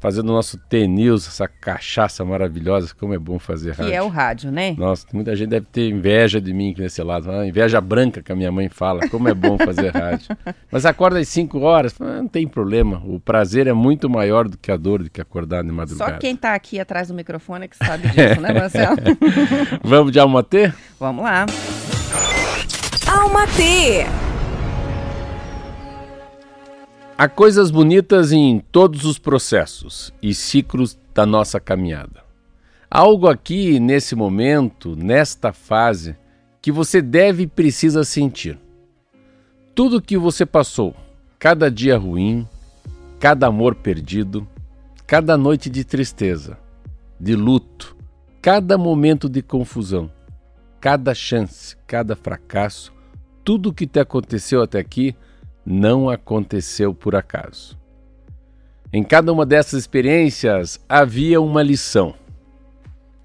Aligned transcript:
fazendo 0.06 0.28
o 0.28 0.32
nosso 0.34 0.56
T-News, 0.56 1.26
essa 1.26 1.48
cachaça 1.48 2.24
maravilhosa, 2.24 2.94
como 2.96 3.12
é 3.12 3.18
bom 3.18 3.40
fazer 3.40 3.70
rádio. 3.70 3.86
Que 3.86 3.92
é 3.92 4.00
o 4.00 4.06
rádio, 4.06 4.52
né? 4.52 4.72
Nossa, 4.78 5.04
muita 5.12 5.34
gente 5.34 5.48
deve 5.48 5.66
ter 5.66 5.90
inveja 5.90 6.40
de 6.40 6.54
mim 6.54 6.70
aqui 6.70 6.80
nesse 6.80 7.02
lado, 7.02 7.28
uma 7.28 7.44
inveja 7.44 7.80
branca 7.80 8.22
que 8.22 8.30
a 8.30 8.36
minha 8.36 8.52
mãe 8.52 8.68
fala, 8.68 9.08
como 9.08 9.28
é 9.28 9.34
bom 9.34 9.58
fazer 9.58 9.88
rádio. 9.88 10.28
Mas 10.70 10.86
acorda 10.86 11.18
às 11.18 11.26
5 11.26 11.58
horas, 11.58 11.98
não 11.98 12.28
tem 12.28 12.46
problema, 12.46 13.02
o 13.04 13.18
prazer 13.18 13.66
é 13.66 13.72
muito 13.72 14.08
maior 14.08 14.48
do 14.48 14.56
que 14.56 14.70
a 14.70 14.76
dor 14.76 15.02
de 15.02 15.10
que 15.10 15.20
acordar 15.20 15.64
de 15.64 15.72
madrugada. 15.72 16.12
Só 16.12 16.18
quem 16.18 16.36
tá 16.36 16.54
aqui 16.54 16.78
atrás 16.78 17.08
do 17.08 17.14
microfone 17.14 17.64
é 17.64 17.68
que 17.68 17.76
sabe 17.76 18.06
disso, 18.06 18.40
né, 18.40 18.52
Marcelo? 18.52 18.96
Vamos 19.82 20.12
de 20.12 20.20
Alma 20.20 20.44
T? 20.44 20.72
Vamos 21.00 21.24
lá. 21.24 21.46
Alma 23.08 23.44
T. 23.48 24.25
Há 27.18 27.30
coisas 27.30 27.70
bonitas 27.70 28.30
em 28.30 28.60
todos 28.60 29.06
os 29.06 29.18
processos 29.18 30.12
e 30.20 30.34
ciclos 30.34 30.98
da 31.14 31.24
nossa 31.24 31.58
caminhada. 31.58 32.22
Algo 32.90 33.26
aqui, 33.26 33.80
nesse 33.80 34.14
momento, 34.14 34.94
nesta 34.94 35.50
fase, 35.50 36.14
que 36.60 36.70
você 36.70 37.00
deve 37.00 37.44
e 37.44 37.46
precisa 37.46 38.04
sentir. 38.04 38.58
Tudo 39.74 40.02
que 40.02 40.18
você 40.18 40.44
passou, 40.44 40.94
cada 41.38 41.70
dia 41.70 41.96
ruim, 41.96 42.46
cada 43.18 43.46
amor 43.46 43.76
perdido, 43.76 44.46
cada 45.06 45.38
noite 45.38 45.70
de 45.70 45.84
tristeza, 45.84 46.58
de 47.18 47.34
luto, 47.34 47.96
cada 48.42 48.76
momento 48.76 49.26
de 49.26 49.40
confusão, 49.40 50.12
cada 50.78 51.14
chance, 51.14 51.78
cada 51.86 52.14
fracasso, 52.14 52.92
tudo 53.42 53.70
o 53.70 53.72
que 53.72 53.86
te 53.86 54.00
aconteceu 54.00 54.60
até 54.60 54.78
aqui 54.78 55.16
não 55.66 56.08
aconteceu 56.08 56.94
por 56.94 57.16
acaso. 57.16 57.76
Em 58.92 59.02
cada 59.02 59.32
uma 59.32 59.44
dessas 59.44 59.80
experiências 59.80 60.78
havia 60.88 61.40
uma 61.40 61.60
lição. 61.60 62.14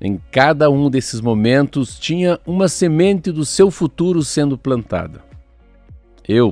Em 0.02 0.19
cada 0.31 0.68
um 0.72 0.90
desses 0.90 1.22
momentos 1.22 2.00
tinha 2.00 2.40
uma 2.44 2.68
semente 2.68 3.31
do 3.31 3.46
seu 3.46 3.69
futuro 3.69 4.24
sendo 4.24 4.57
plantada. 4.57 5.22
Eu, 6.28 6.52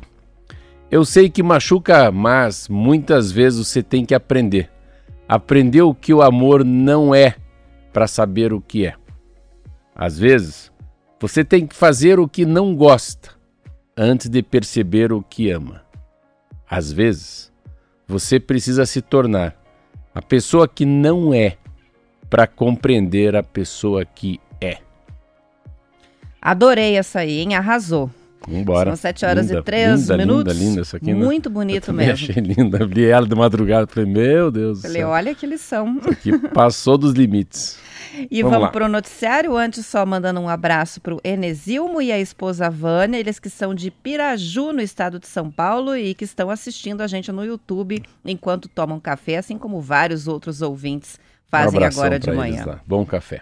eu 0.92 1.04
sei 1.04 1.28
que 1.28 1.42
machuca, 1.42 2.12
mas 2.12 2.68
muitas 2.70 3.32
vezes 3.32 3.68
você 3.68 3.82
tem 3.82 4.06
que 4.06 4.14
aprender. 4.14 4.70
Aprender 5.28 5.82
o 5.82 5.96
que 5.96 6.14
o 6.14 6.22
amor 6.22 6.64
não 6.64 7.16
é 7.16 7.36
para 7.92 8.06
saber 8.06 8.54
o 8.54 8.62
que 8.62 8.86
é. 8.86 8.94
Às 9.96 10.20
vezes, 10.20 10.72
você 11.20 11.44
tem 11.44 11.66
que 11.66 11.76
fazer 11.76 12.20
o 12.20 12.28
que 12.28 12.46
não 12.46 12.76
gosta 12.76 13.39
antes 14.02 14.30
de 14.30 14.42
perceber 14.42 15.12
o 15.12 15.22
que 15.22 15.52
ama. 15.52 15.82
Às 16.70 16.90
vezes, 16.90 17.52
você 18.08 18.40
precisa 18.40 18.86
se 18.86 19.02
tornar 19.02 19.62
a 20.16 20.22
pessoa 20.22 20.70
que 20.70 20.86
não 20.86 21.34
é 21.34 21.58
para 22.30 22.48
compreender 22.48 23.36
a 23.36 23.44
pessoa 23.44 24.06
que 24.06 24.40
é. 24.62 24.78
Adorei 26.42 26.96
essa 26.96 27.20
aí, 27.20 27.40
hein? 27.40 27.56
Arrasou. 27.56 28.10
Vambora. 28.48 28.92
São 28.92 28.96
7 28.98 29.26
horas 29.26 29.48
linda, 29.48 29.60
e 29.60 29.64
3 29.64 30.02
linda, 30.02 30.18
minutos. 30.18 30.54
Linda, 30.54 30.66
linda 30.70 30.82
essa 30.82 30.98
aqui. 30.98 31.14
né? 31.14 31.14
Muito 31.14 31.50
bonito 31.50 31.76
Eu 31.76 31.82
também 31.82 32.08
mesmo. 32.08 32.30
achei 32.32 32.42
linda. 32.44 32.86
Vi 32.86 33.06
ela 33.06 33.28
de 33.28 33.36
madrugada. 33.36 33.88
Falei, 33.88 34.10
meu 34.10 34.50
Deus 34.52 34.82
Falei, 34.82 35.04
olha 35.04 35.36
que 35.36 35.46
lição. 35.46 35.98
Isso 36.00 36.10
aqui 36.10 36.38
passou 36.50 36.98
dos 36.98 37.14
limites. 37.14 37.78
E 38.32 38.42
Vamos 38.42 38.58
vamos, 38.58 38.72
para 38.74 38.86
o 38.86 38.90
noticiário, 38.90 39.56
antes 39.56 39.86
só 39.86 40.04
mandando 40.06 40.40
um 40.40 40.50
abraço 40.50 41.00
para 41.00 41.14
o 41.14 41.22
Enesilmo 41.24 42.02
e 42.02 42.12
a 42.12 42.20
esposa 42.20 42.70
Vânia, 42.70 43.18
eles 43.20 43.40
que 43.40 43.50
são 43.50 43.74
de 43.74 43.92
Piraju, 43.92 44.74
no 44.74 44.82
estado 44.82 45.20
de 45.20 45.28
São 45.28 45.50
Paulo, 45.52 45.96
e 45.96 46.14
que 46.16 46.26
estão 46.26 46.50
assistindo 46.50 47.02
a 47.02 47.08
gente 47.08 47.32
no 47.32 47.46
YouTube 47.46 48.02
enquanto 48.26 48.68
tomam 48.68 49.00
café, 49.00 49.38
assim 49.38 49.58
como 49.58 49.80
vários 49.80 50.28
outros 50.28 50.62
ouvintes 50.62 51.20
fazem 51.48 51.80
um 51.80 51.84
agora 51.84 52.20
de 52.20 52.32
manhã. 52.32 52.64
eles. 52.64 52.80
Bom 52.86 53.06
café. 53.06 53.42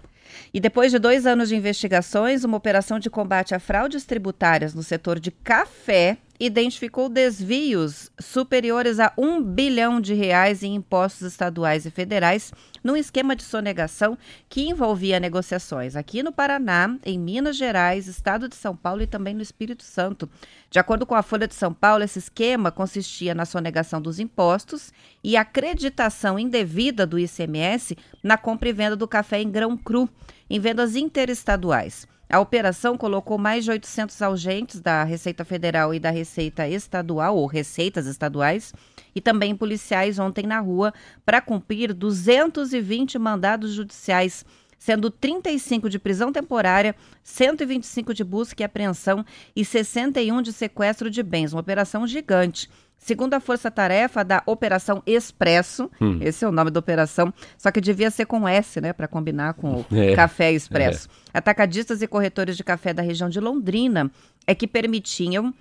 E 0.53 0.59
depois 0.59 0.91
de 0.91 0.99
dois 0.99 1.25
anos 1.25 1.49
de 1.49 1.55
investigações, 1.55 2.43
uma 2.43 2.57
operação 2.57 2.99
de 2.99 3.09
combate 3.09 3.53
a 3.53 3.59
fraudes 3.59 4.05
tributárias 4.05 4.73
no 4.73 4.83
setor 4.83 5.19
de 5.19 5.31
café 5.31 6.17
identificou 6.39 7.09
desvios 7.09 8.11
superiores 8.19 8.99
a 8.99 9.11
um 9.17 9.41
bilhão 9.41 9.99
de 9.99 10.13
reais 10.13 10.61
em 10.61 10.75
impostos 10.75 11.23
estaduais 11.23 11.85
e 11.85 11.91
federais 11.91 12.53
num 12.83 12.95
esquema 12.95 13.35
de 13.35 13.43
sonegação 13.43 14.17
que 14.47 14.69
envolvia 14.69 15.19
negociações 15.19 15.95
aqui 15.95 16.21
no 16.21 16.31
Paraná, 16.31 16.95
em 17.03 17.17
Minas 17.17 17.57
Gerais, 17.57 18.07
estado 18.07 18.47
de 18.47 18.55
São 18.55 18.75
Paulo 18.75 19.01
e 19.01 19.07
também 19.07 19.33
no 19.33 19.41
Espírito 19.41 19.83
Santo. 19.83 20.29
De 20.69 20.79
acordo 20.79 21.05
com 21.05 21.15
a 21.15 21.23
Folha 21.23 21.47
de 21.47 21.55
São 21.55 21.73
Paulo, 21.73 22.03
esse 22.03 22.19
esquema 22.19 22.71
consistia 22.71 23.33
na 23.33 23.45
sonegação 23.45 24.01
dos 24.01 24.19
impostos 24.19 24.93
e 25.23 25.35
acreditação 25.35 26.37
indevida 26.37 27.05
do 27.05 27.17
ICMS 27.17 27.97
na 28.21 28.37
compra 28.37 28.69
e 28.69 28.73
venda 28.73 28.95
do 28.95 29.07
café 29.07 29.41
em 29.41 29.49
grão 29.49 29.75
cru, 29.75 30.07
em 30.49 30.59
vendas 30.59 30.95
interestaduais. 30.95 32.07
A 32.29 32.41
operação 32.41 32.97
colocou 32.97 33.37
mais 33.37 33.63
de 33.63 33.71
800 33.71 34.21
agentes 34.21 34.81
da 34.81 35.05
Receita 35.05 35.45
Federal 35.45 35.93
e 35.93 35.99
da 35.99 36.09
Receita 36.09 36.67
Estadual, 36.67 37.37
ou 37.37 37.45
receitas 37.45 38.05
estaduais, 38.05 38.73
e 39.15 39.21
também 39.21 39.55
policiais 39.55 40.19
ontem 40.19 40.45
na 40.45 40.59
rua 40.59 40.93
para 41.25 41.39
cumprir 41.39 41.93
220 41.93 43.17
mandados 43.17 43.71
judiciais, 43.71 44.43
sendo 44.77 45.09
35 45.09 45.89
de 45.89 45.97
prisão 45.97 46.29
temporária, 46.29 46.93
125 47.23 48.13
de 48.13 48.25
busca 48.25 48.61
e 48.61 48.65
apreensão 48.65 49.25
e 49.55 49.63
61 49.63 50.41
de 50.41 50.51
sequestro 50.51 51.09
de 51.09 51.23
bens. 51.23 51.53
Uma 51.53 51.61
operação 51.61 52.05
gigante. 52.05 52.69
Segundo 52.97 53.33
a 53.35 53.39
Força 53.39 53.69
Tarefa 53.71 54.23
da 54.23 54.41
Operação 54.45 55.01
Expresso, 55.05 55.89
Hum. 56.01 56.17
esse 56.21 56.43
é 56.43 56.47
o 56.47 56.51
nome 56.51 56.71
da 56.71 56.79
operação, 56.79 57.33
só 57.57 57.71
que 57.71 57.79
devia 57.79 58.11
ser 58.11 58.25
com 58.25 58.47
S, 58.47 58.81
né, 58.81 58.91
para 58.91 59.07
combinar 59.07 59.53
com 59.53 59.75
o 59.81 59.85
É, 59.91 60.13
Café 60.15 60.51
Expresso. 60.51 61.07
Atacadistas 61.33 62.01
e 62.01 62.07
corretores 62.07 62.57
de 62.57 62.63
café 62.63 62.93
da 62.93 63.01
região 63.01 63.29
de 63.29 63.39
Londrina 63.39 64.11
é 64.45 64.53
que 64.53 64.67
permitiam 64.67 65.53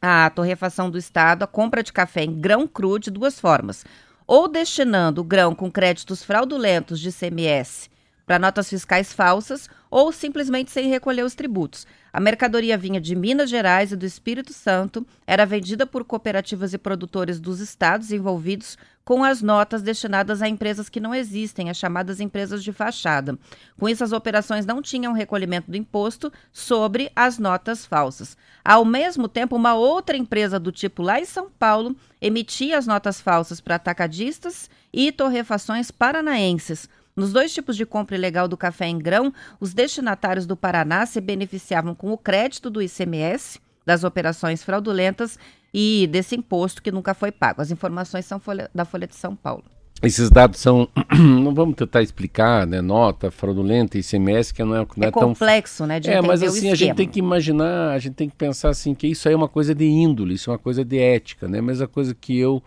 a 0.00 0.30
torrefação 0.30 0.88
do 0.90 0.96
Estado, 0.96 1.42
a 1.42 1.46
compra 1.46 1.82
de 1.82 1.92
café 1.92 2.22
em 2.24 2.40
grão 2.40 2.66
cru 2.66 2.98
de 2.98 3.10
duas 3.10 3.38
formas. 3.38 3.84
Ou 4.26 4.46
destinando 4.46 5.20
o 5.20 5.24
grão 5.24 5.54
com 5.54 5.70
créditos 5.70 6.22
fraudulentos 6.22 7.00
de 7.00 7.10
CMS 7.12 7.90
para 8.28 8.38
notas 8.38 8.68
fiscais 8.68 9.10
falsas 9.10 9.70
ou 9.90 10.12
simplesmente 10.12 10.70
sem 10.70 10.90
recolher 10.90 11.22
os 11.22 11.34
tributos. 11.34 11.86
A 12.12 12.20
mercadoria 12.20 12.76
vinha 12.76 13.00
de 13.00 13.16
Minas 13.16 13.48
Gerais 13.48 13.90
e 13.90 13.96
do 13.96 14.04
Espírito 14.04 14.52
Santo, 14.52 15.06
era 15.26 15.46
vendida 15.46 15.86
por 15.86 16.04
cooperativas 16.04 16.74
e 16.74 16.78
produtores 16.78 17.40
dos 17.40 17.58
estados 17.58 18.12
envolvidos 18.12 18.76
com 19.02 19.24
as 19.24 19.40
notas 19.40 19.80
destinadas 19.80 20.42
a 20.42 20.48
empresas 20.48 20.90
que 20.90 21.00
não 21.00 21.14
existem, 21.14 21.70
as 21.70 21.78
chamadas 21.78 22.20
empresas 22.20 22.62
de 22.62 22.70
fachada. 22.70 23.38
Com 23.78 23.88
isso, 23.88 24.04
as 24.04 24.12
operações 24.12 24.66
não 24.66 24.82
tinham 24.82 25.14
recolhimento 25.14 25.70
do 25.70 25.78
imposto 25.78 26.30
sobre 26.52 27.10
as 27.16 27.38
notas 27.38 27.86
falsas. 27.86 28.36
Ao 28.62 28.84
mesmo 28.84 29.26
tempo, 29.26 29.56
uma 29.56 29.72
outra 29.72 30.18
empresa 30.18 30.60
do 30.60 30.70
tipo 30.70 31.02
lá 31.02 31.18
em 31.18 31.24
São 31.24 31.48
Paulo 31.58 31.96
emitia 32.20 32.76
as 32.76 32.86
notas 32.86 33.18
falsas 33.18 33.58
para 33.62 33.76
atacadistas 33.76 34.68
e 34.92 35.10
torrefações 35.10 35.90
paranaenses. 35.90 36.86
Nos 37.18 37.32
dois 37.32 37.52
tipos 37.52 37.76
de 37.76 37.84
compra 37.84 38.14
ilegal 38.14 38.46
do 38.46 38.56
café 38.56 38.86
em 38.86 38.96
grão, 38.96 39.34
os 39.58 39.74
destinatários 39.74 40.46
do 40.46 40.56
Paraná 40.56 41.04
se 41.04 41.20
beneficiavam 41.20 41.92
com 41.92 42.12
o 42.12 42.16
crédito 42.16 42.70
do 42.70 42.80
ICMS 42.80 43.58
das 43.84 44.04
operações 44.04 44.62
fraudulentas 44.62 45.36
e 45.74 46.08
desse 46.12 46.36
imposto 46.36 46.80
que 46.80 46.92
nunca 46.92 47.14
foi 47.14 47.32
pago. 47.32 47.60
As 47.60 47.72
informações 47.72 48.24
são 48.24 48.38
folha, 48.38 48.70
da 48.72 48.84
Folha 48.84 49.04
de 49.04 49.16
São 49.16 49.34
Paulo. 49.34 49.64
Esses 50.00 50.30
dados 50.30 50.60
são, 50.60 50.88
não 51.42 51.52
vamos 51.52 51.74
tentar 51.74 52.02
explicar, 52.02 52.64
né? 52.64 52.80
Nota 52.80 53.32
fraudulenta, 53.32 53.98
ICMS, 53.98 54.54
que 54.54 54.62
não 54.62 54.76
é, 54.76 54.86
não 54.96 55.04
é, 55.04 55.08
é 55.08 55.10
complexo, 55.10 55.78
tão... 55.78 55.86
né? 55.88 55.98
De 55.98 56.10
é, 56.10 56.22
mas 56.22 56.40
assim 56.40 56.70
a 56.70 56.76
gente 56.76 56.94
tem 56.94 57.08
que 57.08 57.18
imaginar, 57.18 57.94
a 57.94 57.98
gente 57.98 58.14
tem 58.14 58.28
que 58.28 58.36
pensar 58.36 58.68
assim 58.68 58.94
que 58.94 59.08
isso 59.08 59.26
aí 59.26 59.34
é 59.34 59.36
uma 59.36 59.48
coisa 59.48 59.74
de 59.74 59.86
índole, 59.86 60.34
isso 60.34 60.50
é 60.50 60.52
uma 60.52 60.58
coisa 60.58 60.84
de 60.84 60.96
ética, 60.96 61.48
né? 61.48 61.60
Mas 61.60 61.82
a 61.82 61.88
coisa 61.88 62.14
que 62.14 62.38
eu 62.38 62.62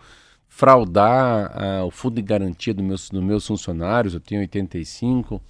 fraudar 0.54 1.50
ah, 1.54 1.84
o 1.84 1.90
fundo 1.90 2.16
de 2.16 2.22
garantia 2.22 2.74
dos 2.74 2.84
meus, 2.84 3.10
dos 3.10 3.22
meus 3.22 3.46
funcionários, 3.46 4.12
eu 4.12 4.20
tenho 4.20 4.42
85, 4.42 5.40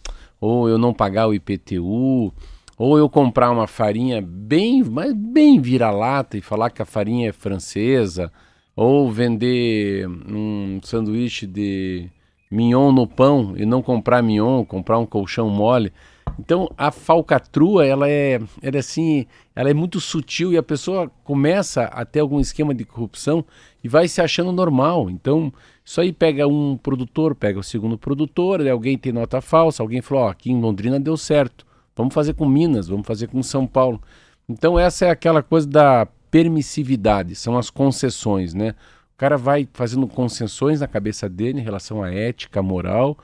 ou 0.41 0.69
eu 0.69 0.79
não 0.79 0.95
pagar 0.95 1.27
o 1.27 1.35
IPTU, 1.35 2.33
ou 2.79 2.99
eu 2.99 3.11
comprar 3.11 3.51
uma 3.51 3.67
farinha 3.67 4.23
bem, 4.23 4.83
mas 4.83 5.13
bem 5.13 5.61
vira-lata 5.61 6.39
e 6.39 6.41
falar 6.41 6.71
que 6.71 6.81
a 6.81 6.87
farinha 6.87 7.29
é 7.29 7.33
francesa, 7.33 8.33
ou 8.77 9.11
vender 9.11 10.09
um 10.09 10.79
sanduíche 10.83 11.47
de 11.47 12.09
mignon 12.49 12.93
no 12.93 13.07
pão 13.07 13.55
e 13.57 13.67
não 13.67 13.83
comprar 13.83 14.23
mignon, 14.23 14.65
comprar 14.65 14.99
um 14.99 15.07
colchão 15.07 15.51
mole. 15.51 15.93
Então 16.39 16.71
a 16.77 16.91
falcatrua 16.91 17.87
ela 17.87 18.09
é, 18.09 18.41
ela 18.63 18.77
é 18.77 18.79
assim, 18.79 19.27
ela 19.55 19.71
é 19.71 19.75
muito 19.75 20.01
sutil 20.01 20.53
e 20.53 20.57
a 20.57 20.63
pessoa 20.63 21.11
começa 21.25 21.85
a 21.85 22.05
ter 22.05 22.21
algum 22.21 22.41
esquema 22.41 22.75
de 22.75 22.85
corrupção 22.85 23.45
e 23.83 23.89
vai 23.89 24.09
se 24.09 24.21
achando 24.21 24.53
normal. 24.53 25.11
Então 25.11 25.53
isso 25.85 26.01
aí 26.01 26.13
pega 26.13 26.47
um 26.47 26.77
produtor, 26.77 27.35
pega 27.35 27.59
o 27.59 27.63
segundo 27.63 27.99
produtor, 27.99 28.67
alguém 28.67 28.97
tem 28.97 29.13
nota 29.13 29.41
falsa, 29.41 29.83
alguém 29.83 30.01
falou, 30.01 30.25
ó, 30.25 30.29
aqui 30.29 30.51
em 30.51 30.61
Londrina 30.61 30.99
deu 30.99 31.17
certo, 31.17 31.67
vamos 31.95 32.15
fazer 32.15 32.35
com 32.35 32.47
Minas, 32.47 32.89
vamos 32.89 33.07
fazer 33.07 33.29
com 33.29 33.43
São 33.43 33.67
Paulo. 33.67 34.01
Então 34.49 34.79
essa 34.79 35.07
é 35.07 35.11
aquela 35.11 35.43
coisa 35.43 35.69
da 35.69 36.07
permissividade, 36.31 37.35
são 37.35 37.59
as 37.59 37.69
concessões, 37.69 38.55
né? 38.55 38.75
O 39.15 39.19
cara 39.23 39.37
vai 39.37 39.69
fazendo 39.73 40.07
concessões 40.09 40.81
na 40.81 40.89
cabeça 40.89 41.29
dele 41.29 41.61
em 41.61 41.63
relação 41.63 42.03
à 42.03 42.13
ética, 42.13 42.63
moral 42.63 43.17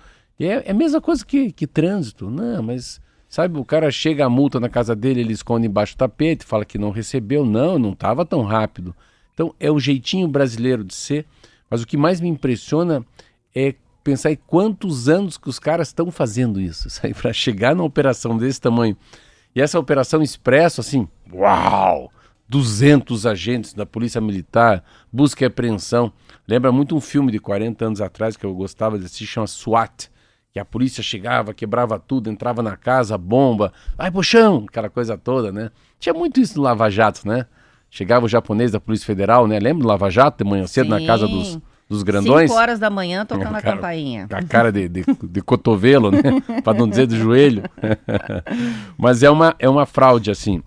é, 0.46 0.68
é 0.68 0.70
a 0.70 0.74
mesma 0.74 1.00
coisa 1.00 1.24
que, 1.24 1.50
que 1.50 1.66
trânsito. 1.66 2.30
Não, 2.30 2.62
mas 2.62 3.00
sabe, 3.28 3.58
o 3.58 3.64
cara 3.64 3.90
chega 3.90 4.24
a 4.24 4.30
multa 4.30 4.60
na 4.60 4.68
casa 4.68 4.94
dele, 4.94 5.20
ele 5.20 5.32
esconde 5.32 5.66
embaixo 5.66 5.94
do 5.94 5.98
tapete, 5.98 6.44
fala 6.44 6.64
que 6.64 6.78
não 6.78 6.90
recebeu. 6.90 7.44
Não, 7.44 7.78
não 7.78 7.92
estava 7.92 8.24
tão 8.24 8.42
rápido. 8.42 8.94
Então 9.34 9.54
é 9.58 9.70
o 9.70 9.80
jeitinho 9.80 10.28
brasileiro 10.28 10.84
de 10.84 10.94
ser. 10.94 11.26
Mas 11.68 11.82
o 11.82 11.86
que 11.86 11.96
mais 11.96 12.20
me 12.20 12.28
impressiona 12.28 13.04
é 13.54 13.74
pensar 14.02 14.30
em 14.30 14.38
quantos 14.46 15.08
anos 15.08 15.36
que 15.36 15.48
os 15.48 15.58
caras 15.58 15.88
estão 15.88 16.10
fazendo 16.10 16.60
isso, 16.60 16.88
para 17.20 17.32
chegar 17.32 17.74
numa 17.74 17.84
operação 17.84 18.38
desse 18.38 18.60
tamanho. 18.60 18.96
E 19.54 19.60
essa 19.60 19.78
operação 19.78 20.22
expresso 20.22 20.80
assim, 20.80 21.06
uau! 21.32 22.10
200 22.48 23.26
agentes 23.26 23.74
da 23.74 23.84
Polícia 23.84 24.22
Militar, 24.22 24.82
busca 25.12 25.44
e 25.44 25.46
apreensão. 25.46 26.10
Lembra 26.46 26.72
muito 26.72 26.96
um 26.96 27.00
filme 27.00 27.30
de 27.30 27.38
40 27.38 27.84
anos 27.84 28.00
atrás 28.00 28.38
que 28.38 28.46
eu 28.46 28.54
gostava 28.54 28.98
de 28.98 29.04
assistir, 29.04 29.26
chama 29.26 29.46
SWAT 29.46 30.08
que 30.52 30.58
a 30.58 30.64
polícia 30.64 31.02
chegava, 31.02 31.52
quebrava 31.52 31.98
tudo, 31.98 32.30
entrava 32.30 32.62
na 32.62 32.76
casa, 32.76 33.18
bomba, 33.18 33.72
vai 33.96 34.10
pro 34.10 34.22
chão, 34.22 34.64
aquela 34.68 34.88
coisa 34.88 35.16
toda, 35.16 35.52
né? 35.52 35.70
Tinha 36.00 36.14
muito 36.14 36.40
isso 36.40 36.56
no 36.56 36.62
Lava 36.62 36.90
Jato, 36.90 37.26
né? 37.26 37.46
Chegava 37.90 38.26
o 38.26 38.28
japonês 38.28 38.72
da 38.72 38.80
Polícia 38.80 39.06
Federal, 39.06 39.46
né? 39.46 39.58
Lembra 39.58 39.82
do 39.82 39.88
Lava 39.88 40.10
Jato, 40.10 40.42
de 40.42 40.48
manhã 40.48 40.66
cedo, 40.66 40.86
Sim. 40.86 40.90
na 40.90 41.06
casa 41.06 41.26
dos, 41.26 41.58
dos 41.88 42.02
grandões? 42.02 42.50
5 42.50 42.60
horas 42.60 42.78
da 42.78 42.90
manhã 42.90 43.24
tocando 43.24 43.54
a, 43.56 43.62
cara, 43.62 43.74
a 43.74 43.76
campainha. 43.76 44.26
A 44.30 44.42
cara 44.42 44.72
de, 44.72 44.88
de, 44.88 45.04
de 45.22 45.42
cotovelo, 45.42 46.10
né? 46.10 46.20
para 46.62 46.78
não 46.78 46.88
dizer 46.88 47.06
do 47.06 47.16
joelho. 47.16 47.62
Mas 48.96 49.22
é 49.22 49.30
uma, 49.30 49.54
é 49.58 49.68
uma 49.68 49.86
fraude, 49.86 50.30
assim. 50.30 50.62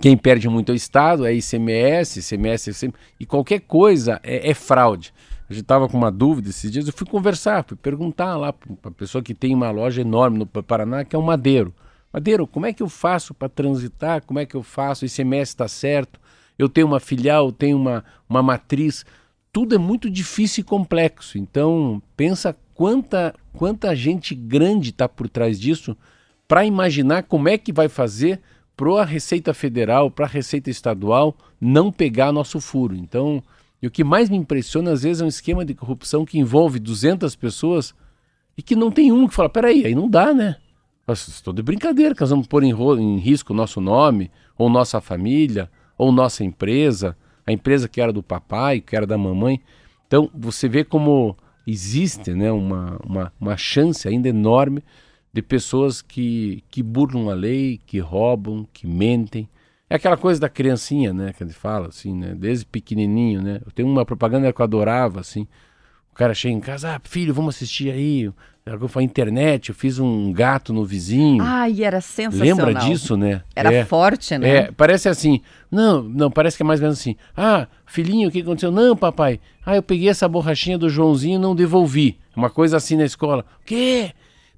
Quem 0.00 0.16
perde 0.16 0.48
muito 0.48 0.70
é 0.70 0.72
o 0.72 0.76
Estado, 0.76 1.26
é 1.26 1.34
ICMS, 1.34 2.20
ICMS, 2.20 2.70
ICMS 2.70 2.94
e 3.20 3.26
qualquer 3.26 3.60
coisa 3.60 4.18
é, 4.22 4.50
é 4.50 4.54
fraude 4.54 5.12
a 5.52 5.54
gente 5.54 5.64
estava 5.64 5.88
com 5.88 5.96
uma 5.96 6.10
dúvida 6.10 6.48
esses 6.48 6.70
dias, 6.70 6.86
eu 6.86 6.92
fui 6.92 7.06
conversar, 7.06 7.64
fui 7.64 7.76
perguntar 7.76 8.36
lá 8.36 8.52
para 8.52 8.90
a 8.90 8.90
pessoa 8.90 9.22
que 9.22 9.34
tem 9.34 9.54
uma 9.54 9.70
loja 9.70 10.00
enorme 10.00 10.38
no 10.38 10.46
Paraná, 10.46 11.04
que 11.04 11.14
é 11.14 11.18
o 11.18 11.22
Madeiro. 11.22 11.74
Madeiro, 12.12 12.46
como 12.46 12.66
é 12.66 12.72
que 12.72 12.82
eu 12.82 12.88
faço 12.88 13.32
para 13.32 13.48
transitar? 13.48 14.22
Como 14.24 14.38
é 14.38 14.46
que 14.46 14.54
eu 14.54 14.62
faço? 14.62 15.04
O 15.04 15.06
ICMS 15.06 15.52
está 15.52 15.68
certo? 15.68 16.20
Eu 16.58 16.68
tenho 16.68 16.86
uma 16.86 17.00
filial, 17.00 17.46
eu 17.46 17.52
tenho 17.52 17.76
uma, 17.76 18.04
uma 18.28 18.42
matriz. 18.42 19.04
Tudo 19.52 19.74
é 19.74 19.78
muito 19.78 20.10
difícil 20.10 20.62
e 20.62 20.64
complexo. 20.64 21.38
Então, 21.38 22.02
pensa 22.16 22.56
quanta, 22.74 23.34
quanta 23.52 23.94
gente 23.94 24.34
grande 24.34 24.90
está 24.90 25.08
por 25.08 25.28
trás 25.28 25.58
disso 25.58 25.96
para 26.46 26.66
imaginar 26.66 27.22
como 27.22 27.48
é 27.48 27.56
que 27.56 27.72
vai 27.72 27.88
fazer 27.88 28.40
para 28.76 29.02
a 29.02 29.04
Receita 29.04 29.54
Federal, 29.54 30.10
para 30.10 30.26
a 30.26 30.28
Receita 30.28 30.70
Estadual 30.70 31.36
não 31.60 31.92
pegar 31.92 32.32
nosso 32.32 32.60
furo. 32.60 32.94
Então, 32.96 33.42
e 33.82 33.86
o 33.88 33.90
que 33.90 34.04
mais 34.04 34.30
me 34.30 34.36
impressiona, 34.36 34.92
às 34.92 35.02
vezes, 35.02 35.20
é 35.20 35.24
um 35.24 35.28
esquema 35.28 35.64
de 35.64 35.74
corrupção 35.74 36.24
que 36.24 36.38
envolve 36.38 36.78
200 36.78 37.34
pessoas 37.34 37.92
e 38.56 38.62
que 38.62 38.76
não 38.76 38.92
tem 38.92 39.10
um 39.10 39.26
que 39.26 39.34
fala: 39.34 39.48
peraí, 39.48 39.84
aí 39.84 39.94
não 39.94 40.08
dá, 40.08 40.32
né? 40.32 40.56
Estou 41.08 41.52
de 41.52 41.62
brincadeira, 41.62 42.14
que 42.14 42.20
nós 42.20 42.30
vamos 42.30 42.46
pôr 42.46 42.62
em, 42.62 42.70
em 42.70 43.18
risco 43.18 43.52
o 43.52 43.56
nosso 43.56 43.80
nome, 43.80 44.30
ou 44.56 44.70
nossa 44.70 45.00
família, 45.00 45.68
ou 45.98 46.12
nossa 46.12 46.44
empresa, 46.44 47.16
a 47.44 47.52
empresa 47.52 47.88
que 47.88 48.00
era 48.00 48.12
do 48.12 48.22
papai, 48.22 48.80
que 48.80 48.94
era 48.94 49.04
da 49.04 49.18
mamãe. 49.18 49.60
Então, 50.06 50.30
você 50.32 50.68
vê 50.68 50.84
como 50.84 51.36
existe 51.66 52.32
né, 52.32 52.52
uma, 52.52 53.00
uma, 53.04 53.32
uma 53.40 53.56
chance 53.56 54.06
ainda 54.06 54.28
enorme 54.28 54.82
de 55.32 55.42
pessoas 55.42 56.00
que, 56.00 56.62
que 56.70 56.82
burlam 56.82 57.30
a 57.30 57.34
lei, 57.34 57.80
que 57.84 57.98
roubam, 57.98 58.66
que 58.72 58.86
mentem, 58.86 59.48
é 59.92 59.96
aquela 59.96 60.16
coisa 60.16 60.40
da 60.40 60.48
criancinha, 60.48 61.12
né? 61.12 61.34
Que 61.34 61.44
ele 61.44 61.52
fala, 61.52 61.88
assim, 61.88 62.14
né? 62.14 62.34
Desde 62.34 62.64
pequenininho, 62.64 63.42
né? 63.42 63.60
Eu 63.64 63.70
tenho 63.72 63.86
uma 63.86 64.06
propaganda 64.06 64.50
que 64.50 64.58
eu 64.58 64.64
adorava, 64.64 65.20
assim. 65.20 65.46
O 66.10 66.14
cara 66.14 66.32
chega 66.32 66.54
em 66.54 66.60
casa, 66.60 66.96
ah, 66.96 67.00
filho, 67.04 67.34
vamos 67.34 67.56
assistir 67.56 67.90
aí. 67.90 68.32
Eu 68.64 68.88
falei, 68.88 69.04
internet, 69.04 69.68
eu 69.68 69.74
fiz 69.74 69.98
um 69.98 70.32
gato 70.32 70.72
no 70.72 70.82
vizinho. 70.82 71.44
Ai, 71.44 71.84
era 71.84 72.00
sensacional. 72.00 72.68
Lembra 72.68 72.74
disso, 72.86 73.18
né? 73.18 73.42
Era 73.54 73.70
é, 73.70 73.84
forte, 73.84 74.38
né? 74.38 74.48
É, 74.48 74.72
parece 74.72 75.10
assim. 75.10 75.42
Não, 75.70 76.02
não, 76.02 76.30
parece 76.30 76.56
que 76.56 76.62
é 76.62 76.66
mais 76.66 76.80
ou 76.80 76.84
menos 76.84 76.98
assim. 76.98 77.14
Ah, 77.36 77.66
filhinho, 77.84 78.30
o 78.30 78.32
que 78.32 78.40
aconteceu? 78.40 78.70
Não, 78.70 78.96
papai. 78.96 79.40
Ah, 79.66 79.76
eu 79.76 79.82
peguei 79.82 80.08
essa 80.08 80.26
borrachinha 80.26 80.78
do 80.78 80.88
Joãozinho 80.88 81.34
e 81.34 81.38
não 81.38 81.54
devolvi. 81.54 82.18
Uma 82.34 82.48
coisa 82.48 82.78
assim 82.78 82.96
na 82.96 83.04
escola. 83.04 83.44
O 83.60 83.66
quê? 83.66 84.12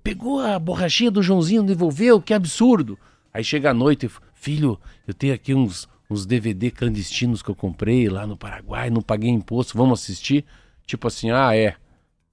Pegou 0.05 0.39
a 0.39 0.61
borrachinha 0.61 1.11
do 1.11 1.25
Joãozinho 1.25 1.59
e 1.59 1.61
não 1.63 1.67
devolveu? 1.67 2.21
Que 2.21 2.35
absurdo. 2.35 2.97
Aí 3.33 3.43
chega 3.43 3.71
a 3.71 3.75
noite, 3.75 4.09
filho, 4.45 4.79
eu 5.09 5.15
tenho 5.15 5.33
aqui 5.33 5.55
uns, 5.55 5.89
uns 6.11 6.27
DVD 6.27 6.71
clandestinos 6.71 7.43
que 7.43 7.51
eu 7.51 7.55
comprei 7.55 8.09
lá 8.09 8.27
no 8.27 8.37
Paraguai, 8.37 8.91
não 8.91 9.01
paguei 9.01 9.31
imposto, 9.31 9.77
vamos 9.77 10.03
assistir? 10.03 10.45
Tipo 10.87 11.09
assim, 11.09 11.31
ah, 11.31 11.57
é. 11.57 11.75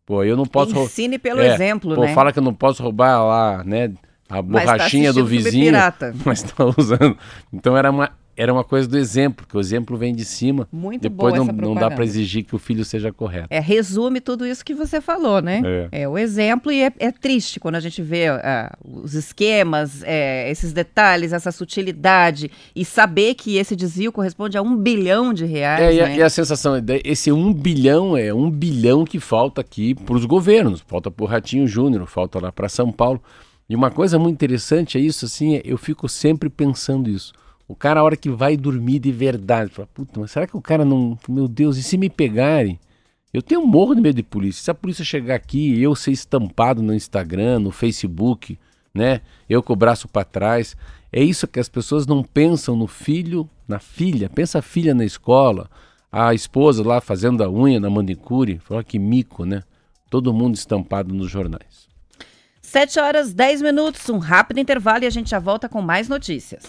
Pô, 0.06 0.24
eu 0.24 0.36
não 0.36 0.46
posso. 0.46 0.78
Ensine 0.78 1.18
pelo 1.18 1.40
é, 1.40 1.54
exemplo, 1.54 1.96
pô, 1.96 2.02
né? 2.02 2.14
fala 2.14 2.34
que 2.34 2.40
eu 2.40 2.44
não 2.44 2.54
posso 2.54 2.84
roubar 2.84 3.24
lá, 3.24 3.64
né? 3.64 3.94
A 4.28 4.42
borrachinha 4.42 5.14
tá 5.14 5.20
do 5.20 5.26
vizinho. 5.26 5.72
Mas 6.26 6.44
tá 6.44 6.66
usando. 6.66 7.18
Então 7.52 7.78
era 7.78 7.90
uma 7.90 8.12
era 8.42 8.52
uma 8.52 8.64
coisa 8.64 8.88
do 8.88 8.98
exemplo, 8.98 9.46
que 9.48 9.56
o 9.56 9.60
exemplo 9.60 9.96
vem 9.96 10.16
de 10.16 10.26
cima. 10.26 10.68
Muito 10.72 11.04
Depois 11.04 11.36
não, 11.36 11.46
não 11.46 11.76
dá 11.76 11.92
para 11.92 12.04
exigir 12.04 12.44
que 12.44 12.56
o 12.56 12.58
filho 12.58 12.84
seja 12.84 13.14
correto. 13.14 13.46
É, 13.52 13.60
resume 13.60 14.20
tudo 14.20 14.48
isso 14.48 14.66
que 14.66 14.74
você 14.74 15.00
falou, 15.00 15.44
né? 15.44 15.62
É, 15.92 16.02
é 16.02 16.10
o 16.10 16.18
exemplo 16.18 16.72
e 16.72 16.82
é, 16.82 16.92
é, 16.98 17.12
triste 17.12 17.60
quando 17.60 17.76
a 17.76 17.80
gente 17.80 18.02
vê 18.02 18.32
uh, 18.32 19.02
os 19.04 19.14
esquemas, 19.14 20.02
é, 20.02 20.50
esses 20.50 20.74
detalhes, 20.74 21.34
essa 21.34 21.52
sutilidade 21.52 22.50
e 22.76 22.84
saber 22.84 23.36
que 23.36 23.58
esse 23.58 23.76
desvio 23.76 24.12
corresponde 24.12 24.58
a 24.58 24.62
um 24.64 24.76
bilhão 24.76 25.36
de 25.36 25.46
reais. 25.46 25.84
É, 25.84 25.94
e, 25.94 25.98
né? 25.98 26.06
a, 26.06 26.18
e 26.18 26.24
a 26.24 26.30
sensação, 26.30 26.74
esse 27.06 27.32
um 27.32 27.54
bilhão 27.54 28.18
é 28.18 28.34
um 28.34 28.50
bilhão 28.50 29.06
que 29.06 29.20
falta 29.20 29.62
aqui 29.62 29.94
para 29.94 30.16
os 30.16 30.26
governos, 30.26 30.84
falta 30.88 31.12
para 31.12 31.24
o 31.24 31.28
Ratinho 31.28 31.68
Júnior, 31.68 32.08
falta 32.08 32.40
lá 32.40 32.52
para 32.52 32.68
São 32.68 32.92
Paulo. 32.92 33.22
E 33.70 33.76
uma 33.76 33.92
coisa 33.92 34.18
muito 34.18 34.34
interessante 34.34 34.98
é 34.98 35.02
isso, 35.02 35.26
assim, 35.26 35.58
é, 35.58 35.62
eu 35.64 35.78
fico 35.78 36.10
sempre 36.10 36.50
pensando 36.50 37.08
isso. 37.08 37.34
O 37.72 37.76
cara, 37.76 38.02
a 38.02 38.04
hora 38.04 38.18
que 38.18 38.30
vai 38.30 38.58
dormir 38.58 39.00
de 39.00 39.14
verdade, 39.14 39.72
fala, 39.72 39.88
puta, 39.94 40.20
mas 40.20 40.32
será 40.32 40.46
que 40.46 40.58
o 40.58 40.62
cara 40.62 40.84
não. 40.84 41.18
Meu 41.30 41.48
Deus, 41.48 41.78
e 41.78 41.84
se 41.84 41.98
me 41.98 42.10
pegarem? 42.10 42.78
Eu 43.34 43.42
tenho 43.42 43.62
um 43.62 43.66
morro 43.66 43.96
de 43.96 44.02
medo 44.02 44.18
de 44.18 44.24
polícia. 44.24 44.62
Se 44.62 44.70
a 44.70 44.74
polícia 44.74 45.06
chegar 45.06 45.36
aqui 45.36 45.76
e 45.76 45.82
eu 45.82 45.96
ser 45.96 46.12
estampado 46.12 46.84
no 46.84 46.94
Instagram, 46.94 47.60
no 47.60 47.72
Facebook, 47.72 48.60
né? 48.94 49.22
Eu 49.50 49.64
com 49.64 49.72
o 49.72 49.76
braço 49.78 50.10
para 50.10 50.26
trás. 50.26 50.76
É 51.14 51.24
isso 51.24 51.48
que 51.48 51.62
as 51.62 51.70
pessoas 51.70 52.06
não 52.06 52.24
pensam 52.24 52.76
no 52.76 52.88
filho, 52.88 53.50
na 53.66 53.80
filha. 53.80 54.30
Pensa 54.30 54.60
a 54.60 54.62
filha 54.62 54.94
na 54.94 55.06
escola, 55.06 55.70
a 56.12 56.34
esposa 56.34 56.86
lá 56.86 57.00
fazendo 57.00 57.42
a 57.42 57.50
unha 57.50 57.80
na 57.80 57.90
manicure. 57.90 58.60
Fala 58.60 58.84
que 58.84 59.00
mico, 59.00 59.46
né? 59.46 59.64
Todo 60.10 60.34
mundo 60.34 60.56
estampado 60.56 61.14
nos 61.16 61.32
jornais. 61.32 61.91
7 62.72 63.02
horas 63.02 63.34
10 63.34 63.64
minutos, 63.64 64.08
um 64.08 64.18
rápido 64.18 64.58
intervalo 64.58 65.04
e 65.04 65.08
a 65.08 65.10
gente 65.10 65.32
já 65.32 65.40
volta 65.40 65.68
com 65.68 65.82
mais 65.82 66.08
notícias. 66.08 66.64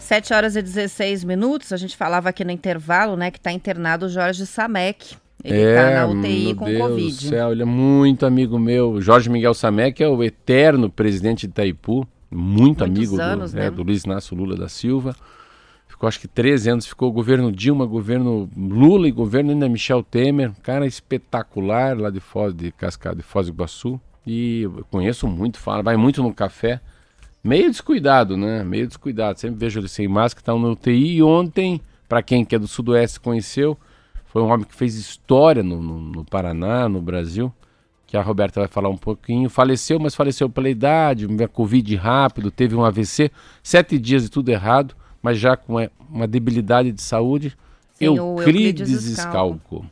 Sete 0.00 0.34
horas 0.34 0.56
e 0.56 0.62
16 0.62 1.22
minutos, 1.22 1.72
a 1.72 1.76
gente 1.76 1.96
falava 1.96 2.30
aqui 2.30 2.44
no 2.44 2.50
intervalo, 2.50 3.16
né, 3.16 3.30
que 3.30 3.38
está 3.38 3.52
internado 3.52 4.06
o 4.06 4.08
Jorge 4.08 4.44
Samek. 4.44 5.16
Ele 5.42 5.58
está 5.58 5.80
é, 5.82 5.94
na 5.94 6.06
UTI 6.06 6.54
com 6.54 6.64
Deus 6.66 6.80
Covid. 6.80 7.16
Do 7.16 7.22
céu, 7.22 7.52
ele 7.52 7.62
é 7.62 7.66
muito 7.66 8.26
amigo 8.26 8.58
meu. 8.58 9.00
Jorge 9.00 9.30
Miguel 9.30 9.54
Samek 9.54 10.02
é 10.02 10.08
o 10.08 10.22
eterno 10.22 10.90
presidente 10.90 11.46
de 11.46 11.52
Itaipu, 11.52 12.06
muito 12.30 12.80
Muitos 12.80 12.82
amigo 12.82 13.20
anos, 13.20 13.52
do, 13.52 13.58
né? 13.58 13.66
é, 13.66 13.70
do 13.70 13.82
Luiz 13.82 14.04
Inácio 14.04 14.36
Lula 14.36 14.56
da 14.56 14.68
Silva. 14.68 15.16
Ficou 15.88 16.08
acho 16.08 16.20
que 16.20 16.28
13 16.28 16.70
anos, 16.70 16.86
ficou 16.86 17.12
governo 17.12 17.50
Dilma, 17.50 17.84
governo 17.84 18.48
Lula 18.56 19.08
e 19.08 19.10
governo 19.10 19.50
ainda 19.50 19.68
Michel 19.68 20.02
Temer. 20.02 20.52
Cara 20.62 20.86
espetacular 20.86 21.98
lá 21.98 22.10
de 22.10 22.20
Foz 22.20 22.54
de 22.54 22.70
Cascada, 22.72 23.16
de 23.16 23.22
Foz 23.22 23.46
do 23.46 23.52
Iguaçu. 23.52 24.00
E 24.26 24.68
conheço 24.90 25.26
muito, 25.26 25.58
fala, 25.58 25.82
vai 25.82 25.96
muito 25.96 26.22
no 26.22 26.32
café. 26.32 26.80
Meio 27.42 27.70
descuidado, 27.70 28.36
né? 28.36 28.62
Meio 28.62 28.86
descuidado. 28.86 29.40
Sempre 29.40 29.58
vejo 29.58 29.80
ele 29.80 29.88
sem 29.88 30.06
máscara, 30.06 30.44
tá 30.44 30.54
no 30.54 30.72
UTI. 30.72 31.16
E 31.16 31.22
ontem, 31.22 31.80
para 32.08 32.22
quem 32.22 32.44
que 32.44 32.54
é 32.54 32.58
do 32.58 32.68
Sudoeste 32.68 33.18
conheceu, 33.18 33.76
foi 34.30 34.42
um 34.42 34.46
homem 34.46 34.64
que 34.64 34.74
fez 34.74 34.94
história 34.94 35.60
no, 35.60 35.82
no, 35.82 35.98
no 35.98 36.24
Paraná, 36.24 36.88
no 36.88 37.02
Brasil, 37.02 37.52
que 38.06 38.16
a 38.16 38.22
Roberta 38.22 38.60
vai 38.60 38.68
falar 38.68 38.88
um 38.88 38.96
pouquinho. 38.96 39.50
Faleceu, 39.50 39.98
mas 39.98 40.14
faleceu 40.14 40.48
pela 40.48 40.68
idade, 40.68 41.26
Covid 41.52 41.96
rápido, 41.96 42.48
teve 42.48 42.76
um 42.76 42.84
AVC, 42.84 43.32
sete 43.60 43.98
dias 43.98 44.22
de 44.22 44.30
tudo 44.30 44.48
errado, 44.48 44.94
mas 45.20 45.36
já 45.36 45.56
com 45.56 45.84
uma, 46.08 46.28
debilidade 46.28 46.92
de 46.92 47.02
saúde. 47.02 47.56
Sim, 47.94 48.04
Euclides 48.04 48.88
Euclides 48.88 49.16
Scalco. 49.16 49.58
Scalco. 49.58 49.86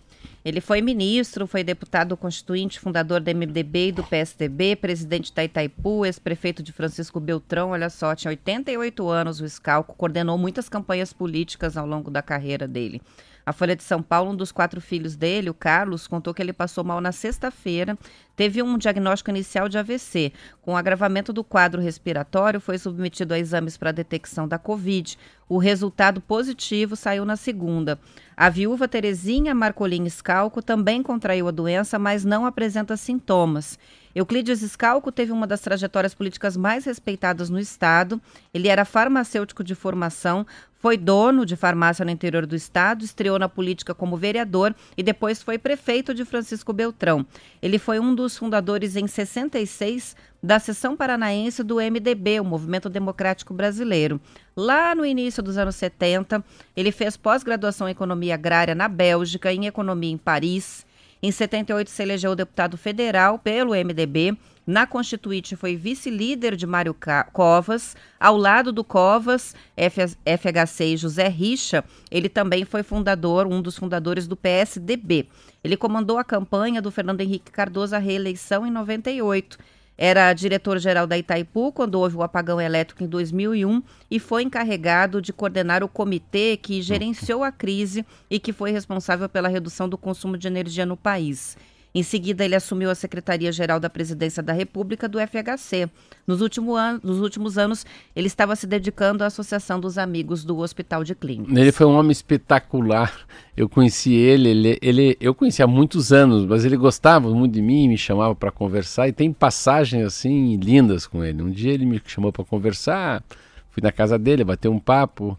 Ele 0.45 0.61
foi 0.61 0.81
ministro, 0.81 1.47
foi 1.47 1.65
deputado 1.65 2.17
constituinte, 2.17 2.79
fundador 2.79 3.21
do 3.21 3.35
MDB 3.35 3.89
e 3.89 3.93
do 3.93 4.05
PSDB, 4.05 4.77
presidente 4.77 5.35
da 5.35 5.45
Itaipu, 5.45 6.07
ex-prefeito 6.07 6.63
de 6.63 6.71
Francisco 6.71 7.19
Beltrão. 7.19 7.71
Olha 7.71 7.91
só, 7.91 8.15
tinha 8.15 8.31
88 8.31 9.09
anos 9.09 9.41
o 9.41 9.49
Scalco, 9.49 9.97
coordenou 9.97 10.39
muitas 10.39 10.69
campanhas 10.69 11.13
políticas 11.13 11.77
ao 11.77 11.87
longo 11.87 12.09
da 12.09 12.23
carreira 12.23 12.69
dele. 12.69 13.03
A 13.49 13.53
Folha 13.55 13.75
de 13.75 13.83
São 13.83 14.03
Paulo, 14.03 14.33
um 14.33 14.37
dos 14.37 14.53
quatro 14.53 14.79
filhos 14.79 15.17
dele, 15.17 15.49
o 15.49 15.55
Carlos, 15.55 16.07
contou 16.07 16.35
que 16.35 16.43
ele 16.43 16.53
passou 16.53 16.85
mal 16.85 17.01
na 17.01 17.13
sexta-feira, 17.13 17.97
teve 18.37 18.63
um 18.63 18.77
diagnóstico 18.77 19.31
inicial 19.31 19.71
de 19.71 19.79
AVC. 19.79 20.35
Com 20.61 20.75
o 20.75 20.77
agravamento 20.77 21.33
do 21.33 21.43
quadro 21.43 21.81
respiratório, 21.81 22.61
foi 22.61 22.77
submetido 22.77 23.33
a 23.33 23.39
exames 23.39 23.79
para 23.79 23.91
detecção 23.91 24.47
da 24.47 24.59
Covid. 24.59 25.19
O 25.49 25.57
resultado 25.57 26.21
positivo 26.21 26.95
saiu 26.95 27.25
na 27.25 27.37
segunda. 27.37 27.99
A 28.37 28.51
viúva 28.51 28.87
Terezinha 28.87 29.55
Marcolin 29.55 30.07
Scalco 30.11 30.61
também 30.61 31.03
contraiu 31.03 31.49
a 31.49 31.51
doença, 31.51 31.99
mas 31.99 32.27
não 32.27 32.45
apresenta 32.45 32.99
sintomas. 32.99 33.79
Euclides 34.19 34.63
Scalco 34.63 35.13
teve 35.13 35.31
uma 35.31 35.47
das 35.47 35.61
trajetórias 35.61 36.13
políticas 36.13 36.57
mais 36.57 36.85
respeitadas 36.85 37.49
no 37.49 37.57
Estado. 37.57 38.21
Ele 38.53 38.67
era 38.67 38.85
farmacêutico 38.85 39.63
de 39.63 39.77
formação, 39.77 40.45
foi 40.75 40.97
dono 40.97 41.47
de 41.47 41.55
farmácia 41.55 42.05
no 42.05 42.11
interior 42.11 42.45
do 42.45 42.57
Estado, 42.57 43.05
estreou 43.05 43.39
na 43.39 43.49
política 43.49 43.95
como 43.95 44.17
vereador 44.17 44.75
e 44.97 45.05
depois 45.05 45.41
foi 45.41 45.57
prefeito 45.57 46.13
de 46.13 46.25
Francisco 46.25 46.73
Beltrão. 46.73 47.25
Ele 47.63 47.79
foi 47.79 48.01
um 48.01 48.13
dos 48.13 48.37
fundadores 48.37 48.97
em 48.97 49.07
66 49.07 50.17
da 50.43 50.59
seção 50.59 50.97
paranaense 50.97 51.63
do 51.63 51.77
MDB, 51.77 52.41
o 52.41 52.45
Movimento 52.45 52.91
Democrático 52.91 53.55
Brasileiro. 53.55 54.21
Lá 54.57 54.97
no 54.97 55.07
início 55.07 55.45
dos 55.45 55.57
anos 55.57 55.77
70, 55.77 56.45
ele 56.77 56.91
fez 56.91 57.17
pós-graduação 57.17 57.89
em 57.89 57.93
economia 57.93 58.35
agrária 58.35 58.75
na 58.75 58.89
Bélgica, 58.89 59.53
em 59.53 59.67
economia 59.67 60.11
em 60.11 60.19
Paris. 60.19 60.88
Em 61.21 61.33
78 61.33 61.91
se 61.91 62.03
elegeu 62.03 62.37
deputado 62.37 62.77
federal 62.77 63.39
pelo 63.39 63.73
MDB. 63.73 64.37
Na 64.65 64.87
Constituinte 64.87 65.57
foi 65.57 65.75
vice-líder 65.75 66.55
de 66.55 66.67
Mário 66.67 66.95
Covas. 67.33 67.97
Ao 68.21 68.37
lado 68.37 68.71
do 68.71 68.85
Covas, 68.85 69.55
FHC 69.77 70.85
e 70.85 70.97
José 70.97 71.27
Richa, 71.27 71.83
ele 72.11 72.29
também 72.29 72.65
foi 72.65 72.83
fundador, 72.83 73.47
um 73.47 73.61
dos 73.61 73.77
fundadores 73.77 74.29
do 74.29 74.37
PSDB. 74.37 75.27
Ele 75.65 75.77
comandou 75.77 76.19
a 76.19 76.25
campanha 76.25 76.81
do 76.81 76.91
Fernando 76.91 77.21
Henrique 77.21 77.51
Cardoso 77.51 77.97
à 77.97 77.99
reeleição 77.99 78.67
em 78.67 78.71
98. 78.71 79.59
Era 80.01 80.33
diretor-geral 80.33 81.09
da 81.09 81.19
Itaipu 81.19 81.73
quando 81.73 81.97
houve 81.97 82.17
o 82.17 82.23
apagão 82.23 82.61
elétrico 82.61 83.03
em 83.03 83.09
2001 83.09 83.83
e 84.09 84.21
foi 84.21 84.45
encarregado 84.45 85.21
de 85.21 85.33
coordenar 85.33 85.83
o 85.83 85.89
comitê 85.89 86.57
que 86.57 86.81
gerenciou 86.81 87.43
a 87.43 87.51
crise 87.51 88.07
e 88.31 88.39
que 88.39 88.53
foi 88.53 88.71
responsável 88.71 89.29
pela 89.29 89.49
redução 89.49 89.89
do 89.89 89.99
consumo 89.99 90.39
de 90.39 90.47
energia 90.47 90.87
no 90.87 90.97
país. 90.97 91.57
Em 91.99 92.03
seguida, 92.05 92.45
ele 92.45 92.55
assumiu 92.55 92.91
a 92.91 92.95
Secretaria-Geral 92.95 93.81
da 93.81 93.91
Presidência 93.91 94.41
da 94.41 94.53
República 94.53 95.09
do 95.09 95.19
FHC. 95.19 95.91
Nos, 96.25 96.41
último 96.41 96.77
an 96.77 97.01
nos 97.03 97.19
últimos 97.19 97.59
anos, 97.59 97.85
ele 98.15 98.29
estava 98.29 98.55
se 98.55 98.69
dedicando 98.69 99.25
à 99.25 99.27
Associação 99.27 99.81
dos 99.81 99.99
Amigos 99.99 100.45
do 100.45 100.59
Hospital 100.59 101.03
de 101.03 101.17
Clínicas. 101.17 101.57
Ele 101.57 101.73
foi 101.73 101.87
um 101.87 101.97
homem 101.97 102.13
espetacular. 102.13 103.13
Eu 103.57 103.69
conheci 103.69 104.15
ele, 104.15 104.49
ele, 104.51 104.79
ele 104.81 105.17
eu 105.21 105.35
conheci 105.35 105.61
há 105.61 105.67
muitos 105.67 106.13
anos, 106.13 106.47
mas 106.47 106.65
ele 106.65 106.77
gostava 106.77 107.29
muito 107.31 107.55
de 107.55 107.61
mim, 107.61 107.89
me 107.89 107.99
chamava 107.99 108.33
para 108.33 108.53
conversar 108.53 109.09
e 109.09 109.13
tem 109.13 109.33
passagens 109.33 110.07
assim 110.07 110.55
lindas 110.55 111.05
com 111.05 111.25
ele. 111.25 111.43
Um 111.43 111.51
dia 111.51 111.73
ele 111.73 111.85
me 111.85 112.01
chamou 112.07 112.33
para 112.33 112.45
conversar, 112.45 113.25
fui 113.71 113.83
na 113.83 113.91
casa 113.91 114.17
dele, 114.17 114.45
bater 114.45 114.69
um 114.69 114.79
papo. 114.79 115.37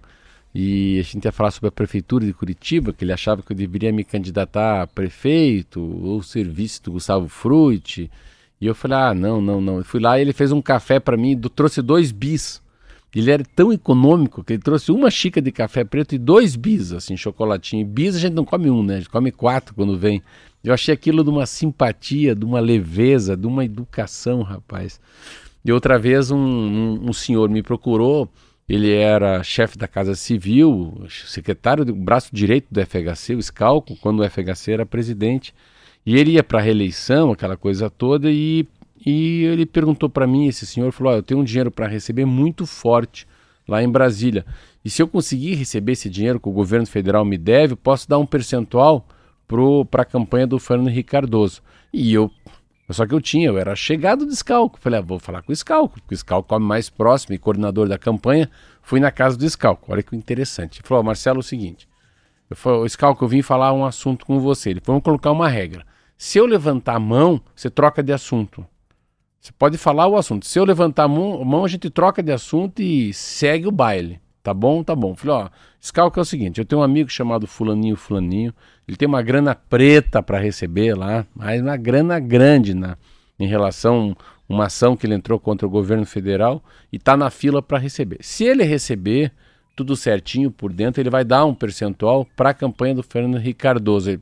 E 0.53 0.99
a 0.99 1.03
gente 1.03 1.25
ia 1.25 1.31
falar 1.31 1.51
sobre 1.51 1.67
a 1.67 1.71
prefeitura 1.71 2.25
de 2.25 2.33
Curitiba, 2.33 2.91
que 2.91 3.03
ele 3.03 3.13
achava 3.13 3.43
que 3.43 3.51
eu 3.51 3.55
deveria 3.55 3.91
me 3.91 4.03
candidatar 4.03 4.81
a 4.81 4.87
prefeito, 4.87 5.79
ou 5.79 6.23
serviço 6.23 6.83
do 6.83 6.93
Gustavo 6.93 7.27
Frutti. 7.27 8.09
E 8.59 8.65
eu 8.65 8.73
falei: 8.73 8.97
ah, 8.97 9.13
não, 9.13 9.39
não, 9.39 9.61
não. 9.61 9.77
Eu 9.77 9.85
fui 9.85 9.99
lá 9.99 10.17
e 10.17 10.21
ele 10.21 10.33
fez 10.33 10.51
um 10.51 10.61
café 10.61 10.99
para 10.99 11.15
mim, 11.15 11.37
do, 11.37 11.49
trouxe 11.49 11.81
dois 11.81 12.11
bis. 12.11 12.61
Ele 13.15 13.31
era 13.31 13.43
tão 13.55 13.73
econômico 13.73 14.43
que 14.43 14.53
ele 14.53 14.61
trouxe 14.61 14.91
uma 14.91 15.09
xícara 15.09 15.43
de 15.43 15.51
café 15.51 15.83
preto 15.83 16.13
e 16.13 16.17
dois 16.17 16.55
bis, 16.55 16.91
assim, 16.91 17.17
chocolatinho. 17.17 17.85
Bis 17.85 18.15
a 18.15 18.19
gente 18.19 18.33
não 18.33 18.45
come 18.45 18.69
um, 18.69 18.83
né? 18.83 18.95
A 18.95 18.97
gente 18.97 19.09
come 19.09 19.31
quatro 19.31 19.73
quando 19.73 19.97
vem. 19.97 20.21
Eu 20.63 20.73
achei 20.73 20.93
aquilo 20.93 21.23
de 21.23 21.29
uma 21.29 21.45
simpatia, 21.45 22.35
de 22.35 22.45
uma 22.45 22.59
leveza, 22.59 23.35
de 23.35 23.47
uma 23.47 23.65
educação, 23.65 24.43
rapaz. 24.43 24.99
E 25.65 25.71
outra 25.71 25.97
vez 25.97 26.29
um, 26.29 26.37
um, 26.37 27.09
um 27.09 27.13
senhor 27.13 27.49
me 27.49 27.63
procurou 27.63 28.29
ele 28.69 28.93
era 28.93 29.41
chefe 29.41 29.79
da 29.79 29.87
Casa 29.87 30.13
Civil, 30.13 31.07
secretário 31.09 31.83
do 31.83 31.95
braço 31.95 32.29
direito 32.31 32.67
do 32.69 32.79
FHC, 32.79 33.33
o 33.33 33.41
Scalco, 33.41 33.95
quando 33.95 34.19
o 34.19 34.29
FHC 34.29 34.73
era 34.73 34.85
presidente. 34.85 35.55
E 36.05 36.15
ele 36.15 36.33
ia 36.33 36.43
para 36.43 36.59
a 36.59 36.61
reeleição, 36.61 37.31
aquela 37.31 37.57
coisa 37.57 37.89
toda, 37.89 38.29
e, 38.31 38.67
e 39.03 39.43
ele 39.45 39.65
perguntou 39.65 40.07
para 40.07 40.27
mim, 40.27 40.47
esse 40.47 40.67
senhor 40.67 40.91
falou: 40.91 41.13
oh, 41.13 41.15
Eu 41.15 41.23
tenho 41.23 41.39
um 41.39 41.43
dinheiro 41.43 41.71
para 41.71 41.87
receber 41.87 42.25
muito 42.25 42.67
forte 42.67 43.27
lá 43.67 43.81
em 43.81 43.89
Brasília. 43.89 44.45
E 44.85 44.89
se 44.89 45.01
eu 45.01 45.07
conseguir 45.07 45.55
receber 45.55 45.93
esse 45.93 46.07
dinheiro 46.07 46.39
que 46.39 46.47
o 46.47 46.53
governo 46.53 46.85
federal 46.85 47.25
me 47.25 47.39
deve, 47.39 47.75
posso 47.75 48.07
dar 48.07 48.19
um 48.19 48.25
percentual 48.25 49.05
para 49.89 50.03
a 50.03 50.05
campanha 50.05 50.45
do 50.45 50.59
Fernando 50.59 50.89
Henrique 50.89 51.09
Cardoso. 51.09 51.61
E 51.91 52.13
eu 52.13 52.31
só 52.93 53.05
que 53.05 53.13
eu 53.13 53.21
tinha, 53.21 53.47
eu 53.47 53.57
era 53.57 53.75
chegado 53.75 54.25
do 54.25 54.35
Scalco. 54.35 54.79
Falei, 54.79 54.99
ah, 54.99 55.03
vou 55.03 55.19
falar 55.19 55.43
com 55.43 55.51
o 55.51 55.55
Scalco, 55.55 55.99
porque 56.01 56.15
o 56.15 56.17
Scalco 56.17 56.49
come 56.49 56.65
mais 56.65 56.89
próximo 56.89 57.35
e 57.35 57.37
coordenador 57.37 57.87
da 57.87 57.97
campanha. 57.97 58.49
Fui 58.81 58.99
na 58.99 59.11
casa 59.11 59.37
do 59.37 59.47
Scalco. 59.47 59.91
Olha 59.91 60.01
que 60.01 60.15
interessante. 60.15 60.79
Ele 60.79 60.87
falou, 60.87 61.03
Marcelo, 61.03 61.37
é 61.37 61.41
o 61.41 61.43
seguinte. 61.43 61.87
Eu 62.49 62.55
falei, 62.55 62.79
o 62.79 62.89
Scalco, 62.89 63.23
eu 63.23 63.27
vim 63.29 63.41
falar 63.43 63.73
um 63.73 63.85
assunto 63.85 64.25
com 64.25 64.39
você. 64.39 64.71
Ele 64.71 64.79
falou, 64.79 64.95
vamos 64.95 65.03
colocar 65.03 65.31
uma 65.31 65.47
regra. 65.47 65.85
Se 66.17 66.37
eu 66.37 66.45
levantar 66.45 66.95
a 66.95 66.99
mão, 66.99 67.39
você 67.55 67.69
troca 67.69 68.01
de 68.01 68.11
assunto. 68.11 68.65
Você 69.39 69.51
pode 69.51 69.77
falar 69.77 70.07
o 70.07 70.17
assunto. 70.17 70.45
Se 70.45 70.59
eu 70.59 70.65
levantar 70.65 71.03
a 71.03 71.07
mão 71.07 71.63
a 71.63 71.67
gente 71.67 71.89
troca 71.89 72.21
de 72.21 72.31
assunto 72.31 72.81
e 72.81 73.13
segue 73.13 73.67
o 73.67 73.71
baile. 73.71 74.19
Tá 74.41 74.53
bom? 74.53 74.83
Tá 74.83 74.95
bom. 74.95 75.15
Falei, 75.15 75.35
ó, 75.35 75.49
Scalco 75.81 76.19
é 76.19 76.21
o 76.21 76.25
seguinte, 76.25 76.59
eu 76.59 76.65
tenho 76.65 76.81
um 76.81 76.83
amigo 76.83 77.09
chamado 77.09 77.47
Fulaninho 77.47 77.95
Fulaninho, 77.95 78.53
ele 78.87 78.97
tem 78.97 79.07
uma 79.07 79.21
grana 79.21 79.53
preta 79.53 80.21
para 80.23 80.39
receber 80.39 80.95
lá, 80.95 81.25
mas 81.35 81.61
uma 81.61 81.77
grana 81.77 82.19
grande 82.19 82.73
na, 82.73 82.97
em 83.39 83.47
relação 83.47 84.15
a 84.49 84.53
uma 84.53 84.65
ação 84.65 84.97
que 84.97 85.05
ele 85.05 85.13
entrou 85.13 85.39
contra 85.39 85.67
o 85.67 85.69
governo 85.69 86.05
federal 86.05 86.63
e 86.91 86.97
está 86.97 87.15
na 87.15 87.29
fila 87.29 87.61
para 87.61 87.77
receber. 87.77 88.17
Se 88.21 88.43
ele 88.43 88.63
receber 88.63 89.31
tudo 89.75 89.95
certinho 89.95 90.51
por 90.51 90.73
dentro, 90.73 91.01
ele 91.01 91.09
vai 91.09 91.23
dar 91.23 91.45
um 91.45 91.53
percentual 91.53 92.25
para 92.35 92.49
a 92.49 92.53
campanha 92.53 92.95
do 92.95 93.03
Fernando 93.03 93.37
Henrique 93.37 93.59
Cardoso. 93.59 94.09
Ele, 94.09 94.21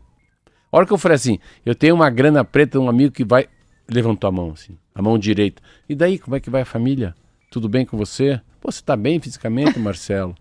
A 0.72 0.78
hora 0.78 0.86
que 0.86 0.94
eu 0.94 0.98
falei 0.98 1.16
assim, 1.16 1.40
eu 1.66 1.74
tenho 1.74 1.96
uma 1.96 2.10
grana 2.10 2.44
preta, 2.44 2.80
um 2.80 2.90
amigo 2.90 3.12
que 3.12 3.24
vai. 3.24 3.48
Levantou 3.90 4.28
a 4.28 4.32
mão, 4.32 4.52
assim, 4.52 4.78
a 4.94 5.02
mão 5.02 5.18
direita. 5.18 5.62
E 5.88 5.96
daí, 5.96 6.20
como 6.20 6.36
é 6.36 6.40
que 6.40 6.50
vai 6.50 6.62
a 6.62 6.66
família? 6.66 7.16
Tudo 7.50 7.70
bem 7.70 7.86
com 7.86 7.98
você? 7.98 8.42
Pô, 8.68 8.72
você 8.74 8.82
tá 8.82 8.98
bem 8.98 9.18
fisicamente, 9.18 9.80
Marcelo? 9.80 10.36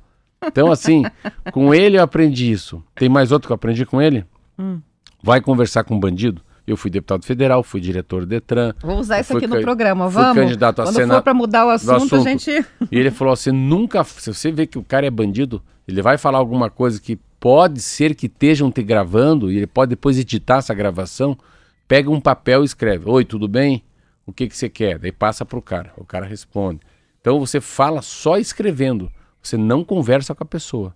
Então, 0.44 0.72
assim, 0.72 1.04
com 1.52 1.72
ele 1.72 1.96
eu 1.96 2.02
aprendi 2.02 2.50
isso. 2.50 2.82
Tem 2.96 3.08
mais 3.08 3.30
outro 3.30 3.46
que 3.46 3.52
eu 3.52 3.54
aprendi 3.54 3.86
com 3.86 4.02
ele? 4.02 4.26
Hum. 4.58 4.80
Vai 5.22 5.40
conversar 5.40 5.84
com 5.84 5.94
um 5.94 6.00
bandido? 6.00 6.42
Eu 6.66 6.76
fui 6.76 6.90
deputado 6.90 7.24
federal, 7.24 7.62
fui 7.62 7.80
diretor 7.80 8.22
do 8.22 8.26
Detran. 8.26 8.74
Vou 8.82 8.98
usar 8.98 9.20
isso 9.20 9.36
aqui 9.36 9.46
no 9.46 9.60
programa, 9.60 10.08
vamos? 10.08 10.32
Fui 10.32 10.42
candidato 10.42 10.82
a 10.82 10.86
Quando 10.86 11.06
for 11.06 11.22
para 11.22 11.34
mudar 11.34 11.66
o 11.66 11.70
assunto, 11.70 11.94
assunto, 11.94 12.16
a 12.16 12.18
gente... 12.18 12.50
E 12.90 12.98
ele 12.98 13.12
falou 13.12 13.32
assim, 13.32 13.52
nunca... 13.52 14.02
Se 14.02 14.34
você 14.34 14.50
vê 14.50 14.66
que 14.66 14.76
o 14.76 14.82
cara 14.82 15.06
é 15.06 15.10
bandido, 15.10 15.62
ele 15.86 16.02
vai 16.02 16.18
falar 16.18 16.38
alguma 16.38 16.68
coisa 16.68 17.00
que 17.00 17.14
pode 17.38 17.80
ser 17.80 18.16
que 18.16 18.26
estejam 18.26 18.72
te 18.72 18.82
gravando, 18.82 19.52
e 19.52 19.56
ele 19.58 19.68
pode 19.68 19.90
depois 19.90 20.18
editar 20.18 20.56
essa 20.56 20.74
gravação, 20.74 21.38
pega 21.86 22.10
um 22.10 22.20
papel 22.20 22.62
e 22.62 22.66
escreve, 22.66 23.08
Oi, 23.08 23.24
tudo 23.24 23.46
bem? 23.46 23.84
O 24.26 24.32
que, 24.32 24.48
que 24.48 24.56
você 24.56 24.68
quer? 24.68 24.98
Daí 24.98 25.12
passa 25.12 25.44
para 25.44 25.60
o 25.60 25.62
cara, 25.62 25.92
o 25.96 26.04
cara 26.04 26.26
responde. 26.26 26.80
Então 27.26 27.40
você 27.40 27.60
fala 27.60 28.02
só 28.02 28.38
escrevendo, 28.38 29.10
você 29.42 29.56
não 29.56 29.82
conversa 29.82 30.32
com 30.32 30.44
a 30.44 30.46
pessoa. 30.46 30.94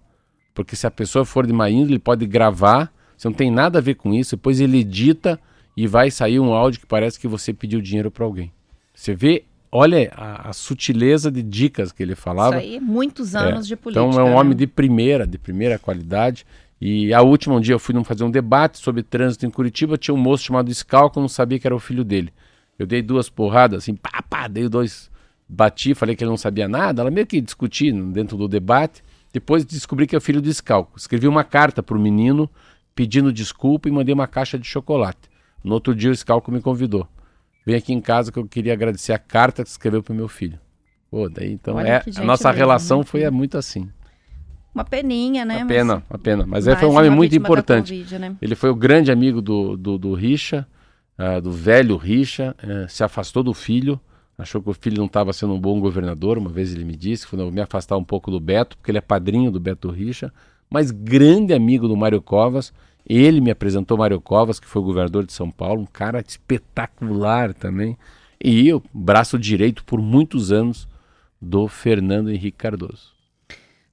Porque 0.55 0.77
se 0.77 0.87
a 0.87 0.91
pessoa 0.91 1.25
for 1.25 1.45
de 1.45 1.53
má 1.53 1.69
índole, 1.69 1.95
ele 1.95 1.99
pode 1.99 2.25
gravar, 2.25 2.93
você 3.17 3.27
não 3.27 3.35
tem 3.35 3.51
nada 3.51 3.81
a 3.81 3.83
ver 3.83 3.97
com 3.97 4.15
isso, 4.15 4.37
depois 4.37 4.61
ele 4.61 4.79
edita 4.79 5.41
e 5.77 5.89
vai 5.89 6.09
sair 6.09 6.39
um 6.39 6.53
áudio 6.53 6.79
que 6.79 6.87
parece 6.87 7.19
que 7.19 7.27
você 7.27 7.53
pediu 7.53 7.81
dinheiro 7.81 8.13
para 8.13 8.25
alguém. 8.25 8.53
Você 8.95 9.13
vê, 9.13 9.43
olha 9.73 10.09
a, 10.15 10.51
a, 10.51 10.53
sutileza 10.53 11.33
de 11.33 11.43
dicas 11.43 11.91
que 11.91 12.01
ele 12.01 12.15
falava. 12.15 12.63
Isso 12.63 12.75
aí, 12.75 12.81
muitos 12.81 13.35
anos 13.35 13.67
é. 13.67 13.69
de 13.71 13.75
política. 13.75 14.07
Então 14.07 14.21
é 14.21 14.23
um 14.23 14.33
né? 14.33 14.41
homem 14.41 14.57
de 14.57 14.69
primeira, 14.69 15.27
de 15.27 15.37
primeira 15.37 15.81
qualidade. 15.81 16.47
E 16.81 17.13
a 17.13 17.23
última 17.23 17.57
um 17.57 17.61
dia 17.61 17.75
eu 17.75 17.81
fui 17.81 18.05
fazer 18.05 18.23
um 18.23 18.31
debate 18.31 18.79
sobre 18.79 19.03
trânsito 19.03 19.47
em 19.47 19.51
Curitiba, 19.51 19.99
tinha 19.99 20.15
um 20.15 20.19
moço 20.19 20.45
chamado 20.45 20.73
Scalco, 20.73 21.19
eu 21.19 21.23
não 21.23 21.29
sabia 21.29 21.59
que 21.59 21.67
era 21.67 21.75
o 21.75 21.81
filho 21.81 22.05
dele. 22.05 22.33
Eu 22.79 22.87
dei 22.87 23.03
duas 23.03 23.29
porradas, 23.29 23.83
assim, 23.83 23.97
pá, 23.97 24.23
pá, 24.23 24.47
dei 24.47 24.69
dois, 24.69 25.10
bati, 25.51 25.95
falei 25.95 26.15
que 26.15 26.23
ele 26.23 26.31
não 26.31 26.37
sabia 26.37 26.69
nada, 26.69 27.03
ela 27.03 27.11
meio 27.11 27.27
que 27.27 27.41
discutiu 27.41 28.13
dentro 28.13 28.37
do 28.37 28.47
debate. 28.47 29.03
Depois 29.33 29.65
descobri 29.65 30.07
que 30.07 30.15
é 30.15 30.19
o 30.19 30.21
filho 30.21 30.41
do 30.41 30.53
Scalco. 30.53 30.97
Escrevi 30.97 31.27
uma 31.29 31.45
carta 31.45 31.83
para 31.83 31.97
o 31.97 32.01
menino 32.01 32.49
pedindo 32.95 33.33
desculpa 33.33 33.89
e 33.89 33.93
mandei 33.93 34.13
uma 34.13 34.27
caixa 34.27 34.59
de 34.59 34.67
chocolate. 34.67 35.29
No 35.63 35.75
outro 35.75 35.95
dia 35.95 36.11
o 36.11 36.17
Scalco 36.17 36.51
me 36.51 36.61
convidou. 36.61 37.07
Vem 37.65 37.77
aqui 37.77 37.93
em 37.93 38.01
casa 38.01 38.33
que 38.33 38.39
eu 38.39 38.47
queria 38.47 38.73
agradecer 38.73 39.13
a 39.13 39.19
carta 39.19 39.63
que 39.63 39.69
escreveu 39.69 40.03
para 40.03 40.13
o 40.13 40.17
meu 40.17 40.29
filho. 40.29 40.59
Pô, 41.11 41.29
daí 41.29 41.53
então 41.53 41.79
é, 41.79 42.03
a 42.17 42.25
nossa 42.25 42.51
relação 42.51 43.05
foi 43.05 43.23
é 43.23 43.31
muito 43.31 43.59
assim. 43.59 43.89
Uma 44.73 44.85
peninha, 44.85 45.45
né? 45.45 45.59
Uma 45.59 45.67
pena, 45.67 45.95
mas... 45.95 46.05
uma 46.11 46.19
pena. 46.19 46.47
Mas 46.47 46.69
é, 46.69 46.77
foi 46.77 46.89
um 46.89 46.97
homem 46.97 47.11
muito 47.11 47.35
importante. 47.35 47.93
COVID, 47.93 48.19
né? 48.19 48.37
Ele 48.41 48.55
foi 48.55 48.71
o 48.71 48.75
grande 48.75 49.11
amigo 49.11 49.43
do, 49.43 49.77
do, 49.77 49.99
do 49.99 50.15
Richa, 50.15 50.67
uh, 51.19 51.41
do 51.41 51.51
velho 51.51 51.97
Richa, 51.97 52.55
uh, 52.63 52.89
se 52.89 53.03
afastou 53.03 53.43
do 53.43 53.53
filho, 53.53 54.01
achou 54.43 54.63
que 54.63 54.71
o 54.71 54.75
filho 54.75 54.99
não 54.99 55.07
estava 55.07 55.33
sendo 55.33 55.55
um 55.55 55.61
bom 55.61 55.81
governador. 55.81 56.39
Uma 56.39 56.51
vez 56.51 56.75
ele 56.75 56.85
me 56.85 56.97
disse 56.97 57.27
que 57.27 57.37
vou 57.37 57.51
me 57.51 57.61
afastar 57.61 57.97
um 57.97 58.05
pouco 58.05 58.31
do 58.31 58.41
Beto, 58.41 58.77
porque 58.77 58.91
ele 58.91 58.99
é 58.99 59.03
padrinho 59.03 59.51
do 59.51 59.61
Beto 59.61 59.91
Richa, 59.91 60.33
mas 60.69 60.91
grande 60.91 61.53
amigo 61.53 61.89
do 61.89 61.97
Mário 61.97 62.21
Covas. 62.21 62.73
Ele 63.07 63.41
me 63.41 63.51
apresentou 63.51 63.99
Mário 63.99 64.21
Covas, 64.21 64.61
que 64.61 64.67
foi 64.67 64.83
governador 64.83 65.25
de 65.25 65.33
São 65.33 65.51
Paulo, 65.51 65.83
um 65.83 65.87
cara 65.87 66.23
espetacular 66.27 67.53
também. 67.55 67.97
E 68.43 68.69
eu, 68.69 68.83
braço 68.93 69.39
direito 69.39 69.85
por 69.85 70.01
muitos 70.01 70.53
anos 70.53 70.89
do 71.41 71.67
Fernando 71.67 72.31
Henrique 72.31 72.59
Cardoso. 72.59 73.20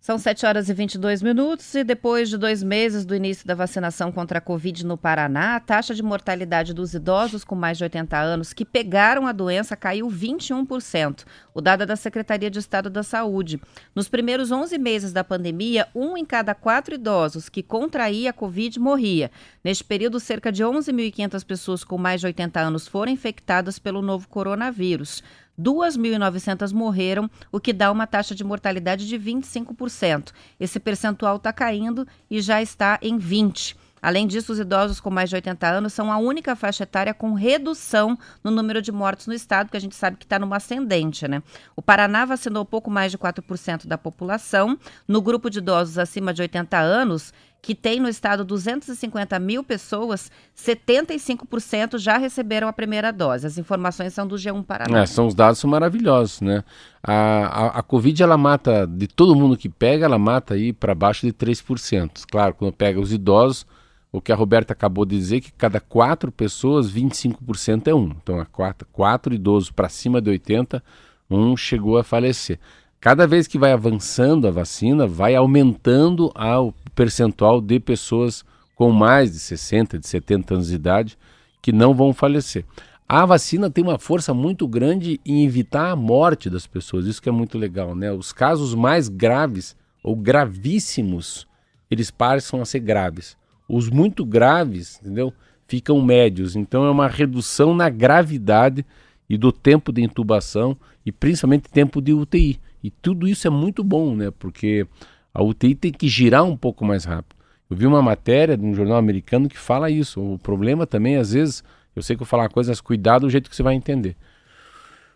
São 0.07 0.17
7 0.17 0.45
horas 0.45 0.69
e 0.69 0.73
22 0.73 1.21
minutos 1.21 1.75
e 1.75 1.83
depois 1.83 2.29
de 2.29 2.37
dois 2.37 2.63
meses 2.63 3.05
do 3.05 3.13
início 3.13 3.45
da 3.45 3.53
vacinação 3.53 4.09
contra 4.09 4.37
a 4.37 4.41
Covid 4.41 4.85
no 4.85 4.97
Paraná, 4.97 5.57
a 5.57 5.59
taxa 5.59 5.93
de 5.93 6.01
mortalidade 6.01 6.73
dos 6.73 6.93
idosos 6.93 7.43
com 7.43 7.55
mais 7.55 7.77
de 7.77 7.83
80 7.83 8.17
anos 8.17 8.53
que 8.53 8.63
pegaram 8.63 9.27
a 9.27 9.33
doença 9.33 9.75
caiu 9.75 10.07
21%. 10.07 11.25
O 11.53 11.59
dado 11.59 11.83
é 11.83 11.85
da 11.85 11.97
Secretaria 11.97 12.49
de 12.49 12.57
Estado 12.57 12.89
da 12.89 13.03
Saúde. 13.03 13.59
Nos 13.93 14.07
primeiros 14.07 14.49
11 14.49 14.77
meses 14.77 15.11
da 15.11 15.25
pandemia, 15.25 15.89
um 15.93 16.15
em 16.15 16.23
cada 16.23 16.55
quatro 16.55 16.95
idosos 16.95 17.49
que 17.49 17.61
contraía 17.61 18.29
a 18.29 18.33
Covid 18.33 18.79
morria. 18.79 19.29
Neste 19.61 19.83
período, 19.83 20.21
cerca 20.21 20.53
de 20.53 20.63
11.500 20.63 21.45
pessoas 21.45 21.83
com 21.83 21.97
mais 21.97 22.21
de 22.21 22.27
80 22.27 22.57
anos 22.61 22.88
foram 22.88 23.12
infectadas 23.12 23.77
pelo 23.77 24.01
novo 24.01 24.29
coronavírus. 24.29 25.21
2.900 25.60 26.72
morreram, 26.74 27.30
o 27.52 27.60
que 27.60 27.74
dá 27.74 27.91
uma 27.91 28.06
taxa 28.06 28.36
de 28.36 28.43
mortalidade 28.43 29.08
de 29.08 29.17
25%. 29.17 30.32
Esse 30.60 30.80
percentual 30.80 31.38
está 31.38 31.52
caindo 31.52 32.08
e 32.30 32.41
já 32.41 32.62
está 32.62 33.00
em 33.02 33.17
20%. 33.17 33.76
Além 34.02 34.28
disso, 34.28 34.54
os 34.54 34.60
idosos 34.60 35.00
com 35.00 35.10
mais 35.10 35.30
de 35.30 35.36
80 35.36 35.67
anos 35.67 35.93
são 35.93 36.12
a 36.12 36.17
única 36.17 36.56
faixa 36.56 36.84
etária 36.84 37.13
com 37.13 37.34
redução 37.34 38.17
no 38.43 38.52
número 38.52 38.82
de 38.82 38.91
mortos 38.91 39.28
no 39.28 39.34
estado, 39.34 39.70
que 39.70 39.78
a 39.78 39.82
gente 39.82 39.96
sabe 39.96 40.17
que 40.17 40.26
está 40.26 40.38
numa 40.38 40.58
ascendente, 40.58 41.28
né? 41.28 41.41
O 41.76 41.82
Paraná 41.82 42.24
vacinou 42.24 42.63
pouco 42.63 42.91
mais 42.91 43.12
de 43.12 43.17
4% 43.17 43.88
da 43.88 43.98
população. 43.98 44.78
No 45.08 45.22
grupo 45.22 45.50
de 45.50 45.58
idosos 45.58 45.98
acima 45.98 46.34
de 46.34 46.41
80 46.41 46.78
anos, 46.78 47.34
que 47.67 47.75
tem 47.75 47.99
no 47.99 48.08
estado 48.08 48.45
250 48.45 49.38
mil 49.39 49.62
pessoas, 49.62 50.32
75% 50.58 51.97
já 51.97 52.17
receberam 52.17 52.69
a 52.69 52.71
primeira 52.71 53.12
dose. 53.12 53.45
As 53.45 53.58
informações 53.58 54.13
são 54.13 54.25
do 54.25 54.38
G1 54.38 54.63
Paraná. 54.63 55.01
É, 55.01 55.06
são 55.06 55.27
os 55.27 55.36
dados 55.36 55.60
são 55.60 55.69
maravilhosos, 55.69 56.39
né? 56.39 56.63
A, 57.03 57.13
a, 57.13 57.67
a 57.80 57.84
Covid 57.84 58.23
ela 58.23 58.38
mata 58.38 58.88
de 58.88 59.06
todo 59.06 59.36
mundo 59.36 59.58
que 59.58 59.67
pega, 59.67 60.06
ela 60.06 60.17
mata 60.17 60.53
aí 60.53 60.71
para 60.71 60.95
baixo 60.95 61.25
de 61.27 61.34
3%. 61.34 62.23
Claro, 62.32 62.53
quando 62.53 62.71
pega 62.71 63.01
os 63.01 63.12
idosos, 63.12 63.65
o 64.13 64.21
que 64.21 64.32
a 64.32 64.36
Roberta 64.36 64.71
acabou 64.71 65.03
de 65.03 65.17
dizer 65.17 65.41
que 65.41 65.51
cada 65.51 65.82
quatro 65.82 66.32
pessoas, 66.32 66.89
25% 66.89 67.88
é 67.88 67.93
um. 67.93 68.12
Então, 68.23 68.39
a 68.39 68.45
quatro, 68.45 68.88
quatro 68.93 69.36
idosos 69.36 69.71
para 69.71 69.89
cima 69.89 70.21
de 70.21 70.30
80, 70.30 70.82
um 71.30 71.58
chegou 71.58 71.97
a 71.97 72.03
falecer. 72.06 72.60
Cada 72.99 73.27
vez 73.27 73.47
que 73.47 73.60
vai 73.60 73.71
avançando 73.71 74.47
a 74.47 74.51
vacina, 74.51 75.05
vai 75.05 75.36
aumentando 75.36 76.31
o 76.36 76.73
percentual 76.95 77.62
de 77.62 77.79
pessoas 77.79 78.43
com 78.75 78.91
mais 78.91 79.31
de 79.31 79.39
60, 79.39 79.99
de 79.99 80.07
70 80.07 80.53
anos 80.55 80.67
de 80.69 80.75
idade 80.75 81.17
que 81.62 81.71
não 81.71 81.93
vão 81.93 82.13
falecer. 82.13 82.65
A 83.07 83.25
vacina 83.25 83.69
tem 83.69 83.83
uma 83.83 83.99
força 83.99 84.33
muito 84.33 84.67
grande 84.67 85.19
em 85.25 85.45
evitar 85.45 85.91
a 85.91 85.95
morte 85.95 86.49
das 86.49 86.67
pessoas, 86.67 87.05
isso 87.05 87.21
que 87.21 87.29
é 87.29 87.31
muito 87.31 87.57
legal, 87.57 87.95
né? 87.95 88.12
Os 88.12 88.33
casos 88.33 88.75
mais 88.75 89.07
graves 89.07 89.75
ou 90.03 90.15
gravíssimos, 90.15 91.47
eles 91.89 92.12
passam 92.12 92.62
a 92.62 92.65
ser 92.65 92.79
graves. 92.79 93.38
Os 93.69 93.89
muito 93.89 94.25
graves, 94.25 94.99
entendeu? 95.01 95.33
Ficam 95.67 96.01
médios. 96.01 96.55
Então 96.55 96.86
é 96.86 96.91
uma 96.91 97.07
redução 97.07 97.75
na 97.75 97.89
gravidade 97.89 98.86
e 99.29 99.38
do 99.38 99.51
tempo 99.51 99.91
de 99.91 100.01
intubação 100.01 100.75
e 101.05 101.12
principalmente 101.12 101.69
tempo 101.69 102.01
de 102.01 102.13
UTI. 102.13 102.60
E 102.88 102.89
tudo 103.02 103.28
isso 103.28 103.45
é 103.45 103.50
muito 103.50 103.84
bom, 103.84 104.15
né? 104.15 104.32
Porque 104.32 104.88
a 105.34 105.43
UTI 105.43 105.76
tem 105.76 105.91
que 105.91 106.08
girar 106.08 106.45
um 106.45 106.56
pouco 106.56 106.86
mais 106.86 107.04
rápido. 107.04 107.36
Eu 107.69 107.76
vi 107.76 107.86
uma 107.86 108.02
matéria 108.02 108.56
de 108.56 108.65
um 108.65 108.73
jornal 108.73 108.95
americano 108.95 109.50
que 109.50 109.58
fala 109.58 109.91
isso. 109.91 110.21
O 110.21 110.39
problema 110.39 110.88
também, 110.88 111.17
às 111.17 111.34
vezes, 111.34 111.65
eu 111.93 112.02
sei 112.02 112.15
que 112.15 112.21
eu 112.21 112.26
falar 112.26 112.47
coisas, 112.47 112.80
cuidado 112.80 113.23
do 113.23 113.30
jeito 113.30 113.50
que 113.50 113.56
você 113.58 113.62
vai 113.62 113.76
entender. 113.76 114.15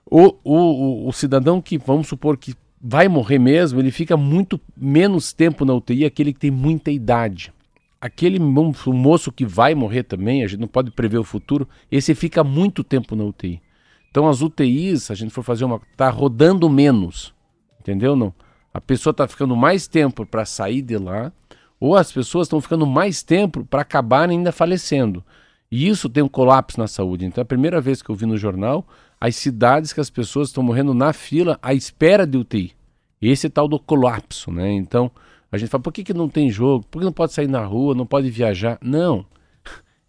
O, 0.06 0.36
o, 0.44 1.08
o, 1.08 1.14
cidadão 1.14 1.62
que, 1.62 1.78
vamos 1.78 2.10
supor 2.10 2.36
que 2.36 2.56
vai 2.82 3.08
morrer 3.08 3.40
mesmo, 3.40 3.80
ele 3.80 3.90
fica 3.90 4.18
muito 4.18 4.60
menos 4.76 5.32
tempo 5.32 5.64
na 5.64 5.74
UTI, 5.74 6.04
aquele 6.04 6.34
que 6.34 6.40
tem 6.40 6.52
muita 6.52 6.92
idade. 6.92 7.54
Aquele 8.02 8.38
moço 8.38 9.32
que 9.32 9.46
vai 9.46 9.74
morrer 9.74 10.04
também, 10.04 10.44
a 10.44 10.48
gente 10.48 10.60
não 10.60 10.68
pode 10.68 10.92
prever 10.92 11.20
o 11.20 11.24
futuro, 11.24 11.70
esse 11.90 12.14
fica 12.14 12.44
muito 12.44 12.84
tempo 12.84 13.16
na 13.16 13.24
UTI. 13.24 13.62
Então 14.10 14.28
as 14.28 14.42
UTIs, 14.42 15.04
se 15.04 15.14
a 15.14 15.16
gente 15.16 15.32
for 15.32 15.42
fazer 15.42 15.64
uma. 15.64 15.80
tá 15.96 16.10
rodando 16.10 16.70
menos. 16.70 17.34
Entendeu? 17.82 18.16
Não. 18.16 18.34
A 18.72 18.80
pessoa 18.80 19.12
está 19.12 19.28
ficando 19.28 19.56
mais 19.56 19.88
tempo 19.88 20.26
para 20.26 20.46
sair 20.46 20.82
de 20.82 20.98
lá, 20.98 21.32
ou 21.80 21.96
as 21.96 22.12
pessoas 22.12 22.46
estão 22.46 22.62
ficando 22.62 22.86
mais 22.86 23.24
tempo 23.24 23.66
para 23.66 23.82
acabar 23.82 24.30
ainda 24.30 24.52
falecendo. 24.52 25.24
E 25.70 25.88
isso 25.88 26.08
tem 26.08 26.22
um 26.22 26.28
colapso 26.28 26.80
na 26.80 26.88
saúde. 26.88 27.26
Então, 27.26 27.42
é 27.42 27.44
a 27.44 27.46
primeira 27.46 27.82
vez 27.82 28.02
que 28.02 28.10
eu 28.10 28.16
vi 28.16 28.26
no 28.26 28.38
jornal 28.38 28.86
as 29.20 29.36
cidades 29.36 29.94
que 29.94 30.00
as 30.00 30.10
pessoas 30.10 30.50
estão 30.50 30.64
morrendo 30.64 30.94
na 30.94 31.12
fila 31.12 31.58
à 31.62 31.74
espera 31.74 32.26
de 32.26 32.38
UTI. 32.38 32.74
Esse 33.22 33.50
tal 33.50 33.68
do 33.68 33.80
colapso, 33.80 34.52
né? 34.52 34.72
Então, 34.72 35.12
a 35.52 35.58
gente 35.58 35.70
fala, 35.70 35.84
por 35.84 35.94
que, 35.94 36.04
que 36.04 36.14
não 36.14 36.30
tem 36.30 36.50
jogo? 36.50 36.86
Por 36.90 37.00
que 37.00 37.06
não 37.06 37.12
pode 37.12 37.34
sair 37.34 37.48
na 37.48 37.64
rua, 37.64 37.94
não 37.94 38.06
pode 38.06 38.30
viajar? 38.30 38.78
Não. 38.82 39.26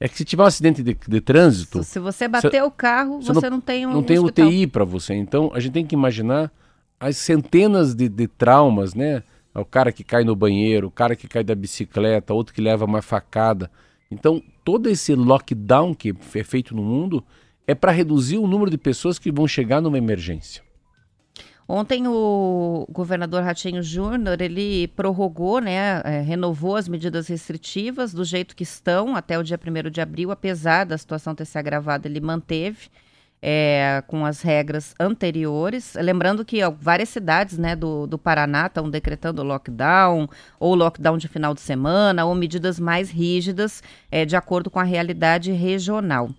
É 0.00 0.08
que 0.08 0.16
se 0.16 0.24
tiver 0.24 0.42
um 0.42 0.46
acidente 0.46 0.82
de, 0.82 0.94
de 0.94 1.20
trânsito... 1.20 1.84
Se 1.84 1.98
você 2.00 2.26
bater 2.26 2.50
você, 2.50 2.62
o 2.62 2.70
carro, 2.70 3.20
você, 3.20 3.32
você 3.32 3.50
não, 3.50 3.58
não, 3.58 3.60
tem 3.60 3.86
um 3.86 3.92
Não 3.92 4.02
tem 4.02 4.18
hospital. 4.18 4.48
UTI 4.48 4.66
para 4.66 4.84
você. 4.84 5.14
Então, 5.14 5.50
a 5.54 5.60
gente 5.60 5.72
tem 5.72 5.86
que 5.86 5.94
imaginar 5.94 6.50
as 7.02 7.16
centenas 7.16 7.96
de, 7.96 8.08
de 8.08 8.28
traumas, 8.28 8.94
né? 8.94 9.24
O 9.52 9.64
cara 9.64 9.90
que 9.90 10.04
cai 10.04 10.22
no 10.22 10.36
banheiro, 10.36 10.86
o 10.86 10.90
cara 10.90 11.16
que 11.16 11.26
cai 11.26 11.42
da 11.42 11.54
bicicleta, 11.54 12.32
outro 12.32 12.54
que 12.54 12.60
leva 12.60 12.84
uma 12.84 13.02
facada. 13.02 13.68
Então, 14.08 14.40
todo 14.64 14.88
esse 14.88 15.12
lockdown 15.12 15.94
que 15.94 16.14
é 16.34 16.44
feito 16.44 16.76
no 16.76 16.82
mundo 16.82 17.24
é 17.66 17.74
para 17.74 17.90
reduzir 17.90 18.38
o 18.38 18.46
número 18.46 18.70
de 18.70 18.78
pessoas 18.78 19.18
que 19.18 19.32
vão 19.32 19.48
chegar 19.48 19.80
numa 19.80 19.98
emergência. 19.98 20.62
Ontem 21.68 22.06
o 22.06 22.86
governador 22.90 23.42
Ratinho 23.42 23.82
Júnior, 23.82 24.40
ele 24.40 24.86
prorrogou, 24.88 25.60
né, 25.60 26.02
é, 26.04 26.20
renovou 26.20 26.76
as 26.76 26.88
medidas 26.88 27.26
restritivas 27.26 28.14
do 28.14 28.24
jeito 28.24 28.54
que 28.54 28.62
estão 28.62 29.16
até 29.16 29.38
o 29.38 29.42
dia 29.42 29.58
1 29.58 29.90
de 29.90 30.00
abril, 30.00 30.30
apesar 30.30 30.84
da 30.84 30.96
situação 30.96 31.34
ter 31.34 31.46
se 31.46 31.58
agravado, 31.58 32.06
ele 32.06 32.20
manteve 32.20 32.90
é, 33.42 34.02
com 34.06 34.24
as 34.24 34.40
regras 34.40 34.94
anteriores. 35.00 35.94
Lembrando 35.96 36.44
que 36.44 36.62
ó, 36.62 36.70
várias 36.70 37.08
cidades 37.08 37.58
né, 37.58 37.74
do, 37.74 38.06
do 38.06 38.16
Paraná 38.16 38.66
estão 38.66 38.88
decretando 38.88 39.42
lockdown, 39.42 40.28
ou 40.60 40.74
lockdown 40.76 41.18
de 41.18 41.26
final 41.26 41.52
de 41.52 41.60
semana, 41.60 42.24
ou 42.24 42.34
medidas 42.34 42.78
mais 42.78 43.10
rígidas, 43.10 43.82
é, 44.10 44.24
de 44.24 44.36
acordo 44.36 44.70
com 44.70 44.78
a 44.78 44.84
realidade 44.84 45.50
regional. 45.50 46.30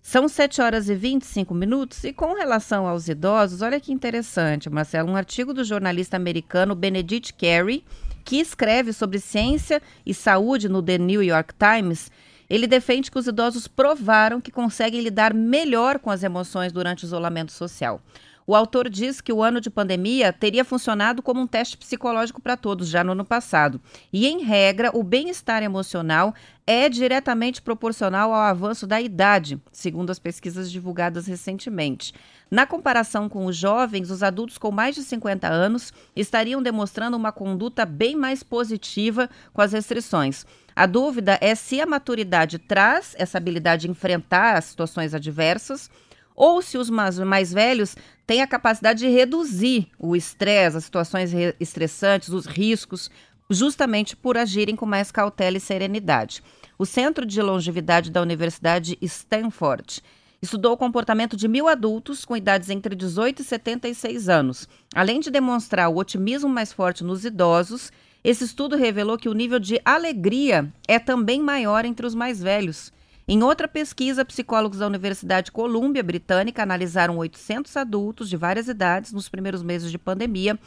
São 0.00 0.28
7 0.28 0.60
horas 0.60 0.88
e 0.88 0.94
25 0.96 1.54
minutos 1.54 2.02
e 2.02 2.12
com 2.12 2.34
relação 2.34 2.88
aos 2.88 3.08
idosos, 3.08 3.62
olha 3.62 3.78
que 3.78 3.92
interessante, 3.92 4.68
Marcelo, 4.68 5.10
um 5.10 5.16
artigo 5.16 5.54
do 5.54 5.62
jornalista 5.62 6.16
americano 6.16 6.74
Benedict 6.74 7.32
Carey, 7.34 7.84
que 8.24 8.40
escreve 8.40 8.92
sobre 8.92 9.20
ciência 9.20 9.80
e 10.04 10.12
saúde 10.12 10.68
no 10.68 10.82
The 10.82 10.98
New 10.98 11.22
York 11.22 11.54
Times, 11.54 12.10
ele 12.52 12.66
defende 12.66 13.10
que 13.10 13.18
os 13.18 13.26
idosos 13.26 13.66
provaram 13.66 14.38
que 14.38 14.50
conseguem 14.50 15.00
lidar 15.00 15.32
melhor 15.32 15.98
com 15.98 16.10
as 16.10 16.22
emoções 16.22 16.70
durante 16.70 17.02
o 17.02 17.06
isolamento 17.06 17.50
social. 17.50 17.98
O 18.46 18.54
autor 18.54 18.90
diz 18.90 19.22
que 19.22 19.32
o 19.32 19.42
ano 19.42 19.58
de 19.58 19.70
pandemia 19.70 20.34
teria 20.34 20.62
funcionado 20.62 21.22
como 21.22 21.40
um 21.40 21.46
teste 21.46 21.78
psicológico 21.78 22.42
para 22.42 22.54
todos 22.54 22.88
já 22.88 23.02
no 23.02 23.12
ano 23.12 23.24
passado. 23.24 23.80
E, 24.12 24.26
em 24.26 24.42
regra, 24.42 24.90
o 24.92 25.02
bem-estar 25.02 25.62
emocional 25.62 26.34
é 26.66 26.90
diretamente 26.90 27.62
proporcional 27.62 28.34
ao 28.34 28.40
avanço 28.40 28.86
da 28.86 29.00
idade, 29.00 29.58
segundo 29.72 30.10
as 30.10 30.18
pesquisas 30.18 30.70
divulgadas 30.70 31.26
recentemente. 31.26 32.12
Na 32.50 32.66
comparação 32.66 33.30
com 33.30 33.46
os 33.46 33.56
jovens, 33.56 34.10
os 34.10 34.22
adultos 34.22 34.58
com 34.58 34.70
mais 34.70 34.94
de 34.94 35.02
50 35.02 35.48
anos 35.48 35.90
estariam 36.14 36.62
demonstrando 36.62 37.16
uma 37.16 37.32
conduta 37.32 37.86
bem 37.86 38.14
mais 38.14 38.42
positiva 38.42 39.30
com 39.54 39.62
as 39.62 39.72
restrições. 39.72 40.44
A 40.74 40.86
dúvida 40.86 41.38
é 41.40 41.54
se 41.54 41.80
a 41.80 41.86
maturidade 41.86 42.58
traz 42.58 43.14
essa 43.18 43.38
habilidade 43.38 43.82
de 43.82 43.90
enfrentar 43.90 44.56
as 44.56 44.66
situações 44.66 45.14
adversas 45.14 45.90
ou 46.34 46.62
se 46.62 46.78
os 46.78 46.88
mais, 46.88 47.18
mais 47.18 47.52
velhos 47.52 47.96
têm 48.26 48.42
a 48.42 48.46
capacidade 48.46 49.00
de 49.00 49.08
reduzir 49.08 49.88
o 49.98 50.16
estresse, 50.16 50.76
as 50.76 50.84
situações 50.84 51.32
estressantes, 51.60 52.30
os 52.30 52.46
riscos, 52.46 53.10
justamente 53.50 54.16
por 54.16 54.36
agirem 54.36 54.74
com 54.74 54.86
mais 54.86 55.12
cautela 55.12 55.56
e 55.56 55.60
serenidade. 55.60 56.42
O 56.78 56.86
Centro 56.86 57.26
de 57.26 57.40
Longevidade 57.42 58.10
da 58.10 58.22
Universidade 58.22 58.96
Stanford 59.02 60.02
estudou 60.40 60.72
o 60.72 60.76
comportamento 60.76 61.36
de 61.36 61.46
mil 61.46 61.68
adultos 61.68 62.24
com 62.24 62.36
idades 62.36 62.70
entre 62.70 62.96
18 62.96 63.42
e 63.42 63.44
76 63.44 64.28
anos. 64.28 64.68
Além 64.94 65.20
de 65.20 65.30
demonstrar 65.30 65.88
o 65.88 65.96
otimismo 65.96 66.48
mais 66.48 66.72
forte 66.72 67.04
nos 67.04 67.24
idosos, 67.24 67.92
esse 68.24 68.44
estudo 68.44 68.76
revelou 68.76 69.18
que 69.18 69.28
o 69.28 69.34
nível 69.34 69.58
de 69.58 69.80
alegria 69.84 70.72
é 70.86 70.98
também 70.98 71.42
maior 71.42 71.84
entre 71.84 72.06
os 72.06 72.14
mais 72.14 72.40
velhos. 72.40 72.92
Em 73.26 73.42
outra 73.42 73.66
pesquisa, 73.66 74.24
psicólogos 74.24 74.78
da 74.78 74.86
Universidade 74.86 75.50
Columbia 75.50 76.02
Britânica 76.02 76.62
analisaram 76.62 77.18
800 77.18 77.76
adultos 77.76 78.28
de 78.28 78.36
várias 78.36 78.68
idades 78.68 79.12
nos 79.12 79.28
primeiros 79.28 79.62
meses 79.62 79.90
de 79.90 79.98
pandemia 79.98 80.58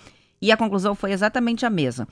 e 0.42 0.52
a 0.52 0.58
conclusão 0.58 0.96
foi 0.96 1.12
exatamente 1.12 1.66
a 1.66 1.70
mesma. 1.70 2.08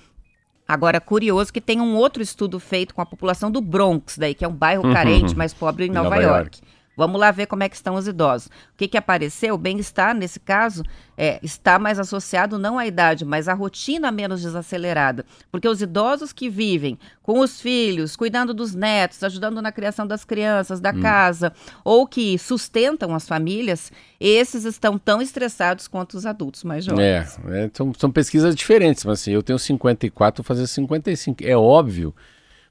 Agora, 0.67 1.01
curioso 1.01 1.51
que 1.51 1.59
tem 1.59 1.81
um 1.81 1.95
outro 1.95 2.23
estudo 2.23 2.59
feito 2.59 2.95
com 2.95 3.01
a 3.01 3.05
população 3.05 3.51
do 3.51 3.61
Bronx, 3.61 4.17
daí, 4.17 4.33
que 4.33 4.45
é 4.45 4.47
um 4.47 4.53
bairro 4.53 4.85
uhum. 4.85 4.93
carente, 4.93 5.35
mais 5.35 5.53
pobre 5.53 5.85
em 5.85 5.89
Nova, 5.89 6.09
Nova 6.09 6.21
York. 6.21 6.57
York. 6.57 6.61
Vamos 6.95 7.19
lá 7.19 7.31
ver 7.31 7.47
como 7.47 7.63
é 7.63 7.69
que 7.69 7.75
estão 7.75 7.95
os 7.95 8.07
idosos. 8.07 8.47
O 8.47 8.77
que, 8.77 8.87
que 8.87 8.97
apareceu? 8.97 9.55
O 9.55 9.57
bem-estar, 9.57 10.15
nesse 10.15 10.39
caso, 10.39 10.83
é, 11.17 11.39
está 11.41 11.79
mais 11.79 11.97
associado 11.99 12.57
não 12.57 12.77
à 12.77 12.85
idade, 12.85 13.25
mas 13.25 13.47
à 13.47 13.53
rotina 13.53 14.11
menos 14.11 14.41
desacelerada. 14.41 15.25
Porque 15.51 15.67
os 15.67 15.81
idosos 15.81 16.31
que 16.31 16.49
vivem 16.49 16.97
com 17.21 17.39
os 17.39 17.59
filhos, 17.59 18.15
cuidando 18.15 18.53
dos 18.53 18.75
netos, 18.75 19.23
ajudando 19.23 19.61
na 19.61 19.71
criação 19.71 20.05
das 20.05 20.23
crianças, 20.23 20.79
da 20.79 20.91
hum. 20.91 21.01
casa, 21.01 21.53
ou 21.83 22.05
que 22.05 22.37
sustentam 22.37 23.15
as 23.15 23.27
famílias, 23.27 23.91
esses 24.19 24.65
estão 24.65 24.97
tão 24.97 25.21
estressados 25.21 25.87
quanto 25.87 26.15
os 26.15 26.25
adultos 26.25 26.63
mais 26.63 26.85
jovens. 26.85 27.39
É, 27.47 27.65
é 27.65 27.69
são, 27.73 27.93
são 27.93 28.11
pesquisas 28.11 28.55
diferentes, 28.55 29.03
mas 29.03 29.21
assim, 29.21 29.31
eu 29.31 29.41
tenho 29.41 29.57
54, 29.57 30.43
vou 30.43 30.47
fazer 30.47 30.67
55. 30.67 31.43
É 31.43 31.57
óbvio 31.57 32.13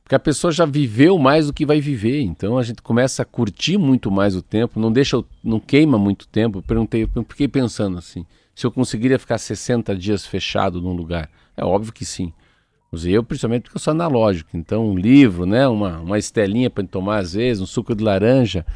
porque 0.03 0.15
a 0.15 0.19
pessoa 0.19 0.53
já 0.53 0.65
viveu 0.65 1.19
mais 1.19 1.47
do 1.47 1.53
que 1.53 1.65
vai 1.65 1.81
viver, 1.81 2.21
então 2.21 2.59
a 2.59 2.62
gente 2.62 2.83
começa 2.83 3.23
a 3.23 3.25
curtir 3.25 3.79
muito 3.79 4.11
mais 4.11 4.35
o 4.35 4.43
tempo, 4.43 4.81
não 4.81 4.93
deixa, 4.93 5.23
não 5.43 5.61
queima 5.61 5.97
muito 5.97 6.27
tempo. 6.29 6.59
Eu 6.59 6.62
perguntei, 6.62 7.09
eu 7.15 7.25
fiquei 7.29 7.49
pensando 7.49 7.99
assim, 7.99 8.27
se 8.55 8.67
eu 8.67 8.71
conseguiria 8.71 9.19
ficar 9.19 9.38
60 9.38 9.97
dias 9.97 10.27
fechado 10.27 10.81
num 10.81 10.93
lugar. 10.93 11.31
É 11.57 11.65
óbvio 11.65 11.93
que 11.93 12.05
sim. 12.05 12.33
Eu, 13.05 13.25
principalmente 13.25 13.62
porque 13.62 13.77
eu 13.77 13.81
sou 13.81 13.93
analógico, 13.93 14.51
então 14.55 14.91
um 14.91 14.99
livro, 14.99 15.47
né, 15.47 15.67
uma, 15.67 16.01
uma 16.01 16.19
estelinha 16.19 16.69
para 16.69 16.85
tomar 16.85 17.19
às 17.19 17.33
vezes, 17.33 17.62
um 17.62 17.67
suco 17.67 17.95
de 17.95 18.05
laranja, 18.05 18.67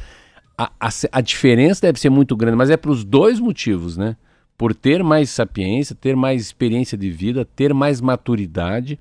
a, 0.57 0.71
a, 0.79 0.89
a 1.11 1.21
diferença 1.21 1.81
deve 1.81 1.99
ser 1.99 2.09
muito 2.09 2.35
grande, 2.35 2.57
mas 2.57 2.71
é 2.71 2.77
para 2.77 2.89
os 2.89 3.03
dois 3.03 3.39
motivos, 3.39 3.95
né? 3.95 4.17
Por 4.57 4.73
ter 4.73 5.03
mais 5.03 5.29
sapiência, 5.29 5.95
ter 5.95 6.15
mais 6.15 6.41
experiência 6.41 6.97
de 6.97 7.11
vida, 7.11 7.45
ter 7.45 7.75
mais 7.75 8.01
maturidade 8.01 8.99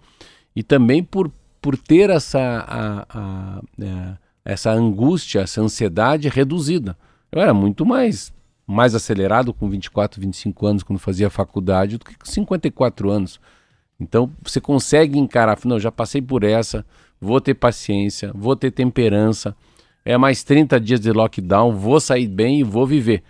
e 0.54 0.62
também 0.62 1.02
por 1.02 1.32
por 1.66 1.76
ter 1.76 2.10
essa, 2.10 2.38
a, 2.38 3.06
a, 3.10 3.60
é, 3.82 4.16
essa 4.44 4.70
angústia, 4.70 5.40
essa 5.40 5.60
ansiedade 5.60 6.28
reduzida. 6.28 6.96
Eu 7.32 7.42
era 7.42 7.52
muito 7.52 7.84
mais, 7.84 8.32
mais 8.64 8.94
acelerado 8.94 9.52
com 9.52 9.68
24, 9.68 10.20
25 10.20 10.64
anos 10.64 10.82
quando 10.84 11.00
fazia 11.00 11.28
faculdade 11.28 11.98
do 11.98 12.04
que 12.04 12.16
com 12.16 12.24
54 12.24 13.10
anos. 13.10 13.40
Então 13.98 14.30
você 14.44 14.60
consegue 14.60 15.18
encarar, 15.18 15.58
não, 15.64 15.80
já 15.80 15.90
passei 15.90 16.22
por 16.22 16.44
essa, 16.44 16.86
vou 17.20 17.40
ter 17.40 17.54
paciência, 17.54 18.30
vou 18.32 18.54
ter 18.54 18.70
temperança, 18.70 19.52
é 20.04 20.16
mais 20.16 20.44
30 20.44 20.78
dias 20.78 21.00
de 21.00 21.10
lockdown, 21.10 21.72
vou 21.72 21.98
sair 21.98 22.28
bem 22.28 22.60
e 22.60 22.62
vou 22.62 22.86
viver. 22.86 23.24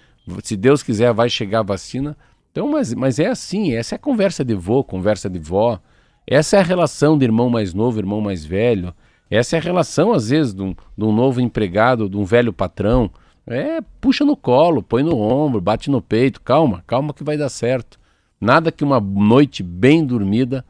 Se 0.45 0.59
Deus 0.59 0.83
quiser, 0.83 1.11
vai 1.15 1.31
chegar 1.31 1.61
a 1.61 1.63
vacina. 1.63 2.15
Então, 2.53 2.71
mas, 2.71 2.93
mas 2.93 3.19
é 3.19 3.29
assim, 3.29 3.73
essa 3.73 3.95
é 3.95 3.99
conversa 3.99 4.45
de 4.45 4.55
vô, 4.55 4.85
conversa 4.85 5.31
de 5.31 5.39
vó. 5.39 5.81
Essa 6.27 6.57
é 6.57 6.61
a 6.61 6.65
relação 6.65 7.17
de 7.17 7.25
irmão 7.25 7.49
mais 7.49 7.73
novo, 7.73 7.99
irmão 7.99 8.21
mais 8.21 8.45
velho. 8.45 8.93
Essa 9.31 9.57
é 9.57 9.59
a 9.59 9.63
relação, 9.63 10.13
às 10.13 10.31
vezes, 10.31 10.53
de 10.55 10.63
um, 10.63 10.75
de 10.97 11.05
um 11.05 11.13
novo 11.13 11.41
empregado, 11.41 12.09
de 12.09 12.17
um 12.17 12.25
velho 12.25 12.53
patrão. 12.53 13.11
É, 13.47 13.81
puxa 14.01 14.25
no 14.25 14.37
colo, 14.37 14.83
põe 14.83 15.03
no 15.03 15.19
ombro, 15.19 15.61
bate 15.61 15.91
no 15.91 16.03
peito. 16.03 16.41
Calma, 16.41 16.83
calma 16.87 17.15
que 17.15 17.23
vai 17.23 17.37
dar 17.37 17.49
certo. 17.49 17.99
Nada 18.41 18.73
que 18.73 18.85
uma 18.85 19.01
noite 19.01 19.63
bem 19.63 20.05
dormida 20.05 20.65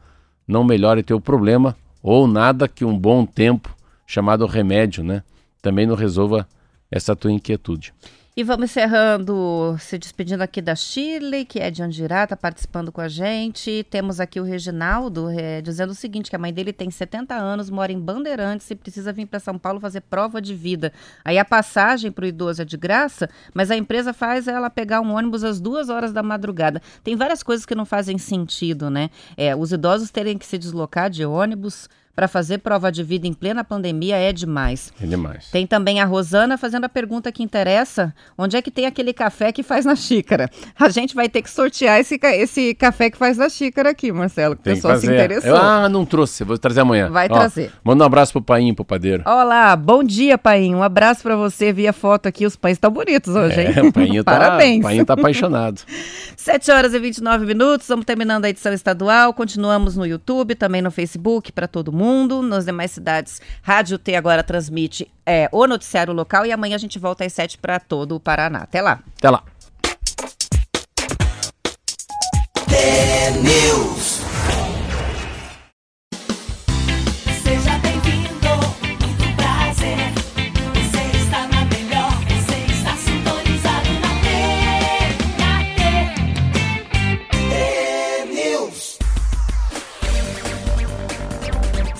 não 0.47 0.63
melhore 0.63 1.03
teu 1.03 1.19
problema, 1.19 1.75
ou 2.01 2.27
nada 2.27 2.67
que 2.67 2.85
um 2.85 2.97
bom 2.97 3.25
tempo, 3.25 3.75
chamado 4.05 4.45
remédio, 4.45 5.03
né, 5.03 5.23
também 5.61 5.85
não 5.85 5.95
resolva 5.95 6.47
essa 6.89 7.15
tua 7.15 7.31
inquietude. 7.31 7.93
E 8.39 8.43
vamos 8.43 8.65
encerrando, 8.65 9.75
se 9.79 9.97
despedindo 9.97 10.43
aqui 10.43 10.61
da 10.61 10.75
Chile, 10.75 11.43
que 11.43 11.59
é 11.59 11.71
de 11.71 11.81
Andirá, 11.81 12.23
está 12.23 12.37
participando 12.37 12.91
com 12.91 13.01
a 13.01 13.07
gente. 13.07 13.83
Temos 13.89 14.19
aqui 14.19 14.39
o 14.39 14.43
Reginaldo 14.43 15.27
é, 15.31 15.59
dizendo 15.59 15.89
o 15.89 15.95
seguinte, 15.95 16.29
que 16.29 16.35
a 16.35 16.39
mãe 16.39 16.53
dele 16.53 16.71
tem 16.71 16.91
70 16.91 17.33
anos, 17.33 17.71
mora 17.71 17.91
em 17.91 17.99
Bandeirantes 17.99 18.69
e 18.69 18.75
precisa 18.75 19.11
vir 19.11 19.25
para 19.25 19.39
São 19.39 19.57
Paulo 19.57 19.79
fazer 19.79 20.01
prova 20.01 20.39
de 20.39 20.53
vida. 20.53 20.93
Aí 21.25 21.39
a 21.39 21.43
passagem 21.43 22.11
para 22.11 22.25
o 22.25 22.27
idoso 22.27 22.61
é 22.61 22.65
de 22.65 22.77
graça, 22.77 23.27
mas 23.55 23.71
a 23.71 23.75
empresa 23.75 24.13
faz 24.13 24.47
ela 24.47 24.69
pegar 24.69 25.01
um 25.01 25.15
ônibus 25.15 25.43
às 25.43 25.59
duas 25.59 25.89
horas 25.89 26.13
da 26.13 26.21
madrugada. 26.21 26.79
Tem 27.03 27.15
várias 27.15 27.41
coisas 27.41 27.65
que 27.65 27.73
não 27.73 27.87
fazem 27.87 28.19
sentido, 28.19 28.91
né? 28.91 29.09
É, 29.35 29.55
os 29.55 29.71
idosos 29.71 30.11
terem 30.11 30.37
que 30.37 30.45
se 30.45 30.59
deslocar 30.59 31.09
de 31.09 31.25
ônibus 31.25 31.89
para 32.17 32.27
fazer 32.27 32.57
prova 32.57 32.91
de 32.91 33.03
vida 33.03 33.27
em 33.27 33.33
plena 33.33 33.63
pandemia 33.63 34.17
é 34.17 34.33
demais. 34.33 34.91
É 34.99 35.05
demais. 35.05 35.51
Tem 35.51 35.67
também 35.67 36.01
a 36.01 36.05
Rosana 36.05 36.57
fazendo 36.57 36.85
a 36.85 36.89
pergunta 36.89 37.31
que 37.31 37.43
interessa: 37.43 38.11
onde 38.35 38.57
é 38.57 38.61
que 38.61 38.71
tem 38.71 38.87
aquele 38.87 39.13
café 39.13 39.51
que 39.51 39.61
faz 39.61 39.85
na 39.85 39.95
xícara? 39.95 40.49
A 40.79 40.89
gente 40.89 41.13
vai 41.13 41.29
ter 41.29 41.43
que 41.43 41.49
sortear 41.49 41.99
esse, 41.99 42.19
esse 42.23 42.73
café 42.73 43.11
que 43.11 43.17
faz 43.17 43.37
na 43.37 43.49
xícara 43.49 43.91
aqui, 43.91 44.11
Marcelo, 44.11 44.55
que 44.55 44.61
o 44.61 44.63
pessoal 44.63 44.97
se 44.97 45.05
interessou. 45.05 45.51
Eu, 45.51 45.57
ah, 45.57 45.87
não 45.87 46.05
trouxe, 46.05 46.43
vou 46.43 46.57
trazer 46.57 46.79
amanhã. 46.79 47.07
Vai 47.09 47.27
Ó, 47.29 47.35
trazer. 47.35 47.71
Manda 47.83 48.03
um 48.03 48.07
abraço 48.07 48.31
pro 48.31 48.41
Painho, 48.41 48.73
pro 48.73 48.83
padeiro. 48.83 49.21
Olá, 49.25 49.75
bom 49.75 50.03
dia, 50.03 50.39
Painho. 50.39 50.79
Um 50.79 50.83
abraço 50.83 51.21
para 51.21 51.35
você 51.35 51.71
via 51.71 51.93
foto 51.93 52.27
aqui. 52.27 52.47
Os 52.47 52.55
pães 52.55 52.73
estão 52.73 52.89
bonitos 52.89 53.35
hoje, 53.35 53.61
hein? 53.61 53.73
É, 53.75 53.81
o 53.83 53.93
Painho 53.93 54.23
tá, 54.25 54.31
Parabéns. 54.31 54.79
O 54.79 54.83
Painho 54.83 55.05
tá 55.05 55.13
apaixonado. 55.13 55.81
7 56.47 56.71
horas 56.71 56.93
e 56.93 56.99
29 56.99 57.45
minutos, 57.45 57.83
estamos 57.83 58.05
terminando 58.05 58.45
a 58.45 58.49
edição 58.49 58.71
estadual. 58.71 59.33
Continuamos 59.33 59.97
no 59.97 60.05
YouTube, 60.05 60.55
também 60.55 60.81
no 60.81 60.89
Facebook 60.89 61.51
para 61.51 61.67
todo 61.67 61.91
mundo 61.91 62.07
mundo. 62.07 62.41
Nas 62.41 62.63
demais 62.63 62.91
cidades, 62.91 63.41
Rádio 63.61 63.97
T 63.97 64.15
agora 64.15 64.41
transmite 64.41 65.11
é, 65.25 65.49
o 65.51 65.67
noticiário 65.67 66.13
local 66.13 66.45
e 66.45 66.53
amanhã 66.53 66.75
a 66.75 66.79
gente 66.79 66.97
volta 66.97 67.25
às 67.25 67.33
7 67.33 67.57
para 67.57 67.81
todo 67.81 68.15
o 68.15 68.19
Paraná. 68.19 68.59
Até 68.59 68.81
lá. 68.81 69.01
Até 69.17 69.29
lá. 69.29 69.43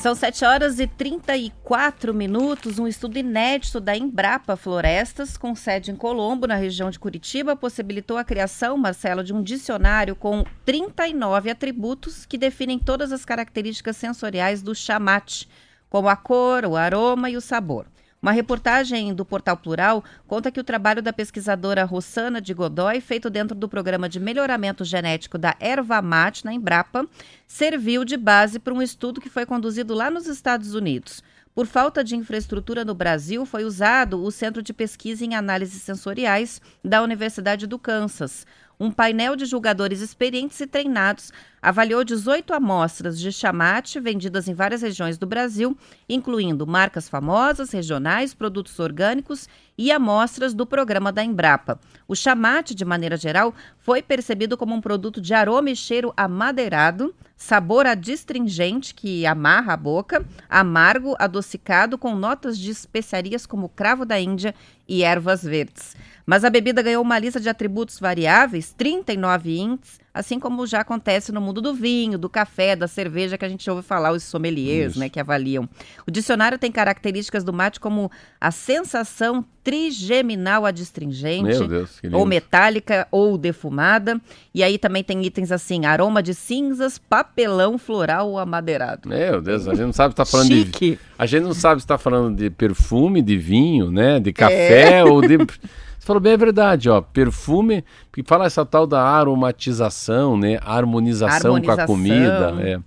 São 0.07 0.15
7 0.15 0.45
horas 0.45 0.79
e 0.79 0.87
34 0.87 2.13
minutos. 2.13 2.79
Um 2.79 2.87
estudo 2.87 3.17
inédito 3.17 3.77
da 3.81 3.93
Embrapa 3.93 4.55
Florestas, 4.55 5.35
com 5.35 5.53
sede 5.53 5.91
em 5.91 5.97
Colombo, 5.97 6.47
na 6.47 6.55
região 6.55 6.89
de 6.89 6.97
Curitiba, 6.97 7.57
possibilitou 7.57 8.15
a 8.15 8.23
criação, 8.23 8.77
Marcelo, 8.77 9.21
de 9.21 9.33
um 9.33 9.43
dicionário 9.43 10.15
com 10.15 10.45
39 10.63 11.49
atributos 11.49 12.25
que 12.25 12.37
definem 12.37 12.79
todas 12.79 13.11
as 13.11 13.25
características 13.25 13.97
sensoriais 13.97 14.61
do 14.61 14.73
chamate, 14.73 15.49
como 15.89 16.07
a 16.07 16.15
cor, 16.15 16.63
o 16.63 16.77
aroma 16.77 17.29
e 17.29 17.35
o 17.35 17.41
sabor. 17.41 17.85
Uma 18.19 18.31
reportagem 18.31 19.13
do 19.13 19.23
Portal 19.23 19.55
Plural 19.55 20.03
conta 20.25 20.51
que 20.51 20.59
o 20.59 20.63
trabalho 20.63 21.03
da 21.03 21.13
pesquisadora 21.13 21.83
Rossana 21.83 22.41
de 22.41 22.51
Godoy, 22.51 22.99
feito 22.99 23.29
dentro 23.29 23.55
do 23.55 23.69
programa 23.69 24.09
de 24.09 24.19
melhoramento 24.19 24.83
genético 24.83 25.37
da 25.37 25.55
erva 25.59 26.01
mate 26.01 26.43
na 26.43 26.51
Embrapa, 26.51 27.05
serviu 27.45 28.03
de 28.03 28.17
base 28.17 28.57
para 28.57 28.73
um 28.73 28.81
estudo 28.81 29.21
que 29.21 29.29
foi 29.29 29.45
conduzido 29.45 29.93
lá 29.93 30.09
nos 30.09 30.25
Estados 30.25 30.73
Unidos. 30.73 31.23
Por 31.53 31.67
falta 31.67 32.03
de 32.03 32.15
infraestrutura 32.15 32.83
no 32.83 32.95
Brasil, 32.95 33.45
foi 33.45 33.63
usado 33.63 34.23
o 34.23 34.31
Centro 34.31 34.63
de 34.63 34.73
Pesquisa 34.73 35.23
em 35.23 35.35
Análises 35.35 35.81
Sensoriais 35.83 36.59
da 36.83 37.03
Universidade 37.03 37.67
do 37.67 37.77
Kansas 37.77 38.45
um 38.79 38.91
painel 38.91 39.35
de 39.35 39.45
julgadores 39.45 40.01
experientes 40.01 40.59
e 40.59 40.67
treinados 40.67 41.31
avaliou 41.67 42.01
18 42.01 42.53
amostras 42.53 43.19
de 43.19 43.29
chamate 43.29 43.99
vendidas 43.99 44.47
em 44.47 44.53
várias 44.53 44.81
regiões 44.81 45.17
do 45.17 45.27
Brasil, 45.27 45.77
incluindo 46.07 46.65
marcas 46.65 47.09
famosas, 47.09 47.71
regionais, 47.71 48.33
produtos 48.33 48.79
orgânicos 48.79 49.49
e 49.77 49.91
amostras 49.91 50.53
do 50.53 50.65
programa 50.65 51.11
da 51.11 51.21
Embrapa. 51.21 51.77
O 52.07 52.15
chamate, 52.15 52.73
de 52.73 52.85
maneira 52.85 53.17
geral, 53.17 53.53
foi 53.79 54.01
percebido 54.01 54.55
como 54.55 54.73
um 54.73 54.79
produto 54.79 55.19
de 55.19 55.33
aroma 55.33 55.69
e 55.69 55.75
cheiro 55.75 56.13
amadeirado, 56.15 57.13
sabor 57.35 57.85
adstringente, 57.85 58.95
que 58.95 59.25
amarra 59.25 59.73
a 59.73 59.77
boca, 59.77 60.25
amargo, 60.49 61.17
adocicado, 61.19 61.97
com 61.97 62.15
notas 62.15 62.57
de 62.57 62.71
especiarias 62.71 63.45
como 63.45 63.67
cravo 63.67 64.05
da 64.05 64.17
Índia 64.17 64.55
e 64.87 65.03
ervas 65.03 65.43
verdes. 65.43 65.97
Mas 66.25 66.43
a 66.43 66.49
bebida 66.49 66.81
ganhou 66.81 67.03
uma 67.03 67.19
lista 67.19 67.39
de 67.39 67.49
atributos 67.49 67.99
variáveis, 67.99 68.73
39 68.73 69.59
índices, 69.59 69.99
assim 70.17 70.39
como 70.39 70.65
já 70.65 70.81
acontece 70.81 71.31
no 71.31 71.39
mundo 71.39 71.61
do 71.61 71.73
vinho, 71.73 72.17
do 72.17 72.27
café, 72.27 72.75
da 72.75 72.87
cerveja, 72.87 73.37
que 73.37 73.45
a 73.45 73.49
gente 73.49 73.69
ouve 73.69 73.83
falar, 73.83 74.11
os 74.11 74.23
sommeliers, 74.23 74.95
né, 74.95 75.09
que 75.09 75.19
avaliam. 75.19 75.69
O 76.07 76.11
dicionário 76.11 76.57
tem 76.57 76.71
características 76.71 77.43
do 77.43 77.53
mate 77.53 77.79
como 77.79 78.11
a 78.41 78.51
sensação 78.51 79.45
trigeminal 79.63 80.65
adstringente, 80.65 81.67
Deus, 81.67 81.99
ou 82.13 82.25
metálica 82.25 83.07
ou 83.11 83.37
defumada. 83.37 84.19
E 84.53 84.63
aí 84.63 84.77
também 84.77 85.03
tem 85.03 85.25
itens 85.25 85.51
assim, 85.51 85.85
aroma 85.85 86.23
de 86.23 86.33
cinzas, 86.33 86.97
papelão 86.97 87.77
floral 87.77 88.29
ou 88.29 88.39
amadeirado. 88.39 89.09
Meu 89.09 89.41
Deus, 89.41 89.67
a 89.67 89.71
gente 89.71 89.85
não 89.85 89.93
sabe 89.93 90.11
se 90.11 90.21
está 90.21 90.25
falando 90.25 90.47
Chique. 90.47 90.91
de... 90.91 90.99
A 91.19 91.25
gente 91.25 91.43
não 91.43 91.53
sabe 91.53 91.81
se 91.81 91.85
está 91.85 91.97
falando 91.97 92.35
de 92.35 92.49
perfume, 92.49 93.21
de 93.21 93.37
vinho, 93.37 93.91
né, 93.91 94.19
de 94.19 94.31
café 94.33 94.99
é. 94.99 95.03
ou 95.03 95.21
de... 95.21 95.37
falou 96.07 96.21
bem 96.21 96.33
a 96.33 96.37
verdade, 96.37 96.89
ó. 96.89 97.01
Perfume, 97.01 97.83
que 98.11 98.23
fala 98.23 98.45
essa 98.45 98.65
tal 98.65 98.87
da 98.87 99.03
aromatização, 99.03 100.37
né? 100.37 100.57
Harmonização, 100.61 101.51
Harmonização. 101.55 101.75
com 101.75 101.81
a 101.81 101.85
comida. 101.85 102.55
É. 102.61 102.79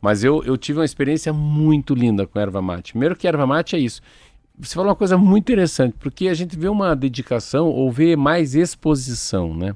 Mas 0.00 0.22
eu, 0.22 0.44
eu 0.44 0.56
tive 0.56 0.78
uma 0.78 0.84
experiência 0.84 1.32
muito 1.32 1.94
linda 1.94 2.26
com 2.26 2.38
erva 2.38 2.60
mate. 2.60 2.92
Primeiro 2.92 3.16
que 3.16 3.26
erva 3.26 3.46
mate 3.46 3.74
é 3.74 3.78
isso. 3.78 4.00
Você 4.58 4.74
falou 4.74 4.90
uma 4.90 4.96
coisa 4.96 5.18
muito 5.18 5.44
interessante, 5.44 5.94
porque 5.98 6.28
a 6.28 6.34
gente 6.34 6.56
vê 6.56 6.68
uma 6.68 6.94
dedicação 6.94 7.68
ou 7.68 7.90
vê 7.90 8.14
mais 8.14 8.54
exposição, 8.54 9.54
né? 9.54 9.74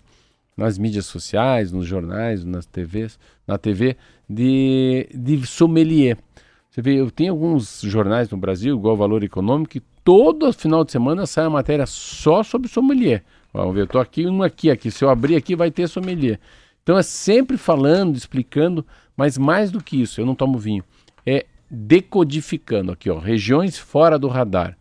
Nas 0.57 0.79
mídias 0.79 1.07
sociais, 1.07 1.73
nos 1.73 1.87
jornais, 1.87 2.45
nas 2.45 2.67
TVs, 2.67 3.19
na 3.47 3.57
TV, 3.57 3.97
de, 4.29 5.09
de 5.15 5.47
sommelier. 5.47 6.19
Você 6.71 6.81
vê, 6.81 7.01
eu 7.01 7.11
tenho 7.11 7.33
alguns 7.33 7.81
jornais 7.83 8.31
no 8.31 8.39
Brasil, 8.39 8.77
igual 8.77 8.97
Valor 8.97 9.25
Econômico, 9.25 9.73
que 9.73 9.81
todo 10.05 10.53
final 10.53 10.85
de 10.85 10.93
semana 10.93 11.27
sai 11.27 11.45
uma 11.45 11.59
matéria 11.59 11.85
só 11.85 12.45
sobre 12.45 12.69
sommelier. 12.69 13.25
Vamos 13.53 13.75
ver, 13.75 13.81
eu 13.81 13.85
estou 13.87 14.01
aqui, 14.01 14.25
um 14.29 14.41
aqui, 14.41 14.71
aqui. 14.71 14.89
Se 14.89 15.05
eu 15.05 15.11
abrir 15.11 15.35
aqui, 15.35 15.57
vai 15.57 15.73
ter 15.73 15.89
sommelier. 15.89 16.39
Então 16.81 16.97
é 16.97 17.03
sempre 17.03 17.57
falando, 17.57 18.17
explicando, 18.17 18.87
mas 19.17 19.37
mais 19.37 19.73
do 19.73 19.83
que 19.83 20.01
isso, 20.01 20.21
eu 20.21 20.27
não 20.27 20.37
tomo 20.37 20.59
vinho. 20.59 20.85
É 21.27 21.45
decodificando 21.69 22.93
aqui, 22.93 23.11
ó, 23.11 23.19
regiões 23.19 23.77
fora 23.77 24.17
do 24.17 24.29
radar. 24.29 24.79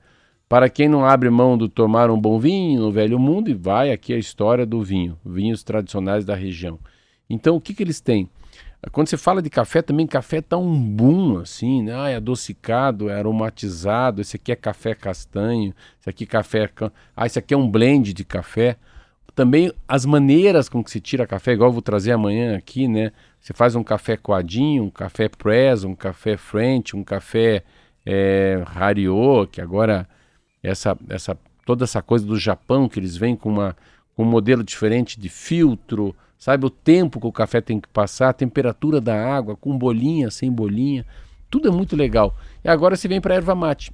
Para 0.47 0.69
quem 0.69 0.87
não 0.87 1.03
abre 1.03 1.29
mão 1.31 1.57
do 1.57 1.67
tomar 1.67 2.11
um 2.11 2.19
bom 2.19 2.39
vinho 2.39 2.81
no 2.81 2.91
velho 2.91 3.17
mundo, 3.17 3.49
e 3.49 3.53
vai 3.55 3.91
aqui 3.91 4.13
a 4.13 4.17
história 4.17 4.65
do 4.65 4.81
vinho, 4.81 5.17
vinhos 5.25 5.63
tradicionais 5.63 6.23
da 6.23 6.35
região. 6.35 6.79
Então, 7.29 7.55
o 7.55 7.61
que, 7.61 7.73
que 7.73 7.83
eles 7.83 8.01
têm? 8.01 8.29
Quando 8.91 9.09
você 9.09 9.17
fala 9.17 9.41
de 9.41 9.49
café, 9.49 9.81
também 9.81 10.07
café 10.07 10.41
tá 10.41 10.57
um 10.57 10.79
boom, 10.81 11.39
assim, 11.39 11.83
né? 11.83 11.93
Ah, 11.93 12.09
é 12.09 12.15
adocicado, 12.15 13.09
é 13.09 13.15
aromatizado, 13.15 14.21
esse 14.21 14.37
aqui 14.37 14.53
é 14.53 14.55
café 14.55 14.95
castanho, 14.95 15.73
esse 15.99 16.09
aqui 16.09 16.23
é 16.23 16.27
café... 16.27 16.69
Ah, 17.15 17.25
esse 17.25 17.37
aqui 17.37 17.53
é 17.53 17.57
um 17.57 17.69
blend 17.69 18.13
de 18.13 18.23
café. 18.23 18.77
Também 19.35 19.71
as 19.87 20.05
maneiras 20.05 20.69
com 20.69 20.83
que 20.83 20.91
se 20.91 21.01
tira 21.01 21.27
café, 21.27 21.51
igual 21.53 21.69
eu 21.69 21.73
vou 21.73 21.81
trazer 21.81 22.13
amanhã 22.13 22.57
aqui, 22.57 22.87
né? 22.87 23.11
Você 23.39 23.53
faz 23.53 23.75
um 23.75 23.83
café 23.83 24.15
coadinho, 24.15 24.83
um 24.83 24.89
café 24.89 25.27
press, 25.29 25.83
um 25.83 25.95
café 25.95 26.37
French, 26.37 26.95
um 26.95 27.03
café 27.03 27.63
é, 28.05 28.63
que 29.51 29.61
agora 29.61 30.07
essa, 30.63 30.97
essa, 31.09 31.37
toda 31.65 31.83
essa 31.83 32.01
coisa 32.01 32.25
do 32.25 32.37
Japão, 32.37 32.89
que 32.89 32.99
eles 32.99 33.15
vêm 33.15 33.35
com, 33.35 33.49
uma, 33.49 33.75
com 34.15 34.23
um 34.23 34.29
modelo 34.29 34.63
diferente 34.63 35.19
de 35.19 35.29
filtro, 35.29 36.15
sabe? 36.39 36.65
O 36.65 36.69
tempo 36.69 37.19
que 37.19 37.27
o 37.27 37.31
café 37.31 37.59
tem 37.59 37.79
que 37.79 37.89
passar, 37.89 38.29
a 38.29 38.33
temperatura 38.33 39.01
da 39.01 39.13
água, 39.13 39.57
com 39.57 39.77
bolinha, 39.77 40.31
sem 40.31 40.49
bolinha, 40.49 41.05
tudo 41.49 41.67
é 41.67 41.71
muito 41.71 41.95
legal. 41.95 42.35
E 42.63 42.69
agora 42.69 42.95
você 42.95 43.07
vem 43.07 43.19
para 43.19 43.35
erva 43.35 43.53
mate. 43.53 43.91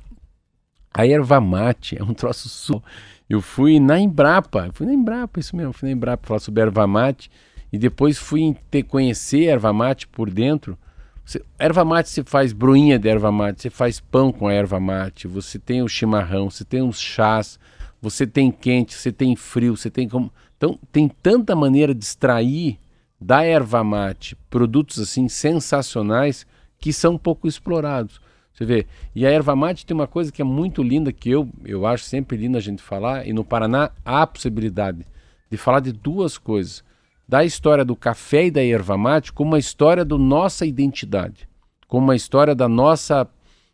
A 0.93 1.05
erva 1.05 1.41
mate 1.41 1.97
é 1.99 2.03
um 2.03 2.13
troço 2.13 2.47
só. 2.47 2.81
Eu 3.27 3.41
fui 3.41 3.79
na 3.79 3.99
Embrapa, 3.99 4.69
fui 4.71 4.85
na 4.85 4.93
Embrapa, 4.93 5.39
isso 5.39 5.55
mesmo, 5.55 5.73
fui 5.73 5.89
na 5.89 5.95
Embrapa 5.95 6.27
falar 6.27 6.39
sobre 6.39 6.61
erva 6.61 6.85
mate 6.85 7.31
e 7.73 7.77
depois 7.77 8.17
fui 8.17 8.55
ter, 8.69 8.83
conhecer 8.83 9.45
erva 9.45 9.73
mate 9.73 10.07
por 10.07 10.29
dentro. 10.29 10.77
Você, 11.25 11.43
erva 11.57 11.83
mate 11.83 12.09
você 12.09 12.23
faz 12.23 12.53
broinha 12.53 12.99
de 12.99 13.09
erva 13.09 13.31
mate, 13.31 13.63
você 13.63 13.69
faz 13.71 13.99
pão 13.99 14.31
com 14.31 14.47
a 14.47 14.53
erva 14.53 14.79
mate, 14.79 15.27
você 15.27 15.57
tem 15.57 15.81
o 15.81 15.87
chimarrão, 15.87 16.51
você 16.51 16.63
tem 16.63 16.83
os 16.83 16.99
chás, 17.01 17.59
você 17.99 18.27
tem 18.27 18.51
quente, 18.51 18.93
você 18.93 19.11
tem 19.11 19.35
frio, 19.35 19.75
você 19.75 19.89
tem 19.89 20.07
como 20.07 20.31
então, 20.65 20.79
tem 20.91 21.07
tanta 21.07 21.55
maneira 21.55 21.93
de 21.93 22.03
extrair 22.03 22.79
da 23.21 23.43
erva 23.43 23.83
mate 23.83 24.35
produtos 24.49 24.99
assim 24.99 25.29
sensacionais 25.29 26.45
que 26.79 26.91
são 26.91 27.19
pouco 27.19 27.47
explorados. 27.47 28.19
Você 28.51 28.65
vê, 28.65 28.87
e 29.13 29.27
a 29.27 29.29
erva 29.29 29.55
mate 29.55 29.85
tem 29.85 29.93
uma 29.93 30.07
coisa 30.07 30.31
que 30.31 30.41
é 30.41 30.45
muito 30.45 30.81
linda, 30.81 31.11
que 31.11 31.29
eu, 31.29 31.47
eu 31.63 31.85
acho 31.85 32.05
sempre 32.05 32.35
linda 32.35 32.57
a 32.57 32.61
gente 32.61 32.81
falar, 32.81 33.27
e 33.27 33.33
no 33.33 33.43
Paraná 33.43 33.91
há 34.03 34.23
a 34.23 34.27
possibilidade 34.27 35.05
de 35.51 35.57
falar 35.57 35.81
de 35.81 35.91
duas 35.91 36.37
coisas. 36.37 36.83
Da 37.27 37.45
história 37.45 37.85
do 37.85 37.95
café 37.95 38.45
e 38.45 38.51
da 38.51 38.63
erva 38.63 38.97
mate 38.97 39.31
como 39.31 39.51
uma 39.51 39.59
história 39.59 40.03
da 40.03 40.17
nossa 40.17 40.65
identidade, 40.65 41.47
como 41.87 42.05
uma 42.05 42.15
história 42.15 42.55
da 42.55 42.67
nossa, 42.67 43.27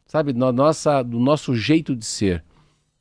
sabe, 0.05 0.33
da 0.33 0.51
nossa, 0.51 1.03
do 1.03 1.19
nosso 1.19 1.55
jeito 1.55 1.95
de 1.95 2.05
ser 2.05 2.43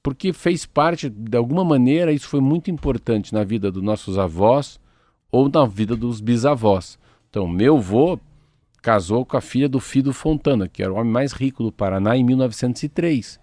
porque 0.02 0.32
fez 0.32 0.64
parte, 0.64 1.08
de 1.10 1.36
alguma 1.36 1.64
maneira, 1.64 2.12
isso 2.12 2.28
foi 2.28 2.40
muito 2.40 2.70
importante 2.70 3.34
na 3.34 3.44
vida 3.44 3.70
dos 3.70 3.82
nossos 3.82 4.18
avós 4.18 4.80
ou 5.30 5.48
na 5.48 5.66
vida 5.66 5.94
dos 5.94 6.20
bisavós. 6.20 6.98
Então, 7.28 7.46
meu 7.46 7.76
avô 7.76 8.18
casou 8.82 9.26
com 9.26 9.36
a 9.36 9.40
filha 9.42 9.68
do 9.68 9.78
Fido 9.78 10.12
Fontana, 10.12 10.66
que 10.66 10.82
era 10.82 10.92
o 10.92 10.96
homem 10.96 11.12
mais 11.12 11.32
rico 11.32 11.62
do 11.62 11.70
Paraná 11.70 12.16
em 12.16 12.24
1903, 12.24 13.38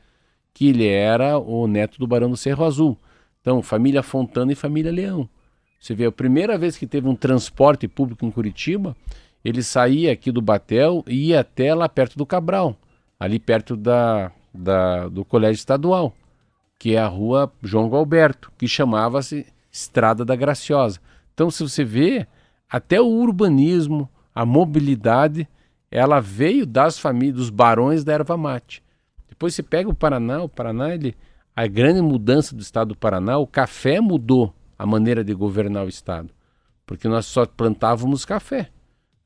que 0.54 0.70
ele 0.70 0.88
era 0.88 1.38
o 1.38 1.68
neto 1.68 2.00
do 2.00 2.08
Barão 2.08 2.32
do 2.32 2.38
Cerro 2.38 2.66
Azul. 2.66 2.98
Então, 3.40 3.62
família 3.62 4.02
Fontana 4.02 4.52
e 4.52 4.56
família 4.56 4.92
Leão. 4.92 5.30
Você 5.80 5.94
vê, 5.94 6.06
a 6.06 6.12
primeira 6.12 6.58
vez 6.58 6.76
que 6.76 6.88
teve 6.88 7.08
um 7.08 7.16
transporte 7.16 7.88
público 7.88 8.26
em 8.26 8.32
Curitiba, 8.32 8.98
ele 9.46 9.62
saía 9.62 10.12
aqui 10.12 10.32
do 10.32 10.42
Batel 10.42 11.04
e 11.08 11.28
ia 11.28 11.42
até 11.42 11.74
lá 11.76 11.88
perto 11.88 12.18
do 12.18 12.26
Cabral, 12.26 12.76
ali 13.20 13.38
perto 13.38 13.78
da, 13.78 14.32
da 14.52 15.08
do 15.08 15.24
Colégio 15.24 15.60
Estadual 15.60 16.16
que 16.80 16.96
é 16.96 17.00
a 17.00 17.08
rua 17.08 17.52
João 17.62 17.90
Galberto, 17.90 18.52
que 18.58 18.68
chamava-se 18.68 19.46
Estrada 19.72 20.24
da 20.24 20.36
Graciosa. 20.36 21.00
Então, 21.34 21.50
se 21.50 21.64
você 21.64 21.84
vê, 21.84 22.28
até 22.70 23.00
o 23.00 23.08
urbanismo, 23.08 24.10
a 24.34 24.46
mobilidade, 24.46 25.48
ela 25.90 26.20
veio 26.20 26.66
das 26.66 27.00
famílias, 27.00 27.36
dos 27.36 27.50
barões 27.50 28.04
da 28.04 28.14
erva 28.14 28.38
mate. 28.38 28.84
Depois 29.28 29.54
você 29.54 29.64
pega 29.64 29.90
o 29.90 29.96
Paraná, 29.96 30.42
o 30.42 30.50
Paraná, 30.50 30.94
ele, 30.94 31.16
a 31.56 31.66
grande 31.68 32.02
mudança 32.02 32.56
do 32.56 32.62
estado 32.62 32.90
do 32.90 32.98
Paraná, 32.98 33.38
o 33.38 33.48
café 33.48 34.00
mudou 34.00 34.54
a 34.78 34.86
maneira 34.86 35.24
de 35.24 35.34
governar 35.34 35.86
o 35.86 35.90
estado, 35.90 36.30
porque 36.86 37.08
nós 37.08 37.26
só 37.26 37.46
plantávamos 37.46 38.26
café. 38.26 38.70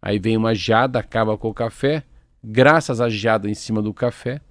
Aí 0.01 0.17
vem 0.17 0.37
uma 0.37 0.55
geada, 0.55 0.99
acaba 0.99 1.37
com 1.37 1.49
o 1.49 1.53
café, 1.53 2.03
graças 2.43 2.99
à 3.01 3.09
geada 3.09 3.49
em 3.49 3.53
cima 3.53 3.81
do 3.81 3.93
café, 3.93 4.41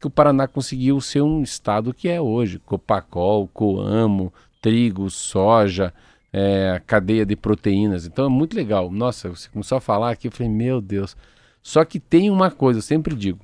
que 0.00 0.06
o 0.06 0.10
Paraná 0.10 0.48
conseguiu 0.48 0.98
ser 1.00 1.20
um 1.20 1.42
estado 1.42 1.92
que 1.92 2.08
é 2.08 2.20
hoje. 2.20 2.58
Copacol, 2.58 3.46
Coamo, 3.48 4.32
trigo, 4.62 5.10
soja, 5.10 5.92
é, 6.32 6.80
cadeia 6.86 7.26
de 7.26 7.36
proteínas. 7.36 8.06
Então 8.06 8.24
é 8.24 8.28
muito 8.28 8.56
legal. 8.56 8.90
Nossa, 8.90 9.28
você 9.28 9.48
começou 9.50 9.76
a 9.76 9.80
falar 9.80 10.10
aqui, 10.10 10.28
eu 10.28 10.32
falei, 10.32 10.50
meu 10.50 10.80
Deus. 10.80 11.16
Só 11.62 11.84
que 11.84 12.00
tem 12.00 12.30
uma 12.30 12.50
coisa, 12.50 12.78
eu 12.78 12.82
sempre 12.82 13.14
digo, 13.14 13.38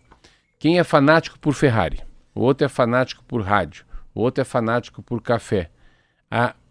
Quem 0.58 0.78
é 0.78 0.84
fanático 0.84 1.38
por 1.38 1.52
Ferrari, 1.52 2.02
o 2.34 2.40
outro 2.40 2.64
é 2.64 2.68
fanático 2.68 3.22
por 3.24 3.42
rádio, 3.42 3.84
o 4.14 4.22
outro 4.22 4.40
é 4.40 4.44
fanático 4.44 5.02
por 5.02 5.20
café. 5.20 5.70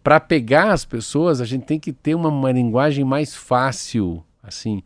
Para 0.02 0.18
pegar 0.18 0.72
as 0.72 0.84
pessoas, 0.84 1.40
a 1.40 1.44
gente 1.44 1.64
tem 1.64 1.78
que 1.78 1.92
ter 1.92 2.16
uma, 2.16 2.28
uma 2.28 2.50
linguagem 2.50 3.04
mais 3.04 3.36
fácil, 3.36 4.24
assim, 4.42 4.82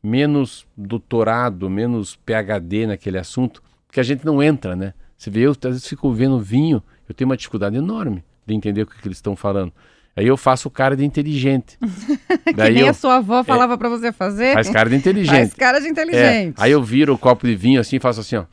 menos 0.00 0.64
doutorado, 0.76 1.68
menos 1.68 2.14
PhD 2.14 2.86
naquele 2.86 3.18
assunto, 3.18 3.60
porque 3.94 4.00
a 4.00 4.02
gente 4.02 4.26
não 4.26 4.42
entra, 4.42 4.74
né? 4.74 4.92
Você 5.16 5.30
vê, 5.30 5.42
eu 5.42 5.52
às 5.52 5.56
vezes 5.62 5.86
fico 5.86 6.12
vendo 6.12 6.40
vinho, 6.40 6.82
eu 7.08 7.14
tenho 7.14 7.30
uma 7.30 7.36
dificuldade 7.36 7.76
enorme 7.76 8.24
de 8.44 8.52
entender 8.52 8.82
o 8.82 8.86
que, 8.86 9.00
que 9.00 9.06
eles 9.06 9.18
estão 9.18 9.36
falando. 9.36 9.72
Aí 10.16 10.26
eu 10.26 10.36
faço 10.36 10.68
cara 10.68 10.96
de 10.96 11.04
inteligente. 11.04 11.78
que 12.44 12.52
Daí 12.54 12.74
nem 12.74 12.82
eu, 12.82 12.88
a 12.88 12.92
sua 12.92 13.18
avó 13.18 13.38
é. 13.38 13.44
falava 13.44 13.74
é, 13.74 13.76
para 13.76 13.88
você 13.88 14.10
fazer. 14.10 14.52
Faz 14.54 14.68
cara 14.68 14.90
de 14.90 14.96
inteligente. 14.96 15.30
Faz 15.30 15.54
cara 15.54 15.80
de 15.80 15.86
inteligente. 15.86 16.56
É, 16.58 16.64
aí 16.64 16.72
eu 16.72 16.82
viro 16.82 17.14
o 17.14 17.18
copo 17.18 17.46
de 17.46 17.54
vinho 17.54 17.80
assim 17.80 17.94
e 17.94 18.00
faço 18.00 18.18
assim, 18.18 18.34
ó. 18.34 18.46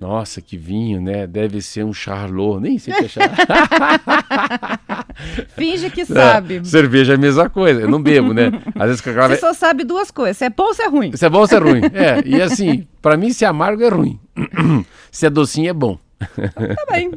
Nossa, 0.00 0.42
que 0.42 0.56
vinho, 0.56 1.00
né? 1.00 1.28
Deve 1.28 1.62
ser 1.62 1.84
um 1.84 1.92
charlot. 1.92 2.60
Nem 2.60 2.76
sei 2.76 2.92
que 2.92 3.04
é 3.04 3.08
charlot. 3.08 3.36
Finge 5.56 5.90
que 5.90 6.04
sabe. 6.04 6.56
É, 6.56 6.64
cerveja 6.64 7.12
é 7.12 7.16
a 7.16 7.18
mesma 7.18 7.48
coisa. 7.48 7.82
Eu 7.82 7.90
não 7.90 8.02
bebo, 8.02 8.32
né? 8.32 8.52
Às 8.74 8.86
vezes 8.86 9.00
cara... 9.00 9.34
Você 9.34 9.40
só 9.40 9.52
sabe 9.52 9.84
duas 9.84 10.10
coisas. 10.10 10.36
Se 10.36 10.44
é 10.44 10.50
bom 10.50 10.64
ou 10.64 10.74
se 10.74 10.82
é 10.82 10.88
ruim. 10.88 11.16
Se 11.16 11.26
é 11.26 11.28
bom 11.28 11.40
ou 11.40 11.46
se 11.46 11.54
é 11.54 11.58
ruim. 11.58 11.82
É, 11.92 12.22
e 12.24 12.40
assim, 12.40 12.86
para 13.00 13.16
mim, 13.16 13.32
se 13.32 13.44
é 13.44 13.48
amargo 13.48 13.82
é 13.82 13.88
ruim. 13.88 14.18
se 15.10 15.26
é 15.26 15.30
docinho 15.30 15.68
é 15.68 15.72
bom. 15.72 15.98
Tá 16.36 16.92
bem. 16.92 17.10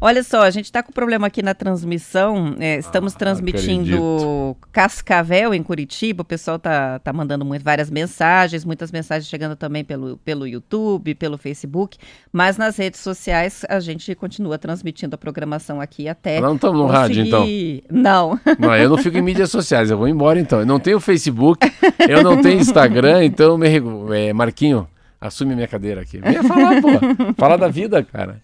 Olha 0.00 0.22
só, 0.22 0.42
a 0.42 0.50
gente 0.50 0.66
está 0.66 0.82
com 0.82 0.92
problema 0.92 1.26
aqui 1.26 1.42
na 1.42 1.54
transmissão. 1.54 2.54
É, 2.58 2.78
estamos 2.78 3.14
ah, 3.14 3.18
transmitindo 3.18 3.94
acredito. 3.94 4.56
Cascavel 4.72 5.54
em 5.54 5.62
Curitiba. 5.62 6.22
O 6.22 6.24
pessoal 6.24 6.58
tá, 6.58 6.98
tá 6.98 7.12
mandando 7.12 7.44
muito, 7.44 7.62
várias 7.62 7.90
mensagens, 7.90 8.64
muitas 8.64 8.90
mensagens 8.90 9.28
chegando 9.28 9.56
também 9.56 9.84
pelo, 9.84 10.16
pelo 10.18 10.46
YouTube, 10.46 11.14
pelo 11.14 11.38
Facebook. 11.38 11.98
Mas 12.32 12.56
nas 12.56 12.76
redes 12.76 13.00
sociais 13.00 13.64
a 13.68 13.80
gente 13.80 14.14
continua 14.14 14.58
transmitindo 14.58 15.14
a 15.14 15.18
programação 15.18 15.80
aqui 15.80 16.08
até. 16.08 16.40
Não 16.40 16.54
estamos 16.54 16.78
no 16.78 16.86
rádio, 16.86 17.24
então. 17.24 17.46
Não. 17.90 18.40
Não, 18.58 18.74
eu 18.76 18.88
não 18.88 18.98
fico 18.98 19.16
em 19.16 19.22
mídias 19.22 19.50
sociais, 19.50 19.90
eu 19.90 19.98
vou 19.98 20.08
embora 20.08 20.38
então. 20.38 20.60
Eu 20.60 20.66
não 20.66 20.78
tenho 20.80 21.00
Facebook, 21.00 21.70
eu 22.08 22.22
não 22.22 22.40
tenho 22.40 22.60
Instagram, 22.60 23.24
então 23.24 23.56
me... 23.56 23.68
é, 24.16 24.32
Marquinho. 24.32 24.88
Assume 25.20 25.54
minha 25.54 25.68
cadeira 25.68 26.00
aqui. 26.00 26.18
Venha 26.18 26.42
falar, 26.42 26.80
pô. 26.80 26.88
Fala 27.36 27.58
da 27.58 27.68
vida, 27.68 28.02
cara. 28.02 28.40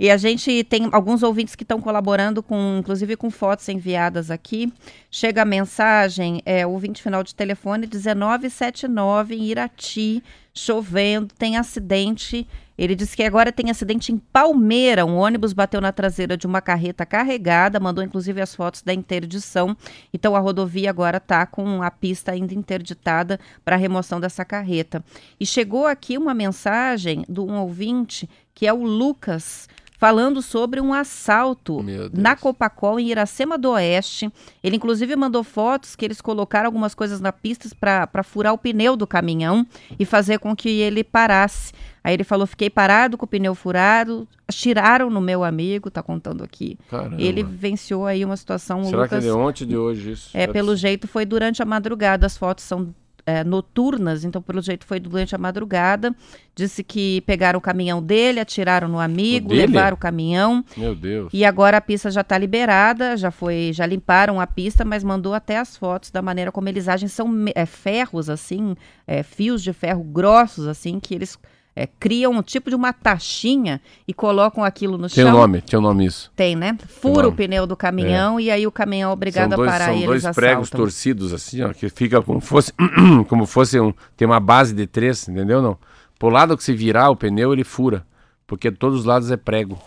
E 0.00 0.10
a 0.10 0.16
gente 0.16 0.64
tem 0.64 0.88
alguns 0.92 1.22
ouvintes 1.22 1.54
que 1.54 1.62
estão 1.62 1.80
colaborando 1.80 2.42
com, 2.42 2.78
inclusive 2.78 3.16
com 3.16 3.30
fotos 3.30 3.68
enviadas 3.68 4.30
aqui. 4.30 4.72
Chega 5.10 5.42
a 5.42 5.44
mensagem, 5.44 6.40
é 6.46 6.66
ouvinte 6.66 7.02
final 7.02 7.22
de 7.22 7.34
telefone 7.34 7.86
1979 7.86 9.34
em 9.34 9.44
Irati, 9.44 10.22
chovendo, 10.54 11.34
tem 11.38 11.58
acidente. 11.58 12.46
Ele 12.78 12.94
disse 12.94 13.16
que 13.16 13.22
agora 13.22 13.50
tem 13.50 13.70
acidente 13.70 14.12
em 14.12 14.18
Palmeira. 14.18 15.06
Um 15.06 15.16
ônibus 15.16 15.52
bateu 15.52 15.80
na 15.80 15.92
traseira 15.92 16.36
de 16.36 16.46
uma 16.46 16.60
carreta 16.60 17.06
carregada, 17.06 17.80
mandou 17.80 18.04
inclusive 18.04 18.40
as 18.40 18.54
fotos 18.54 18.82
da 18.82 18.92
interdição. 18.92 19.76
Então 20.12 20.36
a 20.36 20.40
rodovia 20.40 20.90
agora 20.90 21.16
está 21.16 21.46
com 21.46 21.82
a 21.82 21.90
pista 21.90 22.32
ainda 22.32 22.54
interditada 22.54 23.40
para 23.64 23.76
remoção 23.76 24.20
dessa 24.20 24.44
carreta. 24.44 25.04
E 25.40 25.46
chegou 25.46 25.86
aqui 25.86 26.18
uma 26.18 26.34
mensagem 26.34 27.24
de 27.28 27.40
um 27.40 27.58
ouvinte 27.58 28.28
que 28.54 28.66
é 28.66 28.72
o 28.72 28.84
Lucas 28.84 29.68
falando 29.98 30.42
sobre 30.42 30.80
um 30.80 30.92
assalto 30.92 31.84
na 32.12 32.36
Copacol 32.36 33.00
em 33.00 33.10
Iracema 33.10 33.56
do 33.56 33.70
Oeste. 33.70 34.30
Ele 34.62 34.76
inclusive 34.76 35.14
mandou 35.16 35.42
fotos 35.42 35.96
que 35.96 36.04
eles 36.04 36.20
colocaram 36.20 36.66
algumas 36.66 36.94
coisas 36.94 37.20
na 37.20 37.32
pista 37.32 37.68
para 37.78 38.22
furar 38.22 38.52
o 38.52 38.58
pneu 38.58 38.96
do 38.96 39.06
caminhão 39.06 39.66
e 39.98 40.04
fazer 40.04 40.38
com 40.38 40.54
que 40.54 40.68
ele 40.68 41.02
parasse. 41.02 41.72
Aí 42.04 42.14
ele 42.14 42.24
falou: 42.24 42.46
fiquei 42.46 42.70
parado 42.70 43.18
com 43.18 43.24
o 43.24 43.28
pneu 43.28 43.54
furado, 43.54 44.28
tiraram 44.50 45.10
no 45.10 45.20
meu 45.20 45.42
amigo, 45.42 45.90
tá 45.90 46.02
contando 46.02 46.44
aqui. 46.44 46.78
Caramba. 46.88 47.20
Ele 47.20 47.42
venciou 47.42 48.06
aí 48.06 48.24
uma 48.24 48.36
situação. 48.36 48.84
Será 48.84 49.02
Lucas, 49.02 49.10
que 49.10 49.28
é 49.28 49.28
de 49.28 49.30
ontem 49.30 49.66
de 49.66 49.76
hoje 49.76 50.12
isso? 50.12 50.30
É, 50.32 50.46
pelo 50.46 50.76
jeito 50.76 51.08
foi 51.08 51.24
durante 51.24 51.62
a 51.62 51.64
madrugada. 51.64 52.24
As 52.26 52.36
fotos 52.36 52.64
são 52.64 52.94
é, 53.26 53.42
noturnas, 53.42 54.24
então 54.24 54.40
pelo 54.40 54.62
jeito 54.62 54.86
foi 54.86 55.00
durante 55.00 55.34
a 55.34 55.38
madrugada. 55.38 56.14
Disse 56.54 56.84
que 56.84 57.20
pegaram 57.22 57.58
o 57.58 57.60
caminhão 57.60 58.00
dele, 58.00 58.38
atiraram 58.40 58.88
no 58.88 59.00
amigo, 59.00 59.52
levaram 59.52 59.96
o 59.96 59.98
caminhão. 59.98 60.64
Meu 60.76 60.94
Deus. 60.94 61.30
E 61.32 61.44
agora 61.44 61.76
a 61.78 61.80
pista 61.80 62.10
já 62.10 62.20
está 62.20 62.38
liberada, 62.38 63.16
já 63.16 63.32
foi, 63.32 63.72
já 63.74 63.84
limparam 63.84 64.40
a 64.40 64.46
pista, 64.46 64.84
mas 64.84 65.02
mandou 65.02 65.34
até 65.34 65.58
as 65.58 65.76
fotos 65.76 66.10
da 66.10 66.22
maneira 66.22 66.52
como 66.52 66.68
eles 66.68 66.88
agem. 66.88 67.08
São 67.08 67.28
é, 67.54 67.66
ferros 67.66 68.30
assim, 68.30 68.76
é, 69.06 69.22
fios 69.22 69.62
de 69.62 69.72
ferro 69.72 70.04
grossos 70.04 70.66
assim 70.68 71.00
que 71.00 71.14
eles 71.14 71.36
é, 71.78 71.86
criam 71.86 72.32
um 72.32 72.42
tipo 72.42 72.70
de 72.70 72.74
uma 72.74 72.90
taxinha 72.90 73.82
e 74.08 74.14
colocam 74.14 74.64
aquilo 74.64 74.96
no 74.96 75.08
tem 75.08 75.22
chão. 75.22 75.24
Tem 75.24 75.32
nome, 75.32 75.60
tem 75.60 75.78
um 75.78 75.82
nome 75.82 76.06
isso. 76.06 76.32
Tem, 76.34 76.56
né? 76.56 76.76
Fura 76.88 77.28
o 77.28 77.32
pneu 77.32 77.66
do 77.66 77.76
caminhão 77.76 78.38
é. 78.38 78.44
e 78.44 78.50
aí 78.50 78.66
o 78.66 78.72
caminhão 78.72 79.10
é 79.10 79.12
obrigado 79.12 79.54
dois, 79.54 79.68
a 79.68 79.72
parar 79.72 79.84
são 79.88 79.98
e 79.98 80.06
dois 80.06 80.24
eles 80.24 80.34
pregos 80.34 80.68
assaltam. 80.68 80.80
torcidos 80.80 81.34
assim, 81.34 81.60
ó, 81.60 81.74
que 81.74 81.90
fica 81.90 82.22
como 82.22 82.40
fosse 82.40 82.72
como 83.28 83.44
fosse 83.44 83.78
um, 83.78 83.92
tem 84.16 84.26
uma 84.26 84.40
base 84.40 84.74
de 84.74 84.86
três, 84.86 85.28
entendeu 85.28 85.60
não? 85.60 85.76
Pro 86.18 86.30
lado 86.30 86.56
que 86.56 86.64
se 86.64 86.72
virar 86.72 87.10
o 87.10 87.16
pneu 87.16 87.52
ele 87.52 87.62
fura, 87.62 88.06
porque 88.46 88.72
todos 88.72 89.00
os 89.00 89.04
lados 89.04 89.30
é 89.30 89.36
prego. 89.36 89.78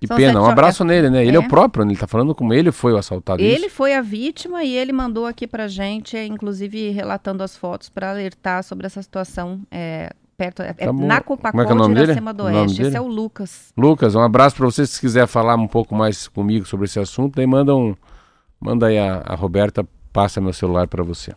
Que 0.00 0.06
São 0.06 0.16
pena, 0.16 0.40
um 0.40 0.46
abraço 0.46 0.82
é... 0.82 0.86
nele, 0.86 1.10
né? 1.10 1.26
Ele 1.26 1.36
é. 1.36 1.40
é. 1.40 1.44
o 1.44 1.48
próprio, 1.48 1.84
né? 1.84 1.92
ele 1.92 2.00
tá 2.00 2.06
falando 2.06 2.34
como 2.34 2.54
ele 2.54 2.72
foi 2.72 2.92
o 2.92 2.96
assaltado. 2.96 3.42
Ele 3.42 3.66
isso. 3.66 3.74
foi 3.74 3.94
a 3.94 4.00
vítima 4.00 4.64
e 4.64 4.74
ele 4.74 4.92
mandou 4.92 5.26
aqui 5.26 5.46
pra 5.46 5.68
gente, 5.68 6.16
inclusive 6.16 6.90
relatando 6.90 7.42
as 7.42 7.54
fotos 7.54 7.90
para 7.90 8.10
alertar 8.10 8.62
sobre 8.62 8.86
essa 8.86 9.02
situação 9.02 9.60
é, 9.70 10.10
perto, 10.36 10.62
é, 10.62 10.72
tá 10.72 10.92
na 10.92 11.20
Copacol 11.20 11.60
é, 11.60 11.64
é 11.64 11.72
o 11.72 11.74
nome 11.74 11.94
de 11.94 12.02
Iracema 12.02 12.34
do 12.34 12.44
Oeste. 12.44 12.82
Esse 12.82 12.96
é 12.96 13.00
o 13.00 13.06
Lucas. 13.06 13.72
Lucas, 13.76 14.14
um 14.14 14.20
abraço 14.20 14.56
para 14.56 14.66
você. 14.66 14.86
Se 14.86 15.00
quiser 15.00 15.26
falar 15.26 15.56
um 15.56 15.68
pouco 15.68 15.94
mais 15.94 16.28
comigo 16.28 16.66
sobre 16.66 16.86
esse 16.86 16.98
assunto, 16.98 17.40
aí 17.40 17.46
manda 17.46 17.74
um, 17.74 17.94
manda 18.60 18.86
aí 18.86 18.98
a, 18.98 19.22
a 19.24 19.34
Roberta, 19.34 19.86
passa 20.12 20.40
meu 20.40 20.52
celular 20.52 20.86
para 20.86 21.02
você. 21.02 21.34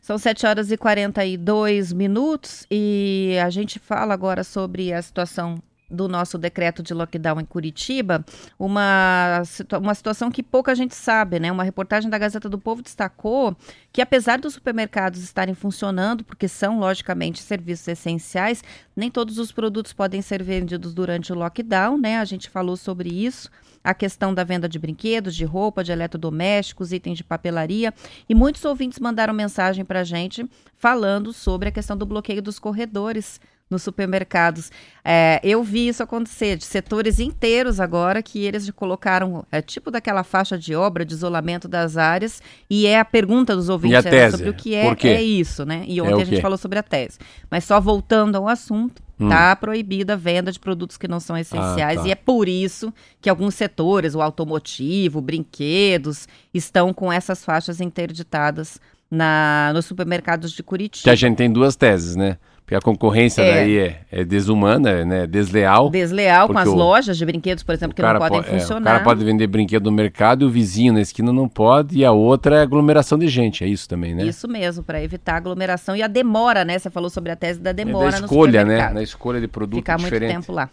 São 0.00 0.16
7 0.16 0.46
horas 0.46 0.70
e 0.70 0.76
42 0.76 1.92
minutos 1.92 2.66
e 2.70 3.36
a 3.44 3.50
gente 3.50 3.78
fala 3.78 4.14
agora 4.14 4.42
sobre 4.42 4.92
a 4.92 5.02
situação 5.02 5.58
do 5.90 6.08
nosso 6.08 6.36
decreto 6.36 6.82
de 6.82 6.92
lockdown 6.92 7.40
em 7.40 7.44
Curitiba, 7.44 8.24
uma, 8.58 9.42
uma 9.80 9.94
situação 9.94 10.30
que 10.30 10.42
pouca 10.42 10.74
gente 10.74 10.94
sabe, 10.94 11.40
né? 11.40 11.50
Uma 11.50 11.64
reportagem 11.64 12.10
da 12.10 12.18
Gazeta 12.18 12.48
do 12.48 12.58
Povo 12.58 12.82
destacou 12.82 13.56
que, 13.92 14.02
apesar 14.02 14.38
dos 14.38 14.54
supermercados 14.54 15.22
estarem 15.22 15.54
funcionando, 15.54 16.24
porque 16.24 16.46
são, 16.46 16.78
logicamente, 16.78 17.40
serviços 17.42 17.88
essenciais, 17.88 18.62
nem 18.94 19.10
todos 19.10 19.38
os 19.38 19.50
produtos 19.50 19.92
podem 19.92 20.20
ser 20.20 20.42
vendidos 20.42 20.92
durante 20.92 21.32
o 21.32 21.36
lockdown, 21.36 21.96
né? 21.96 22.18
A 22.18 22.24
gente 22.24 22.50
falou 22.50 22.76
sobre 22.76 23.08
isso 23.08 23.50
a 23.82 23.94
questão 23.94 24.34
da 24.34 24.44
venda 24.44 24.68
de 24.68 24.78
brinquedos, 24.78 25.34
de 25.34 25.44
roupa, 25.44 25.82
de 25.82 25.92
eletrodomésticos, 25.92 26.92
itens 26.92 27.16
de 27.16 27.24
papelaria. 27.24 27.94
E 28.28 28.34
muitos 28.34 28.64
ouvintes 28.64 28.98
mandaram 28.98 29.32
mensagem 29.32 29.84
para 29.84 30.00
a 30.00 30.04
gente 30.04 30.46
falando 30.76 31.32
sobre 31.32 31.68
a 31.70 31.72
questão 31.72 31.96
do 31.96 32.04
bloqueio 32.04 32.42
dos 32.42 32.58
corredores 32.58 33.40
nos 33.70 33.82
supermercados. 33.82 34.70
É, 35.04 35.40
eu 35.42 35.62
vi 35.62 35.88
isso 35.88 36.02
acontecer, 36.02 36.56
de 36.56 36.64
setores 36.64 37.18
inteiros 37.18 37.80
agora 37.80 38.22
que 38.22 38.44
eles 38.44 38.70
colocaram, 38.70 39.44
é 39.50 39.60
tipo 39.60 39.90
daquela 39.90 40.22
faixa 40.24 40.58
de 40.58 40.74
obra 40.74 41.04
de 41.04 41.14
isolamento 41.14 41.68
das 41.68 41.96
áreas, 41.96 42.42
e 42.68 42.86
é 42.86 42.98
a 42.98 43.04
pergunta 43.04 43.54
dos 43.54 43.68
ouvintes 43.68 44.06
é, 44.06 44.30
sobre 44.30 44.50
o 44.50 44.54
que 44.54 44.74
é, 44.74 44.96
é 45.08 45.22
isso, 45.22 45.64
né? 45.64 45.84
E 45.86 46.00
ontem 46.00 46.20
é 46.20 46.22
a 46.22 46.24
gente 46.24 46.42
falou 46.42 46.58
sobre 46.58 46.78
a 46.78 46.82
tese. 46.82 47.18
Mas 47.50 47.64
só 47.64 47.80
voltando 47.80 48.36
ao 48.36 48.48
assunto, 48.48 49.02
Hum. 49.20 49.28
Tá 49.28 49.56
proibida 49.56 50.12
a 50.12 50.16
venda 50.16 50.52
de 50.52 50.60
produtos 50.60 50.96
que 50.96 51.08
não 51.08 51.18
são 51.18 51.36
essenciais 51.36 51.98
ah, 51.98 52.02
tá. 52.02 52.08
e 52.08 52.12
é 52.12 52.14
por 52.14 52.48
isso 52.48 52.94
que 53.20 53.28
alguns 53.28 53.54
setores, 53.56 54.14
o 54.14 54.22
automotivo, 54.22 55.20
brinquedos, 55.20 56.28
estão 56.54 56.94
com 56.94 57.12
essas 57.12 57.44
faixas 57.44 57.80
interditadas 57.80 58.80
na, 59.10 59.72
nos 59.74 59.86
supermercados 59.86 60.52
de 60.52 60.62
Curitiba. 60.62 61.02
Que 61.02 61.10
a 61.10 61.16
gente 61.16 61.36
tem 61.36 61.50
duas 61.50 61.74
teses, 61.74 62.14
né? 62.14 62.38
Porque 62.68 62.76
a 62.76 62.82
concorrência 62.82 63.40
é. 63.40 63.54
daí 63.54 63.78
é, 63.78 64.00
é 64.12 64.24
desumana, 64.26 65.02
né? 65.02 65.26
Desleal. 65.26 65.88
Desleal 65.88 66.48
com 66.48 66.58
as 66.58 66.68
o, 66.68 66.74
lojas 66.74 67.16
de 67.16 67.24
brinquedos, 67.24 67.64
por 67.64 67.74
exemplo, 67.74 67.94
que 67.94 68.02
não 68.02 68.18
podem 68.18 68.42
funcionar. 68.42 68.90
É, 68.90 68.92
o 68.92 68.96
cara 68.96 69.04
pode 69.04 69.24
vender 69.24 69.46
brinquedo 69.46 69.86
no 69.86 69.92
mercado 69.92 70.44
e 70.44 70.46
o 70.46 70.50
vizinho 70.50 70.92
na 70.92 71.00
esquina 71.00 71.32
não 71.32 71.48
pode, 71.48 71.96
e 71.96 72.04
a 72.04 72.12
outra 72.12 72.56
é 72.56 72.60
aglomeração 72.60 73.18
de 73.18 73.26
gente, 73.26 73.64
é 73.64 73.66
isso 73.66 73.88
também, 73.88 74.14
né? 74.14 74.22
Isso 74.24 74.46
mesmo, 74.46 74.84
para 74.84 75.02
evitar 75.02 75.32
a 75.32 75.36
aglomeração 75.38 75.96
e 75.96 76.02
a 76.02 76.06
demora, 76.06 76.62
né? 76.62 76.78
Você 76.78 76.90
falou 76.90 77.08
sobre 77.08 77.32
a 77.32 77.36
tese 77.36 77.58
da 77.58 77.72
demora 77.72 78.08
é 78.08 78.20
da 78.20 78.26
escolha, 78.26 78.62
né? 78.66 78.90
Na 78.90 79.02
escolha 79.02 79.40
de 79.40 79.48
produto 79.48 79.78
Ficar 79.78 79.96
diferente. 79.96 80.34
muito 80.34 80.46
tempo 80.46 80.52
lá. 80.52 80.68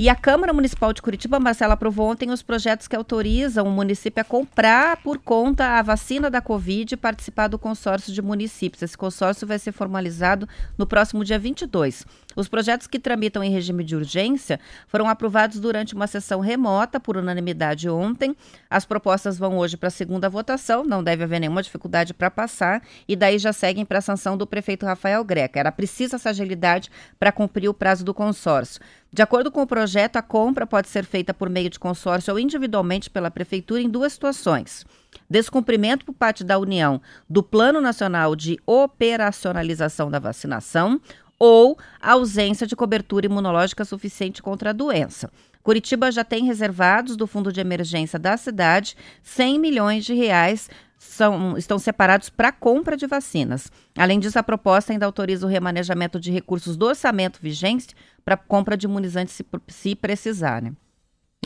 E 0.00 0.08
a 0.08 0.14
Câmara 0.14 0.50
Municipal 0.54 0.94
de 0.94 1.02
Curitiba, 1.02 1.38
Marcela, 1.38 1.74
aprovou 1.74 2.10
ontem 2.10 2.30
os 2.30 2.40
projetos 2.40 2.88
que 2.88 2.96
autorizam 2.96 3.66
o 3.66 3.70
município 3.70 4.22
a 4.22 4.24
comprar 4.24 4.96
por 5.02 5.18
conta 5.18 5.78
a 5.78 5.82
vacina 5.82 6.30
da 6.30 6.40
Covid 6.40 6.94
e 6.94 6.96
participar 6.96 7.48
do 7.48 7.58
consórcio 7.58 8.10
de 8.10 8.22
municípios. 8.22 8.80
Esse 8.80 8.96
consórcio 8.96 9.46
vai 9.46 9.58
ser 9.58 9.72
formalizado 9.72 10.48
no 10.78 10.86
próximo 10.86 11.22
dia 11.22 11.38
22. 11.38 12.06
Os 12.36 12.48
projetos 12.48 12.86
que 12.86 12.98
tramitam 12.98 13.42
em 13.42 13.50
regime 13.50 13.82
de 13.82 13.96
urgência 13.96 14.60
foram 14.86 15.08
aprovados 15.08 15.58
durante 15.58 15.94
uma 15.94 16.06
sessão 16.06 16.40
remota 16.40 17.00
por 17.00 17.16
unanimidade 17.16 17.88
ontem. 17.88 18.36
As 18.68 18.84
propostas 18.84 19.38
vão 19.38 19.58
hoje 19.58 19.76
para 19.76 19.88
a 19.88 19.90
segunda 19.90 20.28
votação, 20.28 20.84
não 20.84 21.02
deve 21.02 21.24
haver 21.24 21.40
nenhuma 21.40 21.62
dificuldade 21.62 22.14
para 22.14 22.30
passar, 22.30 22.82
e 23.08 23.16
daí 23.16 23.38
já 23.38 23.52
seguem 23.52 23.84
para 23.84 23.98
a 23.98 24.02
sanção 24.02 24.36
do 24.36 24.46
prefeito 24.46 24.86
Rafael 24.86 25.24
Greca. 25.24 25.58
Era 25.58 25.72
precisa 25.72 26.16
essa 26.16 26.30
agilidade 26.30 26.90
para 27.18 27.32
cumprir 27.32 27.68
o 27.68 27.74
prazo 27.74 28.04
do 28.04 28.14
consórcio. 28.14 28.80
De 29.12 29.22
acordo 29.22 29.50
com 29.50 29.62
o 29.62 29.66
projeto, 29.66 30.16
a 30.16 30.22
compra 30.22 30.66
pode 30.66 30.88
ser 30.88 31.04
feita 31.04 31.34
por 31.34 31.50
meio 31.50 31.68
de 31.68 31.80
consórcio 31.80 32.32
ou 32.32 32.38
individualmente 32.38 33.10
pela 33.10 33.30
prefeitura 33.30 33.80
em 33.80 33.88
duas 33.88 34.12
situações 34.12 34.84
descumprimento 35.28 36.04
por 36.04 36.12
parte 36.12 36.44
da 36.44 36.58
União 36.58 37.00
do 37.28 37.42
Plano 37.42 37.80
Nacional 37.80 38.34
de 38.34 38.58
Operacionalização 38.66 40.10
da 40.10 40.18
Vacinação 40.18 41.00
ou 41.40 41.78
ausência 42.00 42.66
de 42.66 42.76
cobertura 42.76 43.24
imunológica 43.24 43.82
suficiente 43.84 44.42
contra 44.42 44.70
a 44.70 44.74
doença. 44.74 45.30
Curitiba 45.62 46.12
já 46.12 46.22
tem 46.22 46.44
reservados 46.44 47.16
do 47.16 47.26
Fundo 47.26 47.52
de 47.52 47.60
Emergência 47.60 48.18
da 48.18 48.36
cidade 48.36 48.94
100 49.22 49.58
milhões 49.58 50.04
de 50.04 50.14
reais 50.14 50.68
são, 50.98 51.56
estão 51.56 51.78
separados 51.78 52.28
para 52.28 52.52
compra 52.52 52.94
de 52.94 53.06
vacinas. 53.06 53.72
Além 53.96 54.20
disso, 54.20 54.38
a 54.38 54.42
proposta 54.42 54.92
ainda 54.92 55.06
autoriza 55.06 55.46
o 55.46 55.48
remanejamento 55.48 56.20
de 56.20 56.30
recursos 56.30 56.76
do 56.76 56.86
orçamento 56.86 57.40
vigente 57.42 57.94
para 58.22 58.36
compra 58.36 58.76
de 58.76 58.86
imunizantes 58.86 59.34
se, 59.34 59.44
se 59.68 59.96
precisar, 59.96 60.60
né? 60.60 60.72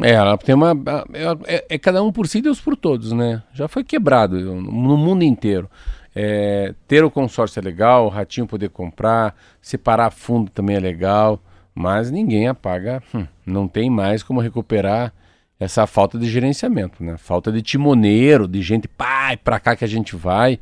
É, 0.03 0.37
tem 0.39 0.57
uma. 0.57 0.73
É, 1.13 1.55
é, 1.55 1.67
é, 1.71 1.79
cada 1.79 2.03
um 2.03 2.11
por 2.11 2.27
si, 2.27 2.43
Deus 2.43 2.61
por 2.61 2.77
todos, 2.77 3.13
né? 3.13 3.45
Já 3.53 3.69
foi 3.69 3.85
quebrado 3.85 4.37
no 4.37 4.97
mundo 4.97 5.23
inteiro. 5.23 5.71
É, 6.15 6.75
ter 6.87 7.03
o 7.03 7.11
consórcio 7.11 7.59
é 7.59 7.63
legal, 7.63 8.07
o 8.07 8.09
ratinho 8.09 8.47
poder 8.47 8.71
comprar, 8.71 9.35
separar 9.61 10.11
fundo 10.11 10.51
também 10.51 10.77
é 10.77 10.81
legal, 10.81 11.43
mas 11.75 12.11
ninguém 12.11 12.47
apaga, 12.47 13.03
hum, 13.13 13.27
não 13.45 13.67
tem 13.67 13.91
mais 13.91 14.23
como 14.23 14.41
recuperar 14.41 15.13
essa 15.59 15.87
falta 15.87 16.19
de 16.19 16.29
gerenciamento, 16.29 17.03
né? 17.03 17.17
Falta 17.17 17.51
de 17.51 17.63
timoneiro, 17.63 18.47
de 18.47 18.63
gente, 18.63 18.87
pai, 18.87 19.37
para 19.37 19.59
cá 19.59 19.75
que 19.75 19.85
a 19.85 19.89
gente 19.89 20.15
vai. 20.15 20.59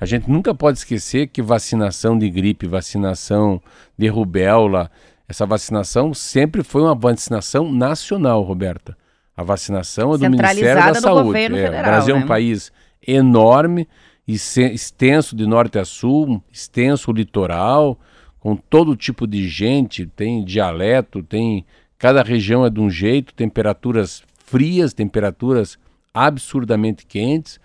A 0.00 0.04
gente 0.04 0.30
nunca 0.30 0.54
pode 0.54 0.78
esquecer 0.78 1.28
que 1.28 1.40
vacinação 1.40 2.18
de 2.18 2.28
gripe, 2.28 2.66
vacinação 2.66 3.60
de 3.96 4.08
rubéola, 4.08 4.90
essa 5.28 5.44
vacinação 5.44 6.14
sempre 6.14 6.62
foi 6.62 6.82
uma 6.82 6.94
vacinação 6.94 7.72
nacional, 7.72 8.42
Roberta. 8.42 8.96
A 9.36 9.42
vacinação 9.42 10.14
é 10.14 10.18
do 10.18 10.30
Ministério 10.30 10.62
da 10.62 10.94
Saúde. 10.94 11.38
É, 11.38 11.48
federal, 11.48 11.80
o 11.80 11.84
Brasil 11.84 12.14
né? 12.14 12.20
é 12.20 12.24
um 12.24 12.26
país 12.26 12.72
enorme 13.06 13.88
extenso 14.26 15.36
de 15.36 15.46
norte 15.46 15.78
a 15.78 15.84
sul, 15.84 16.42
extenso 16.50 17.12
litoral, 17.12 17.98
com 18.40 18.56
todo 18.56 18.96
tipo 18.96 19.26
de 19.26 19.48
gente, 19.48 20.06
tem 20.06 20.44
dialeto, 20.44 21.22
tem 21.22 21.64
cada 21.98 22.22
região 22.22 22.64
é 22.64 22.70
de 22.70 22.80
um 22.80 22.90
jeito, 22.90 23.34
temperaturas 23.34 24.22
frias, 24.38 24.92
temperaturas 24.92 25.78
absurdamente 26.12 27.06
quentes. 27.06 27.60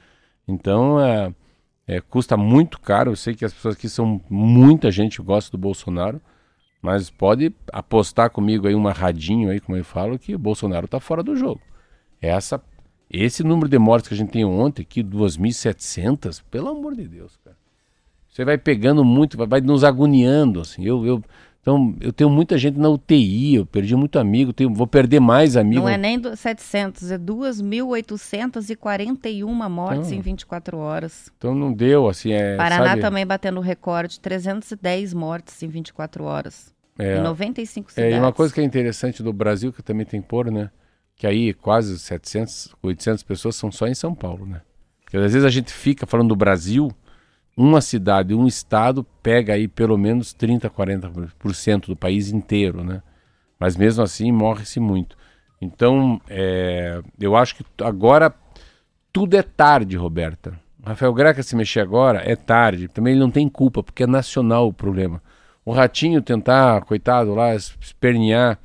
Então, 0.47 0.99
é, 0.99 1.33
é, 1.87 2.01
custa 2.01 2.35
muito 2.37 2.79
caro. 2.79 3.11
Eu 3.11 3.15
sei 3.15 3.35
que 3.35 3.45
as 3.45 3.53
pessoas 3.53 3.75
aqui 3.75 3.89
são 3.89 4.21
muita 4.29 4.91
gente 4.91 5.21
gosta 5.21 5.51
do 5.51 5.57
Bolsonaro, 5.57 6.21
mas 6.81 7.09
pode 7.09 7.53
apostar 7.71 8.29
comigo 8.29 8.67
aí 8.67 8.75
uma 8.75 8.91
radinho 8.91 9.49
aí, 9.49 9.59
como 9.59 9.77
eu 9.77 9.85
falo, 9.85 10.17
que 10.17 10.33
o 10.35 10.39
Bolsonaro 10.39 10.85
está 10.85 10.99
fora 10.99 11.21
do 11.21 11.35
jogo. 11.35 11.61
Essa 12.21 12.61
esse 13.11 13.43
número 13.43 13.67
de 13.67 13.77
mortes 13.77 14.07
que 14.07 14.13
a 14.13 14.17
gente 14.17 14.31
tem 14.31 14.45
ontem, 14.45 14.83
aqui, 14.83 15.03
2.700, 15.03 16.41
pelo 16.49 16.69
amor 16.69 16.95
de 16.95 17.05
Deus, 17.07 17.37
cara. 17.43 17.57
Você 18.29 18.45
vai 18.45 18.57
pegando 18.57 19.03
muito, 19.03 19.37
vai, 19.37 19.45
vai 19.45 19.59
nos 19.59 19.83
agoniando, 19.83 20.61
assim. 20.61 20.85
Eu, 20.85 21.05
eu, 21.05 21.21
então, 21.61 21.93
eu 21.99 22.13
tenho 22.13 22.29
muita 22.29 22.57
gente 22.57 22.79
na 22.79 22.87
UTI, 22.89 23.55
eu 23.55 23.65
perdi 23.65 23.93
muito 23.95 24.17
amigo, 24.17 24.53
tenho, 24.53 24.73
vou 24.73 24.87
perder 24.87 25.19
mais 25.19 25.57
amigos. 25.57 25.83
Não 25.83 25.89
é 25.89 25.97
nem 25.97 26.21
700, 26.35 27.11
é 27.11 27.19
2.841 27.19 29.69
mortes 29.69 30.07
então, 30.07 30.17
em 30.17 30.21
24 30.21 30.77
horas. 30.77 31.29
Então 31.37 31.53
não 31.53 31.73
deu, 31.73 32.07
assim, 32.07 32.31
é... 32.31 32.55
Paraná 32.55 32.91
sabe? 32.91 33.01
também 33.01 33.27
batendo 33.27 33.59
recorde, 33.59 34.17
310 34.19 35.13
mortes 35.13 35.61
em 35.61 35.67
24 35.67 36.23
horas. 36.23 36.73
É, 36.97 37.17
em 37.17 37.21
95 37.21 37.91
cidades. 37.91 38.13
É, 38.13 38.17
e 38.17 38.19
uma 38.19 38.33
coisa 38.33 38.53
que 38.53 38.61
é 38.61 38.63
interessante 38.63 39.21
do 39.21 39.33
Brasil, 39.33 39.73
que 39.73 39.83
também 39.83 40.05
tem 40.05 40.21
que 40.21 40.27
pôr, 40.27 40.49
né? 40.49 40.71
Que 41.21 41.27
aí 41.27 41.53
quase 41.53 41.99
700, 41.99 42.73
800 42.81 43.21
pessoas 43.21 43.55
são 43.55 43.71
só 43.71 43.85
em 43.85 43.93
São 43.93 44.15
Paulo, 44.15 44.43
né? 44.43 44.61
Porque 45.03 45.17
às 45.17 45.33
vezes 45.33 45.45
a 45.45 45.51
gente 45.51 45.71
fica 45.71 46.07
falando 46.07 46.29
do 46.29 46.35
Brasil, 46.35 46.89
uma 47.55 47.79
cidade, 47.79 48.33
um 48.33 48.47
estado 48.47 49.05
pega 49.21 49.53
aí 49.53 49.67
pelo 49.67 49.99
menos 49.99 50.33
30, 50.33 50.67
40% 50.67 51.85
do 51.85 51.95
país 51.95 52.31
inteiro, 52.31 52.83
né? 52.83 53.03
Mas 53.59 53.77
mesmo 53.77 54.01
assim 54.03 54.31
morre-se 54.31 54.79
muito. 54.79 55.15
Então, 55.61 56.19
é, 56.27 56.99
eu 57.19 57.35
acho 57.35 57.55
que 57.55 57.63
agora 57.83 58.33
tudo 59.13 59.37
é 59.37 59.43
tarde, 59.43 59.95
Roberta. 59.95 60.59
Rafael 60.83 61.13
Greca 61.13 61.43
se 61.43 61.55
mexer 61.55 61.81
agora 61.81 62.23
é 62.25 62.35
tarde. 62.35 62.87
Também 62.87 63.13
ele 63.13 63.21
não 63.21 63.29
tem 63.29 63.47
culpa, 63.47 63.83
porque 63.83 64.05
é 64.05 64.07
nacional 64.07 64.67
o 64.67 64.73
problema. 64.73 65.21
O 65.63 65.71
Ratinho 65.71 66.19
tentar, 66.19 66.81
coitado 66.81 67.35
lá, 67.35 67.53
espernear 67.53 68.57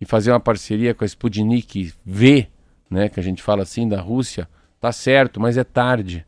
e 0.00 0.04
fazer 0.06 0.32
uma 0.32 0.40
parceria 0.40 0.94
com 0.94 1.04
a 1.04 1.06
Sputnik 1.06 1.92
V, 2.04 2.48
né, 2.90 3.08
que 3.08 3.20
a 3.20 3.22
gente 3.22 3.42
fala 3.42 3.62
assim, 3.62 3.88
da 3.88 4.00
Rússia, 4.00 4.48
tá 4.80 4.90
certo, 4.90 5.40
mas 5.40 5.56
é 5.56 5.64
tarde. 5.64 6.24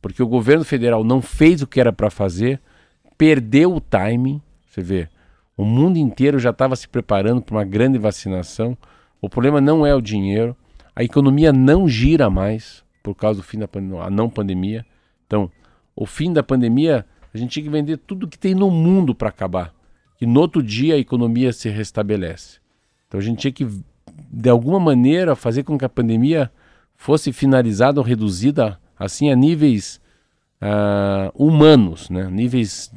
Porque 0.00 0.22
o 0.22 0.26
governo 0.26 0.64
federal 0.64 1.04
não 1.04 1.22
fez 1.22 1.62
o 1.62 1.66
que 1.66 1.80
era 1.80 1.92
para 1.92 2.10
fazer, 2.10 2.60
perdeu 3.16 3.74
o 3.74 3.80
timing, 3.80 4.42
você 4.66 4.82
vê. 4.82 5.08
O 5.56 5.64
mundo 5.64 5.98
inteiro 5.98 6.38
já 6.38 6.50
estava 6.50 6.74
se 6.74 6.88
preparando 6.88 7.40
para 7.40 7.54
uma 7.54 7.64
grande 7.64 7.98
vacinação. 7.98 8.76
O 9.20 9.28
problema 9.28 9.60
não 9.60 9.86
é 9.86 9.94
o 9.94 10.00
dinheiro, 10.00 10.56
a 10.94 11.04
economia 11.04 11.52
não 11.52 11.88
gira 11.88 12.28
mais 12.28 12.82
por 13.02 13.14
causa 13.14 13.40
do 13.40 13.44
fim 13.44 13.58
da 13.58 13.68
não 14.10 14.28
pandemia. 14.28 14.84
Então, 15.26 15.50
o 15.94 16.06
fim 16.06 16.32
da 16.32 16.42
pandemia, 16.42 17.06
a 17.32 17.38
gente 17.38 17.50
tinha 17.50 17.64
que 17.64 17.70
vender 17.70 17.98
tudo 17.98 18.28
que 18.28 18.38
tem 18.38 18.54
no 18.54 18.70
mundo 18.70 19.14
para 19.14 19.28
acabar. 19.28 19.72
E 20.20 20.26
no 20.26 20.40
outro 20.40 20.62
dia 20.62 20.94
a 20.94 20.98
economia 20.98 21.52
se 21.52 21.68
restabelece. 21.68 22.61
Então 23.12 23.20
a 23.20 23.22
gente 23.22 23.40
tinha 23.40 23.52
que, 23.52 23.68
de 24.32 24.48
alguma 24.48 24.80
maneira, 24.80 25.36
fazer 25.36 25.64
com 25.64 25.76
que 25.76 25.84
a 25.84 25.88
pandemia 25.88 26.50
fosse 26.96 27.30
finalizada 27.30 28.00
ou 28.00 28.06
reduzida 28.06 28.78
assim 28.98 29.30
a 29.30 29.36
níveis 29.36 30.00
uh, 30.62 31.30
humanos, 31.34 32.08
né? 32.08 32.30
níveis 32.30 32.90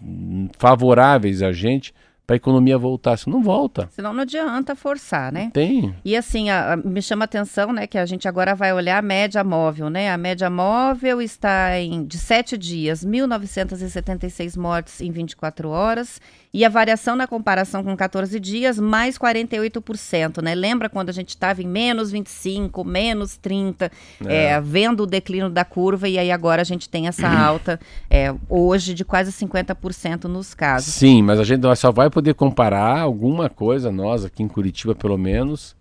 favoráveis 0.58 1.42
a 1.42 1.52
gente, 1.52 1.94
para 2.26 2.36
a 2.36 2.38
economia 2.38 2.78
voltar. 2.78 3.18
Se 3.18 3.30
não 3.30 3.44
volta. 3.44 3.90
Senão 3.92 4.14
não 4.14 4.22
adianta 4.22 4.74
forçar, 4.74 5.34
né? 5.34 5.52
Tem. 5.54 5.94
E 6.06 6.16
assim, 6.16 6.50
a, 6.50 6.74
a, 6.74 6.78
me 6.78 7.02
chama 7.02 7.24
a 7.24 7.26
atenção, 7.26 7.74
né, 7.74 7.86
que 7.86 7.98
a 7.98 8.06
gente 8.06 8.26
agora 8.26 8.56
vai 8.56 8.74
olhar 8.74 8.98
a 8.98 9.02
média 9.02 9.44
móvel, 9.44 9.90
né? 9.90 10.10
A 10.10 10.18
média 10.18 10.50
móvel 10.50 11.22
está 11.22 11.78
em 11.78 12.06
de 12.06 12.18
sete 12.18 12.58
dias, 12.58 13.06
1.976 13.06 14.58
mortes 14.58 15.02
em 15.02 15.12
24 15.12 15.70
horas. 15.70 16.22
E 16.56 16.64
a 16.64 16.70
variação 16.70 17.18
na 17.18 17.28
comparação 17.28 17.84
com 17.84 17.94
14 17.98 18.40
dias, 18.40 18.80
mais 18.80 19.18
48%, 19.18 20.42
né? 20.42 20.56
Lembra 20.56 20.88
quando 20.88 21.10
a 21.10 21.12
gente 21.12 21.28
estava 21.28 21.62
em 21.62 21.68
menos 21.68 22.12
25, 22.12 22.82
menos 22.86 23.36
30, 23.36 23.92
é. 24.26 24.46
É, 24.46 24.62
vendo 24.62 25.04
o 25.04 25.06
declínio 25.06 25.50
da 25.50 25.66
curva, 25.66 26.08
e 26.08 26.18
aí 26.18 26.32
agora 26.32 26.62
a 26.62 26.64
gente 26.64 26.88
tem 26.88 27.10
essa 27.10 27.28
alta 27.28 27.78
é, 28.10 28.34
hoje 28.48 28.94
de 28.94 29.04
quase 29.04 29.34
50% 29.34 30.30
nos 30.30 30.54
casos. 30.54 30.94
Sim, 30.94 31.24
mas 31.24 31.42
a 31.42 31.44
gente 31.44 31.62
só 31.76 31.92
vai 31.92 32.10
poder 32.10 32.34
comparar 32.36 33.02
alguma 33.02 33.50
coisa, 33.50 33.92
nós 33.92 34.24
aqui 34.24 34.42
em 34.42 34.48
Curitiba 34.48 34.96
pelo 34.96 35.18
menos, 35.18 35.76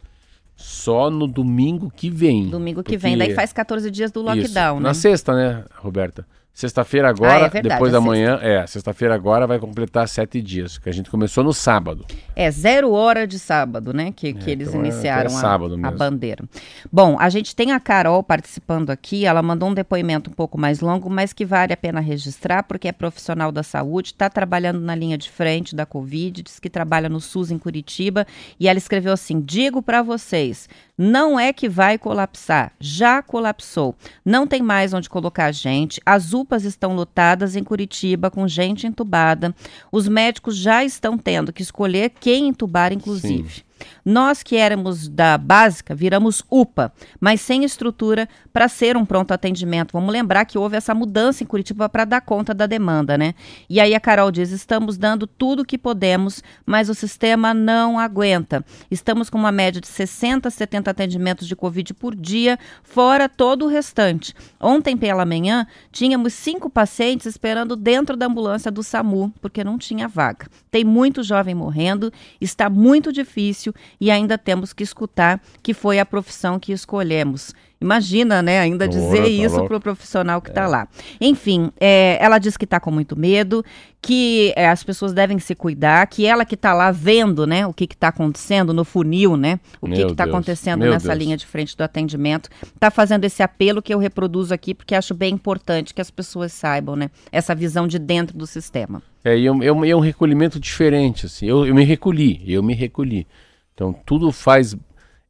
só 0.57 1.09
no 1.09 1.29
domingo 1.29 1.89
que 1.89 2.11
vem. 2.11 2.49
Domingo 2.49 2.83
que 2.83 2.97
vem, 2.97 3.16
daí 3.16 3.33
faz 3.33 3.53
14 3.53 3.89
dias 3.93 4.11
do 4.11 4.22
lockdown, 4.22 4.81
né? 4.81 4.89
Na 4.89 4.93
sexta, 4.93 5.37
né, 5.37 5.64
Roberta? 5.77 6.27
Sexta-feira 6.55 7.09
agora, 7.09 7.32
ah, 7.32 7.46
é 7.46 7.48
verdade, 7.48 7.68
depois 7.68 7.90
da 7.90 8.00
manhã, 8.00 8.38
é, 8.40 8.64
sexta-feira 8.64 9.12
agora 9.12 9.44
vai 9.44 9.59
completar 9.59 10.07
sete 10.07 10.40
dias, 10.40 10.78
que 10.78 10.88
a 10.88 10.92
gente 10.92 11.11
começou 11.11 11.42
no 11.42 11.52
sábado. 11.52 12.07
É, 12.36 12.48
zero 12.48 12.92
hora 12.92 13.26
de 13.26 13.40
sábado, 13.40 13.92
né, 13.92 14.12
que, 14.14 14.32
que 14.32 14.50
é, 14.50 14.52
eles 14.52 14.68
então 14.68 14.80
é, 14.80 14.84
iniciaram 14.84 15.36
é, 15.36 15.44
a, 15.44 15.88
a, 15.88 15.90
bandeira. 15.90 16.44
Bom, 16.92 17.16
a 17.18 17.28
gente 17.28 17.57
tem 17.57 17.72
a 17.72 17.80
Carol 17.80 18.22
participando 18.22 18.90
aqui, 18.90 19.26
ela 19.26 19.42
mandou 19.42 19.68
um 19.68 19.74
depoimento 19.74 20.30
um 20.30 20.32
pouco 20.32 20.57
mais 20.57 20.78
longo, 20.78 21.11
mas 21.11 21.32
que 21.32 21.44
vale 21.44 21.72
a 21.72 21.76
pena 21.76 21.98
registrar, 21.98 22.62
porque 22.62 22.86
é 22.86 22.92
profissional 22.92 23.50
da 23.50 23.64
saúde, 23.64 24.11
está 24.11 24.30
trabalhando 24.30 24.78
na 24.78 24.94
linha 24.94 25.18
de 25.18 25.28
frente 25.28 25.74
da 25.74 25.84
Covid, 25.84 26.40
diz 26.40 26.61
que 26.61 26.70
trabalha 26.70 27.09
no 27.09 27.20
SUS 27.20 27.50
em 27.50 27.59
Curitiba, 27.59 28.24
e 28.61 28.68
ela 28.68 28.78
escreveu 28.78 29.12
assim, 29.12 29.40
digo 29.40 29.82
para 29.82 30.02
vocês, 30.02 30.68
não 30.96 31.38
é 31.38 31.52
que 31.52 31.68
vai 31.68 31.98
colapsar, 31.98 32.72
já 32.78 33.20
colapsou. 33.20 33.96
Não 34.24 34.46
tem 34.46 34.62
mais 34.62 34.94
onde 34.94 35.11
colocar 35.11 35.50
gente. 35.50 36.00
As 36.07 36.32
UPAs 36.45 36.64
estão 36.64 36.95
lotadas 36.95 37.57
em 37.57 37.64
Curitiba 37.64 38.30
com 38.30 38.47
gente 38.47 38.86
entubada. 38.86 39.55
Os 39.90 40.07
médicos 40.07 40.57
já 40.57 40.84
estão 40.84 41.18
tendo 41.18 41.53
que 41.53 41.62
escolher 41.62 42.11
quem 42.20 42.49
entubar, 42.49 42.92
inclusive. 42.92 43.51
Sim. 43.51 43.62
Nós 44.05 44.43
que 44.43 44.57
éramos 44.57 45.09
da 45.09 45.39
básica, 45.39 45.95
viramos 45.95 46.43
UPA, 46.51 46.93
mas 47.18 47.41
sem 47.41 47.64
estrutura 47.64 48.29
para 48.53 48.68
ser 48.68 48.97
um 48.97 49.05
pronto 49.05 49.33
atendimento. 49.33 49.93
Vamos 49.93 50.12
lembrar 50.12 50.45
que 50.45 50.59
houve 50.59 50.77
essa 50.77 50.95
mudança 50.95 51.43
em 51.43 51.47
Curitiba 51.47 51.89
para 51.89 52.05
dar 52.05 52.20
conta 52.20 52.53
da 52.53 52.66
demanda, 52.66 53.16
né? 53.16 53.35
E 53.68 53.81
aí 53.81 53.95
a 53.95 54.01
Carol 54.01 54.31
diz: 54.31 54.51
estamos 54.51 54.99
dando 54.99 55.27
tudo 55.27 55.62
o 55.62 55.64
que 55.64 55.79
podemos, 55.79 56.43
mas 56.66 56.89
o 56.89 56.95
sistema 56.95 57.55
não 57.55 57.99
aguenta. 57.99 58.64
Estamos 58.91 59.31
com 59.31 59.39
uma 59.39 59.51
média 59.51 59.81
de 59.81 59.89
60, 59.89 60.51
70 60.51 60.91
atendimentos 60.91 61.49
de 61.49 61.57
Covid 61.57 61.95
por 61.95 62.14
dia, 62.14 62.59
fora 62.83 63.29
todo 63.29 63.64
o 63.64 63.68
restante. 63.68 64.35
Ontem 64.61 64.97
pela 64.97 65.25
manhã, 65.25 65.66
tínhamos 65.91 66.35
cinco 66.35 66.68
pacientes 66.68 67.27
esperando 67.27 67.75
dentro 67.75 68.16
da 68.16 68.27
ambulância 68.27 68.70
do 68.70 68.83
SAMU, 68.83 69.33
porque 69.41 69.64
não 69.64 69.79
tinha 69.79 70.07
vaga. 70.07 70.47
Tem 70.70 70.85
muito 70.85 71.22
jovem 71.22 71.55
morrendo, 71.55 72.12
está 72.41 72.68
muito 72.68 73.12
difícil 73.12 73.63
e 74.00 74.10
ainda 74.10 74.36
temos 74.36 74.72
que 74.72 74.82
escutar 74.82 75.40
que 75.62 75.72
foi 75.72 75.98
a 75.98 76.04
profissão 76.04 76.58
que 76.58 76.72
escolhemos. 76.72 77.54
Imagina, 77.84 78.40
né? 78.40 78.60
Ainda 78.60 78.88
dizer 78.88 79.22
tá 79.22 79.28
isso 79.28 79.62
para 79.66 79.76
o 79.76 79.80
profissional 79.80 80.40
que 80.40 80.48
está 80.48 80.62
é. 80.62 80.66
lá. 80.66 80.88
Enfim, 81.20 81.70
é, 81.78 82.16
ela 82.18 82.38
diz 82.38 82.56
que 82.56 82.64
está 82.64 82.80
com 82.80 82.90
muito 82.90 83.14
medo, 83.14 83.62
que 84.00 84.54
é, 84.56 84.68
as 84.68 84.82
pessoas 84.82 85.12
devem 85.12 85.38
se 85.38 85.54
cuidar, 85.54 86.06
que 86.06 86.24
ela 86.24 86.46
que 86.46 86.54
está 86.54 86.72
lá 86.72 86.90
vendo, 86.90 87.46
né, 87.46 87.66
o 87.66 87.74
que 87.74 87.84
está 87.84 88.08
acontecendo 88.08 88.72
no 88.72 88.86
funil, 88.86 89.36
né? 89.36 89.60
O 89.82 89.86
que 89.86 90.00
está 90.00 90.24
acontecendo 90.24 90.80
Meu 90.80 90.92
nessa 90.92 91.08
Deus. 91.08 91.18
linha 91.18 91.36
de 91.36 91.44
frente 91.44 91.76
do 91.76 91.82
atendimento, 91.82 92.48
está 92.74 92.90
fazendo 92.90 93.24
esse 93.24 93.42
apelo 93.42 93.82
que 93.82 93.92
eu 93.92 93.98
reproduzo 93.98 94.54
aqui 94.54 94.72
porque 94.72 94.94
acho 94.94 95.12
bem 95.12 95.34
importante 95.34 95.92
que 95.92 96.00
as 96.00 96.10
pessoas 96.10 96.52
saibam, 96.54 96.96
né? 96.96 97.10
Essa 97.30 97.54
visão 97.54 97.86
de 97.86 97.98
dentro 97.98 98.36
do 98.36 98.46
sistema. 98.46 99.02
É, 99.22 99.36
e 99.36 99.46
é, 99.46 99.50
é, 99.50 99.90
é 99.90 99.96
um 99.96 100.00
recolhimento 100.00 100.58
diferente, 100.58 101.26
assim. 101.26 101.46
Eu, 101.46 101.66
eu 101.66 101.74
me 101.74 101.84
recolhi, 101.84 102.42
eu 102.46 102.62
me 102.62 102.74
recolhi. 102.74 103.26
Então 103.75 103.93
tudo 103.93 104.31
faz 104.33 104.77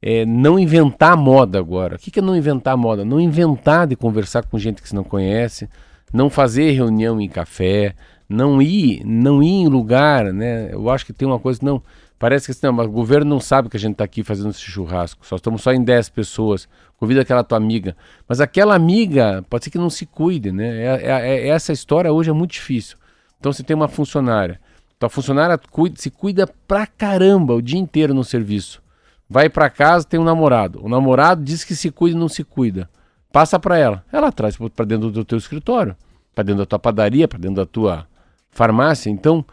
é, 0.00 0.26
não 0.26 0.58
inventar 0.58 1.16
moda 1.16 1.58
agora. 1.58 1.96
O 1.96 1.98
que, 1.98 2.18
é 2.18 2.22
não 2.22 2.36
inventar 2.36 2.76
moda? 2.76 3.04
Não 3.04 3.18
inventar 3.18 3.86
de 3.86 3.96
conversar 3.96 4.44
com 4.44 4.58
gente 4.58 4.82
que 4.82 4.88
você 4.88 4.94
não 4.94 5.02
conhece, 5.02 5.68
não 6.12 6.28
fazer 6.28 6.70
reunião 6.72 7.18
em 7.18 7.28
café, 7.28 7.94
não 8.28 8.60
ir, 8.60 9.02
não 9.04 9.42
ir 9.42 9.62
em 9.62 9.68
lugar, 9.68 10.32
né? 10.32 10.70
Eu 10.72 10.90
acho 10.90 11.06
que 11.06 11.12
tem 11.12 11.26
uma 11.26 11.38
coisa, 11.38 11.60
não, 11.62 11.82
parece 12.18 12.46
que 12.46 12.52
assim, 12.52 12.66
não, 12.66 12.84
o 12.84 12.88
governo 12.90 13.30
não 13.30 13.40
sabe 13.40 13.70
que 13.70 13.78
a 13.78 13.80
gente 13.80 13.92
está 13.92 14.04
aqui 14.04 14.22
fazendo 14.22 14.50
esse 14.50 14.60
churrasco, 14.60 15.26
só 15.26 15.36
estamos 15.36 15.62
só 15.62 15.72
em 15.72 15.82
10 15.82 16.10
pessoas, 16.10 16.68
convida 16.98 17.22
aquela 17.22 17.42
tua 17.42 17.56
amiga. 17.56 17.96
Mas 18.28 18.40
aquela 18.40 18.74
amiga, 18.74 19.42
pode 19.48 19.64
ser 19.64 19.70
que 19.70 19.78
não 19.78 19.90
se 19.90 20.04
cuide, 20.04 20.52
né? 20.52 20.84
É, 20.84 21.00
é, 21.02 21.46
é, 21.46 21.48
essa 21.48 21.72
história 21.72 22.12
hoje 22.12 22.28
é 22.28 22.32
muito 22.32 22.52
difícil. 22.52 22.98
Então 23.40 23.52
você 23.52 23.62
tem 23.62 23.74
uma 23.74 23.88
funcionária, 23.88 24.60
tua 24.98 25.08
funcionária 25.08 25.58
cuida, 25.58 25.96
se 25.98 26.10
cuida 26.10 26.46
pra 26.66 26.86
caramba 26.86 27.54
o 27.54 27.62
dia 27.62 27.78
inteiro 27.78 28.14
no 28.14 28.24
serviço 28.24 28.82
vai 29.28 29.48
para 29.48 29.70
casa, 29.70 30.06
tem 30.06 30.20
um 30.20 30.24
namorado. 30.24 30.84
O 30.84 30.88
namorado 30.88 31.42
diz 31.42 31.64
que 31.64 31.74
se 31.74 31.90
cuida 31.90 32.16
e 32.16 32.20
não 32.20 32.28
se 32.28 32.44
cuida. 32.44 32.88
Passa 33.32 33.58
para 33.58 33.78
ela. 33.78 34.04
Ela 34.12 34.30
traz 34.30 34.56
para 34.56 34.84
dentro 34.84 35.10
do 35.10 35.24
teu 35.24 35.38
escritório, 35.38 35.96
para 36.34 36.44
dentro 36.44 36.60
da 36.60 36.66
tua 36.66 36.78
padaria, 36.78 37.26
para 37.26 37.38
dentro 37.38 37.56
da 37.56 37.66
tua 37.66 38.06
farmácia. 38.50 39.10
Então, 39.10 39.44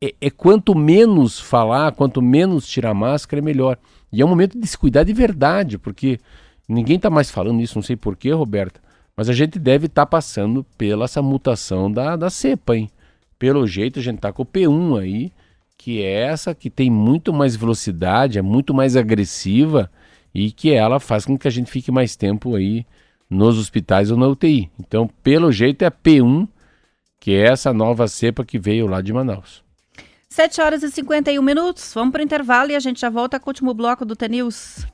é, 0.00 0.14
é, 0.20 0.30
quanto 0.30 0.74
menos 0.76 1.40
falar, 1.40 1.92
quanto 1.92 2.22
menos 2.22 2.66
tirar 2.66 2.94
máscara, 2.94 3.40
é 3.40 3.44
melhor. 3.44 3.78
E 4.12 4.22
é 4.22 4.24
um 4.24 4.28
momento 4.28 4.58
de 4.58 4.66
se 4.66 4.78
cuidar 4.78 5.02
de 5.02 5.12
verdade, 5.12 5.76
porque 5.76 6.20
ninguém 6.68 6.96
está 6.96 7.10
mais 7.10 7.30
falando 7.30 7.60
isso, 7.60 7.76
não 7.76 7.82
sei 7.82 7.96
porquê, 7.96 8.30
Roberta, 8.30 8.80
mas 9.16 9.28
a 9.28 9.32
gente 9.32 9.58
deve 9.58 9.86
estar 9.86 10.02
tá 10.02 10.06
passando 10.06 10.64
pela 10.78 11.06
essa 11.06 11.20
mutação 11.20 11.90
da, 11.90 12.14
da 12.14 12.30
cepa, 12.30 12.76
hein? 12.76 12.88
Pelo 13.38 13.66
jeito, 13.66 13.98
a 13.98 14.02
gente 14.02 14.16
está 14.16 14.32
com 14.32 14.42
o 14.42 14.46
P1 14.46 15.00
aí, 15.00 15.32
que 15.76 16.02
é 16.02 16.22
essa 16.22 16.54
que 16.54 16.70
tem 16.70 16.90
muito 16.90 17.32
mais 17.32 17.56
velocidade, 17.56 18.38
é 18.38 18.42
muito 18.42 18.72
mais 18.72 18.96
agressiva 18.96 19.90
e 20.34 20.50
que 20.50 20.72
ela 20.72 20.98
faz 20.98 21.24
com 21.24 21.38
que 21.38 21.48
a 21.48 21.50
gente 21.50 21.70
fique 21.70 21.92
mais 21.92 22.16
tempo 22.16 22.56
aí 22.56 22.86
nos 23.28 23.58
hospitais 23.58 24.10
ou 24.10 24.16
na 24.16 24.26
UTI. 24.26 24.70
Então, 24.78 25.08
pelo 25.22 25.52
jeito, 25.52 25.82
é 25.82 25.86
a 25.86 25.90
P1, 25.90 26.48
que 27.20 27.32
é 27.32 27.48
essa 27.48 27.72
nova 27.72 28.08
cepa 28.08 28.44
que 28.44 28.58
veio 28.58 28.86
lá 28.86 29.00
de 29.00 29.12
Manaus. 29.12 29.62
7 30.28 30.60
horas 30.60 30.82
e 30.82 30.90
51 30.90 31.40
minutos. 31.40 31.92
Vamos 31.94 32.12
para 32.12 32.20
o 32.20 32.24
intervalo 32.24 32.70
e 32.70 32.76
a 32.76 32.80
gente 32.80 33.00
já 33.00 33.08
volta 33.08 33.38
com 33.38 33.48
o 33.48 33.50
último 33.50 33.72
bloco 33.72 34.04
do 34.04 34.16
T-News. 34.16 34.86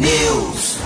News. 0.00 0.76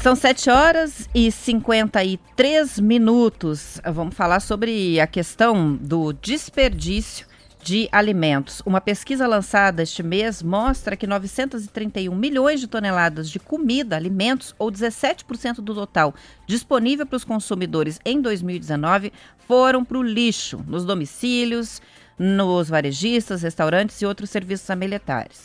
São 0.00 0.14
7 0.14 0.50
horas 0.50 1.08
e 1.14 1.30
53 1.30 2.78
minutos. 2.80 3.80
Vamos 3.92 4.14
falar 4.14 4.40
sobre 4.40 5.00
a 5.00 5.06
questão 5.06 5.74
do 5.76 6.12
desperdício 6.12 7.26
de 7.62 7.88
alimentos. 7.92 8.60
Uma 8.66 8.80
pesquisa 8.80 9.26
lançada 9.26 9.82
este 9.82 10.02
mês 10.02 10.42
mostra 10.42 10.96
que 10.96 11.06
931 11.06 12.14
milhões 12.14 12.60
de 12.60 12.66
toneladas 12.66 13.30
de 13.30 13.38
comida, 13.38 13.96
alimentos, 13.96 14.54
ou 14.58 14.70
17% 14.70 15.56
do 15.56 15.74
total 15.74 16.14
disponível 16.46 17.06
para 17.06 17.16
os 17.16 17.24
consumidores 17.24 18.00
em 18.04 18.20
2019, 18.20 19.12
foram 19.46 19.84
para 19.84 19.98
o 19.98 20.02
lixo, 20.02 20.64
nos 20.66 20.84
domicílios, 20.84 21.80
nos 22.22 22.68
varejistas, 22.68 23.42
restaurantes 23.42 24.00
e 24.00 24.06
outros 24.06 24.30
serviços 24.30 24.68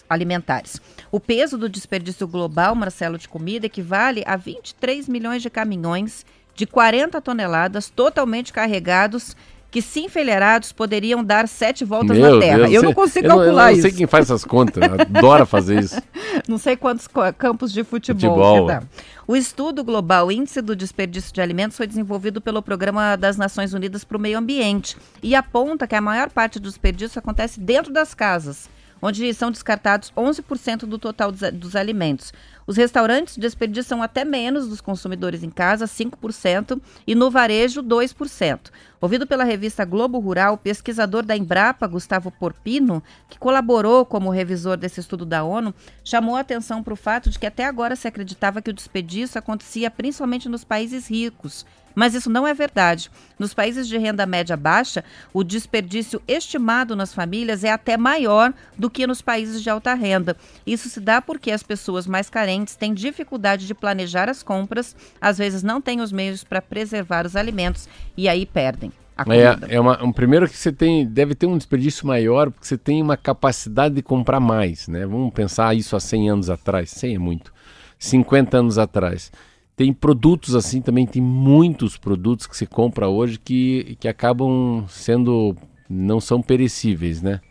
alimentares. 0.08 0.80
O 1.12 1.20
peso 1.20 1.58
do 1.58 1.68
desperdício 1.68 2.28
global, 2.28 2.76
Marcelo, 2.76 3.18
de 3.18 3.28
comida 3.28 3.66
equivale 3.66 4.24
a 4.28 4.36
23 4.36 5.10
milhões 5.10 5.42
de 5.42 5.50
caminhões 5.50 6.24
de 6.54 6.68
40 6.68 7.20
toneladas 7.20 7.90
totalmente 7.90 8.54
carregados 8.54 9.36
que, 9.70 9.82
se 9.82 10.00
enfileirados, 10.02 10.72
poderiam 10.72 11.24
dar 11.24 11.48
sete 11.48 11.84
voltas 11.84 12.18
Meu 12.18 12.36
na 12.36 12.42
Terra. 12.42 12.58
Deus, 12.60 12.72
eu 12.72 12.84
não 12.84 12.94
consigo 12.94 13.26
eu 13.26 13.30
calcular 13.30 13.46
não, 13.46 13.52
eu 13.52 13.56
não 13.56 13.72
isso. 13.72 13.80
Eu 13.80 13.84
não 13.84 13.90
sei 13.90 13.98
quem 13.98 14.08
faz 14.08 14.26
essas 14.26 14.46
contas, 14.46 14.84
adora 14.84 15.46
fazer 15.46 15.80
isso. 15.80 16.02
não 16.48 16.58
sei 16.58 16.76
quantos 16.76 17.08
campos 17.38 17.72
de 17.72 17.84
futebol, 17.84 18.36
futebol. 18.36 18.68
dá. 18.68 18.84
O 19.28 19.36
estudo 19.36 19.84
global 19.84 20.32
Índice 20.32 20.62
do 20.62 20.74
Desperdício 20.74 21.34
de 21.34 21.42
Alimentos 21.42 21.76
foi 21.76 21.86
desenvolvido 21.86 22.40
pelo 22.40 22.62
Programa 22.62 23.18
das 23.18 23.36
Nações 23.36 23.74
Unidas 23.74 24.06
para 24.06 24.16
o 24.16 24.20
Meio 24.20 24.38
Ambiente 24.38 24.96
e 25.22 25.36
aponta 25.36 25.86
que 25.86 25.96
a 25.96 26.02
maior 26.02 26.30
parte 26.30 26.60
do 26.60 26.70
desperdício 26.70 27.20
acontece 27.20 27.60
dentro 27.60 27.92
das 27.92 28.14
casas 28.14 28.70
onde 29.02 29.34
são 29.34 29.52
descartados 29.52 30.12
11% 30.16 30.86
do 30.86 30.98
total 30.98 31.32
dos, 31.32 31.42
dos, 31.52 31.76
alimentos. 31.76 32.34
Os 32.66 32.76
restaurantes 32.76 33.38
desperdiçam 33.38 34.02
até 34.02 34.26
menos 34.26 34.68
dos 34.68 34.82
consumidores 34.82 35.44
em 35.44 35.50
casa, 35.50 35.86
5%, 35.86 36.80
e 37.06 37.16
no 37.16 37.30
varejo, 37.30 37.82
2%. 37.84 38.72
Ouvido 39.00 39.28
pela 39.28 39.44
revista 39.44 39.86
Globo 39.86 40.18
Rural, 40.18 40.58
pesquisador 40.58 41.24
da 41.24 41.38
Embrapa, 41.38 41.86
Gustavo 41.86 42.32
Porpino, 42.32 43.04
que 43.30 43.38
colaborou 43.38 44.04
como 44.04 44.32
revisor 44.32 44.76
desse 44.76 45.00
estudo 45.00 45.24
da 45.24 45.44
ONU, 45.44 45.74
chamou 46.04 46.36
a 46.36 46.40
atenção 46.40 46.82
para 46.82 46.94
o 46.94 46.98
fato 46.98 47.30
de 47.30 47.38
que 47.38 47.46
até 47.46 47.66
agora 47.66 47.96
se 47.96 48.08
acreditava 48.08 48.62
que 48.62 48.72
o 48.72 48.74
desperdício 48.74 49.38
acontecia 49.38 49.92
principalmente 49.92 50.50
nos 50.50 50.64
países 50.64 51.08
ricos, 51.08 51.64
mas 51.98 52.14
isso 52.14 52.30
não 52.30 52.46
é 52.46 52.54
verdade. 52.54 53.10
Nos 53.40 53.56
países 53.56 53.88
de 53.88 53.98
renda 53.98 54.24
média 54.26 54.56
baixa, 54.56 55.04
o 55.34 55.44
desperdício 55.44 56.22
estimado 56.28 56.96
nas 56.96 57.12
famílias 57.12 57.64
é 57.64 57.72
até 57.72 57.98
maior 57.98 58.54
do 58.78 58.88
que 58.88 59.08
nos 59.08 59.20
países 59.20 59.64
de 59.64 59.70
alta 59.70 59.96
renda. 59.96 60.38
Isso 60.64 60.90
se 60.90 61.00
dá 61.00 61.20
porque 61.22 61.52
as 61.52 61.64
pessoas 61.64 62.06
mais 62.06 62.30
carentes 62.30 62.76
têm 62.76 62.94
dificuldade 62.94 63.66
de 63.66 63.74
planejar 63.74 64.30
as 64.30 64.44
compras, 64.44 64.96
às 65.20 65.40
vezes 65.40 65.64
não 65.64 65.82
têm 65.82 66.00
os 66.00 66.12
meios 66.12 66.44
para 66.44 66.62
preservar 66.62 67.26
os 67.26 67.36
alimentos 67.36 67.90
e 68.16 68.30
aí 68.30 68.46
perdem. 68.46 68.87
É, 69.30 69.76
é 69.76 69.80
uma, 69.80 70.04
um 70.04 70.12
primeiro 70.12 70.48
que 70.48 70.58
você 70.58 70.72
tem 70.72 71.06
deve 71.06 71.34
ter 71.34 71.48
um 71.48 71.58
desperdício 71.58 72.06
maior 72.06 72.52
porque 72.52 72.68
você 72.68 72.78
tem 72.78 73.02
uma 73.02 73.18
capacidade 73.18 73.96
de 73.96 74.02
comprar 74.02 74.40
mais, 74.40 74.88
né? 74.88 75.06
Vamos 75.06 75.34
pensar 75.34 75.76
isso 75.76 75.96
há 75.96 76.00
100 76.00 76.30
anos 76.30 76.50
atrás, 76.50 76.92
100 76.92 77.16
é 77.16 77.20
muito, 77.20 77.54
50 77.98 78.58
anos 78.58 78.78
atrás. 78.78 79.32
Tem 79.76 79.94
produtos 79.94 80.56
assim 80.56 80.82
também, 80.82 81.06
tem 81.06 81.22
muitos 81.22 81.98
produtos 81.98 82.48
que 82.48 82.58
se 82.58 82.66
compra 82.66 83.08
hoje 83.08 83.40
que, 83.40 83.96
que 84.00 84.08
acabam 84.08 84.86
sendo. 84.90 85.56
não 85.88 86.20
são 86.20 86.42
perecíveis, 86.42 87.22
né? 87.22 87.42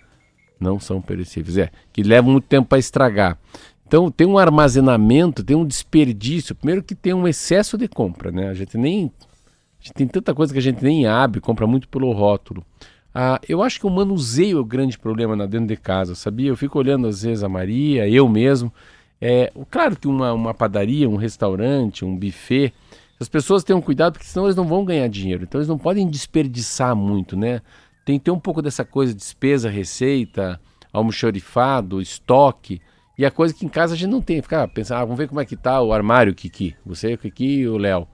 Não 0.59 0.81
são 0.81 1.01
perecíveis, 1.01 1.57
é. 1.57 1.71
Que 1.93 2.03
levam 2.03 2.33
muito 2.33 2.49
tempo 2.49 2.69
para 2.69 2.79
estragar. 2.79 3.39
Então 3.87 4.11
tem 4.11 4.27
um 4.27 4.39
armazenamento, 4.39 5.45
tem 5.45 5.57
um 5.57 5.65
desperdício. 5.65 6.55
Primeiro 6.55 6.83
que 6.83 6.95
tem 6.95 7.15
um 7.15 7.29
excesso 7.29 7.79
de 7.79 7.87
compra, 7.87 8.33
né? 8.33 8.49
A 8.49 8.55
gente 8.55 8.77
nem. 8.77 9.13
Gente 9.87 9.95
tem 9.95 10.09
tanta 10.09 10.35
coisa 10.35 10.53
que 10.53 10.59
a 10.59 10.63
gente 10.63 10.83
nem 10.83 11.07
abre, 11.07 11.41
compra 11.41 11.65
muito 11.65 11.89
pelo 11.89 12.11
rótulo. 12.11 12.67
Ah, 13.15 13.41
eu 13.49 13.63
acho 13.63 13.79
que 13.79 13.87
o 13.87 13.91
manuseio 13.91 14.59
é 14.59 14.61
o 14.61 14.65
grande 14.65 14.99
problema 14.99 15.37
dentro 15.47 15.69
de 15.69 15.77
casa, 15.77 16.17
sabia? 16.17 16.49
Eu 16.49 16.57
fico 16.57 16.77
olhando 16.77 17.07
às 17.07 17.23
vezes 17.23 17.45
a 17.45 17.49
Maria, 17.49 18.09
eu 18.09 18.29
mesmo. 18.29 18.73
É, 19.21 19.53
claro 19.71 19.97
que 19.97 20.09
uma, 20.09 20.33
uma 20.33 20.53
padaria, 20.53 21.09
um 21.09 21.15
restaurante, 21.15 22.05
um 22.05 22.17
buffet, 22.17 22.75
as 23.21 23.29
pessoas 23.29 23.63
tenham 23.63 23.81
cuidado 23.81 24.15
porque 24.15 24.27
senão 24.27 24.47
eles 24.47 24.57
não 24.57 24.67
vão 24.67 24.85
ganhar 24.85 25.07
dinheiro. 25.09 25.45
Então 25.45 25.61
eles 25.61 25.69
não 25.69 25.79
podem 25.79 26.09
desperdiçar 26.11 26.97
muito, 26.97 27.37
né? 27.37 27.63
Tem 28.05 28.19
que 28.19 28.25
ter 28.25 28.33
um 28.33 28.41
pouco 28.41 28.61
dessa 28.61 28.85
coisa, 28.85 29.15
despesa, 29.15 29.71
receita, 29.71 30.61
almoxorifado, 30.93 32.01
estoque. 32.01 32.83
E 33.17 33.25
a 33.25 33.31
coisa 33.31 33.55
que 33.55 33.65
em 33.65 33.69
casa 33.69 33.95
a 33.95 33.97
gente 33.97 34.11
não 34.11 34.21
tem. 34.21 34.43
Ficar 34.43 34.67
pensando, 34.67 34.99
ah, 34.99 35.05
vamos 35.05 35.17
ver 35.17 35.29
como 35.29 35.41
é 35.41 35.45
que 35.45 35.57
tá 35.57 35.81
o 35.81 35.93
armário, 35.93 36.35
Kiki. 36.35 36.75
Você, 36.85 37.15
o 37.15 37.19
Kiki 37.19 37.61
e 37.61 37.69
o 37.69 37.79
Léo. 37.79 38.09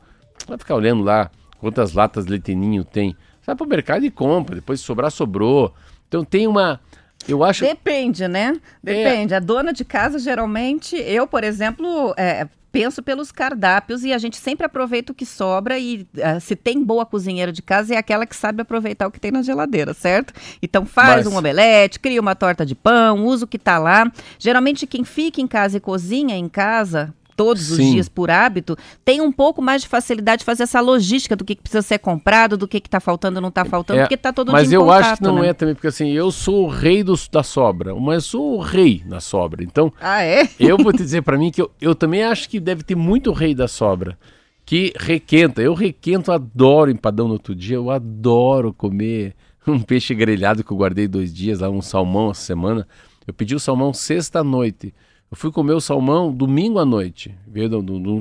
Vai 0.47 0.59
ficar 0.59 0.75
olhando 0.75 1.03
lá 1.03 1.31
quantas 1.63 1.93
latas 1.93 2.25
de 2.25 2.33
leiteninho 2.33 2.85
tem. 2.85 3.17
Vai 3.47 3.55
pro 3.55 3.67
mercado 3.67 4.05
e 4.05 4.11
compra. 4.11 4.57
Depois 4.57 4.81
se 4.81 4.87
sobrar, 4.87 5.13
sobrou. 5.13 5.73
Então 6.09 6.25
tem 6.25 6.49
uma. 6.49 6.81
Eu 7.27 7.45
acho. 7.45 7.65
Depende, 7.65 8.27
né? 8.27 8.61
Depende. 8.83 9.33
É. 9.33 9.37
A 9.37 9.41
dona 9.41 9.73
de 9.73 9.85
casa, 9.85 10.19
geralmente, 10.19 10.97
eu, 10.97 11.25
por 11.25 11.45
exemplo, 11.45 12.13
é, 12.17 12.49
penso 12.73 13.01
pelos 13.01 13.31
cardápios 13.31 14.03
e 14.03 14.13
a 14.13 14.19
gente 14.19 14.37
sempre 14.37 14.67
aproveita 14.67 15.13
o 15.13 15.15
que 15.15 15.25
sobra 15.25 15.79
e 15.79 16.05
uh, 16.17 16.41
se 16.41 16.57
tem 16.57 16.83
boa 16.83 17.07
cozinheira 17.07 17.53
de 17.53 17.63
casa 17.63 17.95
é 17.95 17.97
aquela 17.97 18.27
que 18.27 18.35
sabe 18.35 18.63
aproveitar 18.63 19.07
o 19.07 19.11
que 19.11 19.21
tem 19.21 19.31
na 19.31 19.43
geladeira, 19.43 19.95
certo? 19.95 20.35
Então 20.61 20.85
faz 20.85 21.25
Mas... 21.25 21.33
um 21.33 21.39
omelete, 21.39 22.01
cria 22.01 22.21
uma 22.21 22.35
torta 22.35 22.67
de 22.67 22.75
pão, 22.75 23.25
usa 23.25 23.45
o 23.45 23.49
que 23.49 23.57
está 23.57 23.79
lá. 23.79 24.11
Geralmente 24.37 24.87
quem 24.87 25.05
fica 25.05 25.41
em 25.41 25.47
casa 25.47 25.77
e 25.77 25.81
cozinha 25.81 26.35
em 26.35 26.49
casa 26.49 27.15
todos 27.37 27.63
Sim. 27.63 27.73
os 27.73 27.91
dias 27.93 28.09
por 28.09 28.31
hábito, 28.31 28.77
tem 29.05 29.21
um 29.21 29.33
pouco 29.33 29.61
mais 29.61 29.83
de 29.83 29.89
facilidade 29.89 30.41
de 30.41 30.45
fazer 30.45 30.65
essa 30.65 30.81
logística 30.81 31.35
do 31.37 31.45
que, 31.45 31.55
que 31.55 31.63
precisa 31.63 31.83
ser 31.83 31.99
comprado, 31.99 32.57
do 32.57 32.69
que 32.69 32.79
está 32.79 33.01
faltando 33.01 33.41
não 33.41 33.49
está 33.49 33.65
faltando, 33.65 34.01
é, 34.01 34.03
porque 34.03 34.15
está 34.15 34.33
todo 34.33 34.53
mas 34.53 34.69
dia 34.69 34.79
Mas 34.79 34.87
eu 34.87 34.93
contato, 34.93 35.13
acho 35.13 35.17
que 35.17 35.23
não 35.23 35.43
né? 35.43 35.49
é 35.49 35.53
também, 35.53 35.75
porque 35.75 35.89
assim, 35.89 36.11
eu 36.11 36.31
sou 36.31 36.65
o 36.65 36.69
rei 36.69 37.03
do, 37.03 37.15
da 37.31 37.43
sobra, 37.43 37.95
mas 37.95 38.25
sou 38.25 38.57
o 38.57 38.61
rei 38.61 39.03
da 39.05 39.21
sobra. 39.21 39.63
Então, 39.63 39.93
ah, 40.01 40.23
é? 40.23 40.49
eu 40.59 40.77
vou 40.77 40.93
te 40.93 40.99
dizer 40.99 41.23
para 41.23 41.39
mim 41.39 41.51
que 41.51 41.63
eu, 41.63 41.71
eu 41.81 41.95
também 41.95 42.23
acho 42.23 42.49
que 42.49 42.61
deve 42.61 42.83
ter 42.83 42.95
muito 42.95 43.33
rei 43.33 43.55
da 43.55 43.69
sobra 43.69 44.19
que 44.65 44.93
requenta. 44.99 45.61
Eu 45.61 45.75
requento, 45.75 46.33
adoro 46.33 46.91
empadão 46.91 47.27
no 47.27 47.35
outro 47.35 47.55
dia, 47.55 47.77
eu 47.77 47.91
adoro 47.91 48.73
comer 48.73 49.35
um 49.67 49.81
peixe 49.81 50.15
grelhado 50.15 50.65
que 50.65 50.73
eu 50.73 50.77
guardei 50.77 51.07
dois 51.07 51.33
dias, 51.33 51.61
lá 51.61 51.69
um 51.69 51.83
salmão 51.83 52.31
essa 52.31 52.43
semana. 52.43 52.87
Eu 53.27 53.33
pedi 53.33 53.55
o 53.55 53.61
salmão 53.61 53.93
sexta-noite. 53.93 54.95
Eu 55.33 55.37
fui 55.37 55.51
comer 55.51 55.73
o 55.73 55.81
salmão 55.81 56.31
domingo 56.31 56.79
à 56.79 56.85
noite, 56.85 57.35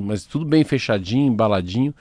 mas 0.02 0.24
tudo 0.24 0.46
bem 0.46 0.64
fechadinho, 0.64 1.30
embaladinho. 1.30 1.94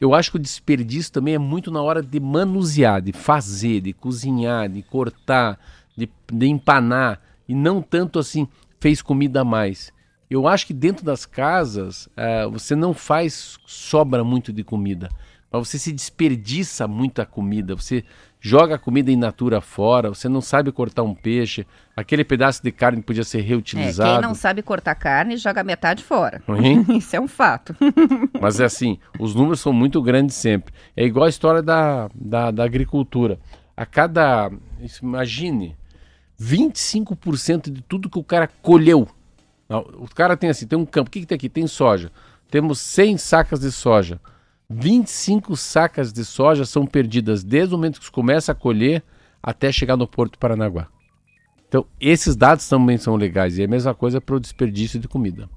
Eu 0.00 0.14
acho 0.14 0.30
que 0.30 0.36
o 0.36 0.40
desperdício 0.40 1.10
também 1.10 1.34
é 1.34 1.38
muito 1.38 1.68
na 1.68 1.82
hora 1.82 2.00
de 2.00 2.20
manusear, 2.20 3.02
de 3.02 3.12
fazer, 3.12 3.80
de 3.80 3.92
cozinhar, 3.92 4.68
de 4.68 4.80
cortar, 4.82 5.58
de, 5.96 6.08
de 6.32 6.46
empanar, 6.46 7.20
e 7.48 7.56
não 7.56 7.82
tanto 7.82 8.20
assim, 8.20 8.46
fez 8.78 9.02
comida 9.02 9.40
a 9.40 9.44
mais. 9.44 9.92
Eu 10.30 10.46
acho 10.46 10.68
que 10.68 10.72
dentro 10.72 11.04
das 11.04 11.26
casas 11.26 12.06
uh, 12.06 12.48
você 12.48 12.76
não 12.76 12.94
faz 12.94 13.58
sobra 13.66 14.22
muito 14.22 14.52
de 14.52 14.62
comida, 14.62 15.08
mas 15.50 15.66
você 15.66 15.76
se 15.76 15.90
desperdiça 15.90 16.86
muita 16.86 17.26
comida, 17.26 17.74
você 17.74 18.04
joga 18.44 18.74
a 18.74 18.78
comida 18.78 19.12
in 19.12 19.16
natura 19.16 19.60
fora, 19.60 20.08
você 20.08 20.28
não 20.28 20.40
sabe 20.40 20.72
cortar 20.72 21.04
um 21.04 21.14
peixe, 21.14 21.64
aquele 21.96 22.24
pedaço 22.24 22.60
de 22.60 22.72
carne 22.72 23.00
podia 23.00 23.22
ser 23.22 23.40
reutilizado. 23.40 24.10
É, 24.10 24.12
quem 24.14 24.22
não 24.22 24.34
sabe 24.34 24.62
cortar 24.62 24.96
carne 24.96 25.36
joga 25.36 25.62
metade 25.62 26.02
fora. 26.02 26.42
Uhum. 26.48 26.82
Isso 26.98 27.14
é 27.14 27.20
um 27.20 27.28
fato. 27.28 27.74
Mas 28.40 28.58
é 28.58 28.64
assim, 28.64 28.98
os 29.16 29.32
números 29.32 29.60
são 29.60 29.72
muito 29.72 30.02
grandes 30.02 30.34
sempre. 30.34 30.74
É 30.96 31.04
igual 31.04 31.26
a 31.26 31.28
história 31.28 31.62
da, 31.62 32.10
da, 32.12 32.50
da 32.50 32.64
agricultura. 32.64 33.38
A 33.76 33.86
cada, 33.86 34.50
imagine, 35.00 35.76
25% 36.40 37.70
de 37.70 37.80
tudo 37.80 38.10
que 38.10 38.18
o 38.18 38.24
cara 38.24 38.50
colheu. 38.60 39.06
O 39.94 40.12
cara 40.12 40.36
tem 40.36 40.50
assim, 40.50 40.66
tem 40.66 40.76
um 40.76 40.84
campo, 40.84 41.08
o 41.08 41.10
que, 41.12 41.20
que 41.20 41.26
tem 41.26 41.36
aqui? 41.36 41.48
Tem 41.48 41.66
soja. 41.68 42.10
Temos 42.50 42.80
100 42.80 43.18
sacas 43.18 43.60
de 43.60 43.70
soja. 43.70 44.20
25 44.72 45.56
sacas 45.56 46.12
de 46.12 46.24
soja 46.24 46.64
são 46.64 46.86
perdidas 46.86 47.44
desde 47.44 47.74
o 47.74 47.78
momento 47.78 48.00
que 48.00 48.10
começa 48.10 48.52
a 48.52 48.54
colher 48.54 49.02
até 49.42 49.70
chegar 49.70 49.96
no 49.96 50.06
Porto 50.06 50.38
Paranaguá. 50.38 50.88
Então, 51.68 51.86
esses 52.00 52.36
dados 52.36 52.68
também 52.68 52.98
são 52.98 53.16
legais. 53.16 53.58
E 53.58 53.62
é 53.62 53.64
a 53.64 53.68
mesma 53.68 53.94
coisa 53.94 54.20
para 54.20 54.36
o 54.36 54.40
desperdício 54.40 54.98
de 55.00 55.08
comida. 55.08 55.48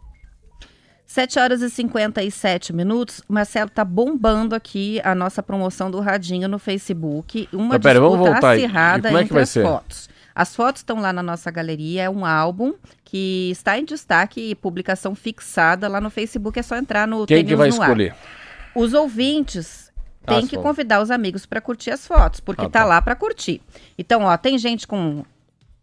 7 1.05 1.39
horas 1.39 1.61
e 1.61 1.69
57 1.69 2.73
minutos. 2.73 3.21
Marcelo, 3.27 3.69
tá 3.69 3.85
bombando 3.85 4.55
aqui 4.55 4.99
a 5.03 5.13
nossa 5.13 5.43
promoção 5.43 5.91
do 5.91 5.99
Radinho 5.99 6.47
no 6.47 6.57
Facebook. 6.57 7.47
Uma 7.53 7.79
pera, 7.79 7.99
vamos 7.99 8.17
voltar 8.17 8.53
acirrada 8.53 9.09
como 9.09 9.19
é 9.19 9.25
que 9.25 9.33
vai 9.33 9.43
as 9.43 9.49
ser? 9.49 9.63
fotos. 9.63 10.09
As 10.33 10.55
fotos 10.55 10.81
estão 10.81 10.99
lá 10.99 11.13
na 11.13 11.23
nossa 11.23 11.49
galeria, 11.49 12.03
é 12.03 12.09
um 12.09 12.25
álbum 12.25 12.73
que 13.05 13.49
está 13.51 13.79
em 13.79 13.85
destaque 13.85 14.51
e 14.51 14.55
publicação 14.55 15.15
fixada 15.15 15.87
lá 15.87 16.01
no 16.01 16.09
Facebook. 16.09 16.59
É 16.59 16.63
só 16.63 16.75
entrar 16.75 17.07
no 17.07 17.25
Quem 17.25 17.45
que 17.45 17.55
vai 17.55 17.69
escolher? 17.69 18.11
Ar. 18.11 18.44
Os 18.75 18.93
ouvintes 18.93 19.91
têm 20.25 20.45
que 20.45 20.57
convidar 20.57 21.01
os 21.01 21.09
amigos 21.09 21.45
para 21.45 21.61
curtir 21.61 21.91
as 21.91 22.05
fotos, 22.05 22.39
porque 22.39 22.65
ah, 22.65 22.69
tá. 22.69 22.79
tá 22.81 22.85
lá 22.85 23.01
para 23.01 23.15
curtir. 23.15 23.61
Então, 23.97 24.23
ó, 24.23 24.37
tem 24.37 24.57
gente 24.57 24.85
com 24.87 25.23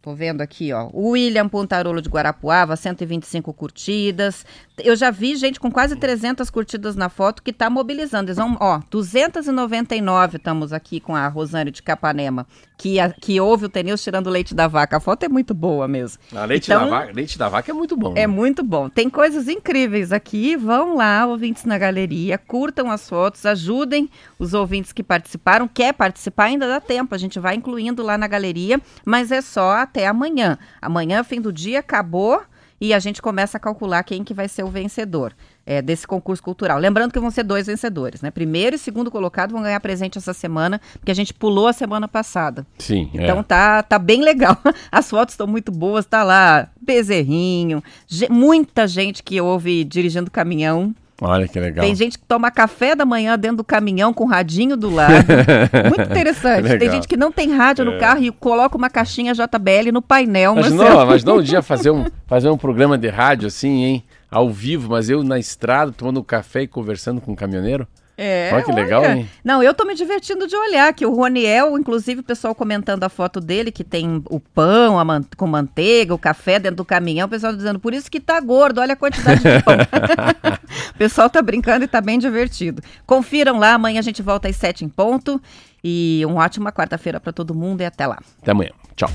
Tô 0.02 0.16
vendo 0.16 0.40
aqui, 0.40 0.72
ó. 0.72 0.90
William 0.92 1.48
Pontarolo 1.48 2.02
de 2.02 2.08
Guarapuava, 2.08 2.74
125 2.74 3.54
curtidas. 3.54 4.44
Eu 4.76 4.96
já 4.96 5.12
vi 5.12 5.36
gente 5.36 5.60
com 5.60 5.70
quase 5.70 5.94
300 5.94 6.50
curtidas 6.50 6.96
na 6.96 7.08
foto 7.08 7.40
que 7.40 7.52
tá 7.52 7.70
mobilizando. 7.70 8.28
Eles 8.28 8.36
vão, 8.36 8.56
ó, 8.60 8.80
299 8.90 10.38
estamos 10.38 10.72
aqui 10.72 10.98
com 10.98 11.14
a 11.14 11.28
Rosane 11.28 11.70
de 11.70 11.84
Capanema, 11.84 12.48
que, 12.82 12.98
a, 12.98 13.12
que 13.12 13.40
ouve 13.40 13.66
o 13.66 13.68
Tenils 13.68 14.02
tirando 14.02 14.28
leite 14.28 14.56
da 14.56 14.66
vaca. 14.66 14.96
A 14.96 15.00
foto 15.00 15.22
é 15.22 15.28
muito 15.28 15.54
boa 15.54 15.86
mesmo. 15.86 16.20
A 16.34 16.44
leite, 16.44 16.64
então, 16.64 16.84
da 16.84 16.90
vaca, 16.90 17.12
leite 17.12 17.38
da 17.38 17.48
vaca 17.48 17.70
é 17.70 17.72
muito 17.72 17.96
bom. 17.96 18.10
É 18.16 18.22
né? 18.22 18.26
muito 18.26 18.64
bom. 18.64 18.88
Tem 18.88 19.08
coisas 19.08 19.46
incríveis 19.46 20.10
aqui. 20.10 20.56
Vão 20.56 20.96
lá, 20.96 21.24
ouvintes 21.24 21.64
na 21.64 21.78
galeria, 21.78 22.36
curtam 22.36 22.90
as 22.90 23.08
fotos, 23.08 23.46
ajudem 23.46 24.10
os 24.36 24.52
ouvintes 24.52 24.92
que 24.92 25.04
participaram. 25.04 25.68
Quer 25.68 25.94
participar? 25.94 26.46
Ainda 26.46 26.66
dá 26.66 26.80
tempo. 26.80 27.14
A 27.14 27.18
gente 27.18 27.38
vai 27.38 27.54
incluindo 27.54 28.02
lá 28.02 28.18
na 28.18 28.26
galeria, 28.26 28.80
mas 29.04 29.30
é 29.30 29.40
só 29.40 29.76
até 29.76 30.08
amanhã. 30.08 30.58
Amanhã, 30.80 31.22
fim 31.22 31.40
do 31.40 31.52
dia, 31.52 31.78
acabou 31.78 32.42
e 32.80 32.92
a 32.92 32.98
gente 32.98 33.22
começa 33.22 33.58
a 33.58 33.60
calcular 33.60 34.02
quem 34.02 34.24
que 34.24 34.34
vai 34.34 34.48
ser 34.48 34.64
o 34.64 34.68
vencedor 34.68 35.32
é, 35.64 35.80
desse 35.80 36.06
concurso 36.06 36.42
cultural. 36.42 36.78
Lembrando 36.78 37.12
que 37.12 37.20
vão 37.20 37.30
ser 37.30 37.44
dois 37.44 37.66
vencedores, 37.66 38.20
né? 38.20 38.30
Primeiro 38.30 38.76
e 38.76 38.78
segundo 38.78 39.10
colocado 39.10 39.52
vão 39.52 39.62
ganhar 39.62 39.80
presente 39.80 40.18
essa 40.18 40.32
semana, 40.32 40.80
porque 40.94 41.10
a 41.10 41.14
gente 41.14 41.32
pulou 41.32 41.66
a 41.66 41.72
semana 41.72 42.08
passada. 42.08 42.66
Sim. 42.78 43.10
Então 43.14 43.40
é. 43.40 43.42
tá, 43.42 43.82
tá 43.82 43.98
bem 43.98 44.22
legal. 44.22 44.56
As 44.90 45.08
fotos 45.08 45.34
estão 45.34 45.46
muito 45.46 45.70
boas, 45.70 46.04
tá 46.04 46.22
lá 46.22 46.68
Bezerrinho, 46.80 47.82
muita 48.28 48.86
gente 48.86 49.22
que 49.22 49.40
ouve 49.40 49.84
dirigindo 49.84 50.30
caminhão. 50.30 50.94
Olha 51.24 51.46
que 51.46 51.60
legal. 51.60 51.84
Tem 51.84 51.94
gente 51.94 52.18
que 52.18 52.24
toma 52.24 52.50
café 52.50 52.96
da 52.96 53.04
manhã 53.04 53.38
dentro 53.38 53.58
do 53.58 53.64
caminhão 53.64 54.12
com 54.12 54.24
o 54.24 54.26
radinho 54.26 54.76
do 54.76 54.90
lado. 54.90 55.24
Muito 55.96 56.10
interessante. 56.10 56.76
Tem 56.78 56.90
gente 56.90 57.06
que 57.06 57.16
não 57.16 57.30
tem 57.30 57.54
rádio 57.54 57.82
é. 57.82 57.84
no 57.84 57.96
carro 57.96 58.24
e 58.24 58.32
coloca 58.32 58.76
uma 58.76 58.90
caixinha 58.90 59.32
JBL 59.32 59.92
no 59.92 60.02
painel. 60.02 60.56
Mas, 60.56 60.72
não, 60.72 61.06
mas 61.06 61.22
não 61.22 61.36
um 61.36 61.42
dia 61.42 61.62
fazer 61.62 61.92
um, 61.92 62.06
fazer 62.26 62.48
um 62.50 62.58
programa 62.58 62.98
de 62.98 63.08
rádio 63.08 63.46
assim, 63.46 63.84
hein? 63.84 64.04
Ao 64.32 64.48
vivo, 64.48 64.88
mas 64.90 65.10
eu 65.10 65.22
na 65.22 65.38
estrada 65.38 65.92
tomando 65.92 66.24
café 66.24 66.62
e 66.62 66.66
conversando 66.66 67.20
com 67.20 67.30
o 67.30 67.34
um 67.34 67.36
caminhoneiro? 67.36 67.86
É, 68.16 68.50
olha 68.52 68.62
que 68.62 68.72
legal, 68.72 69.02
olha. 69.02 69.16
hein? 69.16 69.28
Não, 69.44 69.62
eu 69.62 69.74
tô 69.74 69.84
me 69.84 69.94
divertindo 69.94 70.46
de 70.46 70.56
olhar 70.56 70.92
que 70.94 71.04
o 71.04 71.14
Roniel, 71.14 71.78
inclusive 71.78 72.20
o 72.20 72.24
pessoal 72.24 72.54
comentando 72.54 73.04
a 73.04 73.08
foto 73.08 73.40
dele, 73.40 73.70
que 73.70 73.84
tem 73.84 74.22
o 74.30 74.40
pão 74.40 75.04
man 75.04 75.22
com 75.36 75.46
manteiga, 75.46 76.14
o 76.14 76.18
café 76.18 76.58
dentro 76.58 76.76
do 76.76 76.84
caminhão, 76.84 77.26
o 77.26 77.30
pessoal 77.30 77.54
dizendo, 77.54 77.78
por 77.78 77.92
isso 77.92 78.10
que 78.10 78.20
tá 78.20 78.40
gordo, 78.40 78.80
olha 78.80 78.94
a 78.94 78.96
quantidade 78.96 79.40
de 79.40 79.62
pão. 79.62 79.74
o 80.94 80.98
pessoal 80.98 81.28
tá 81.28 81.42
brincando 81.42 81.84
e 81.84 81.88
tá 81.88 82.00
bem 82.00 82.18
divertido. 82.18 82.82
Confiram 83.06 83.58
lá, 83.58 83.74
amanhã 83.74 83.98
a 83.98 84.02
gente 84.02 84.22
volta 84.22 84.48
às 84.48 84.56
sete 84.56 84.84
em 84.84 84.88
ponto. 84.88 85.40
E 85.84 86.22
uma 86.24 86.44
ótima 86.44 86.70
quarta-feira 86.70 87.18
para 87.18 87.32
todo 87.32 87.54
mundo 87.54 87.80
e 87.80 87.84
até 87.84 88.06
lá. 88.06 88.18
Até 88.40 88.52
amanhã. 88.52 88.70
Tchau. 88.94 89.10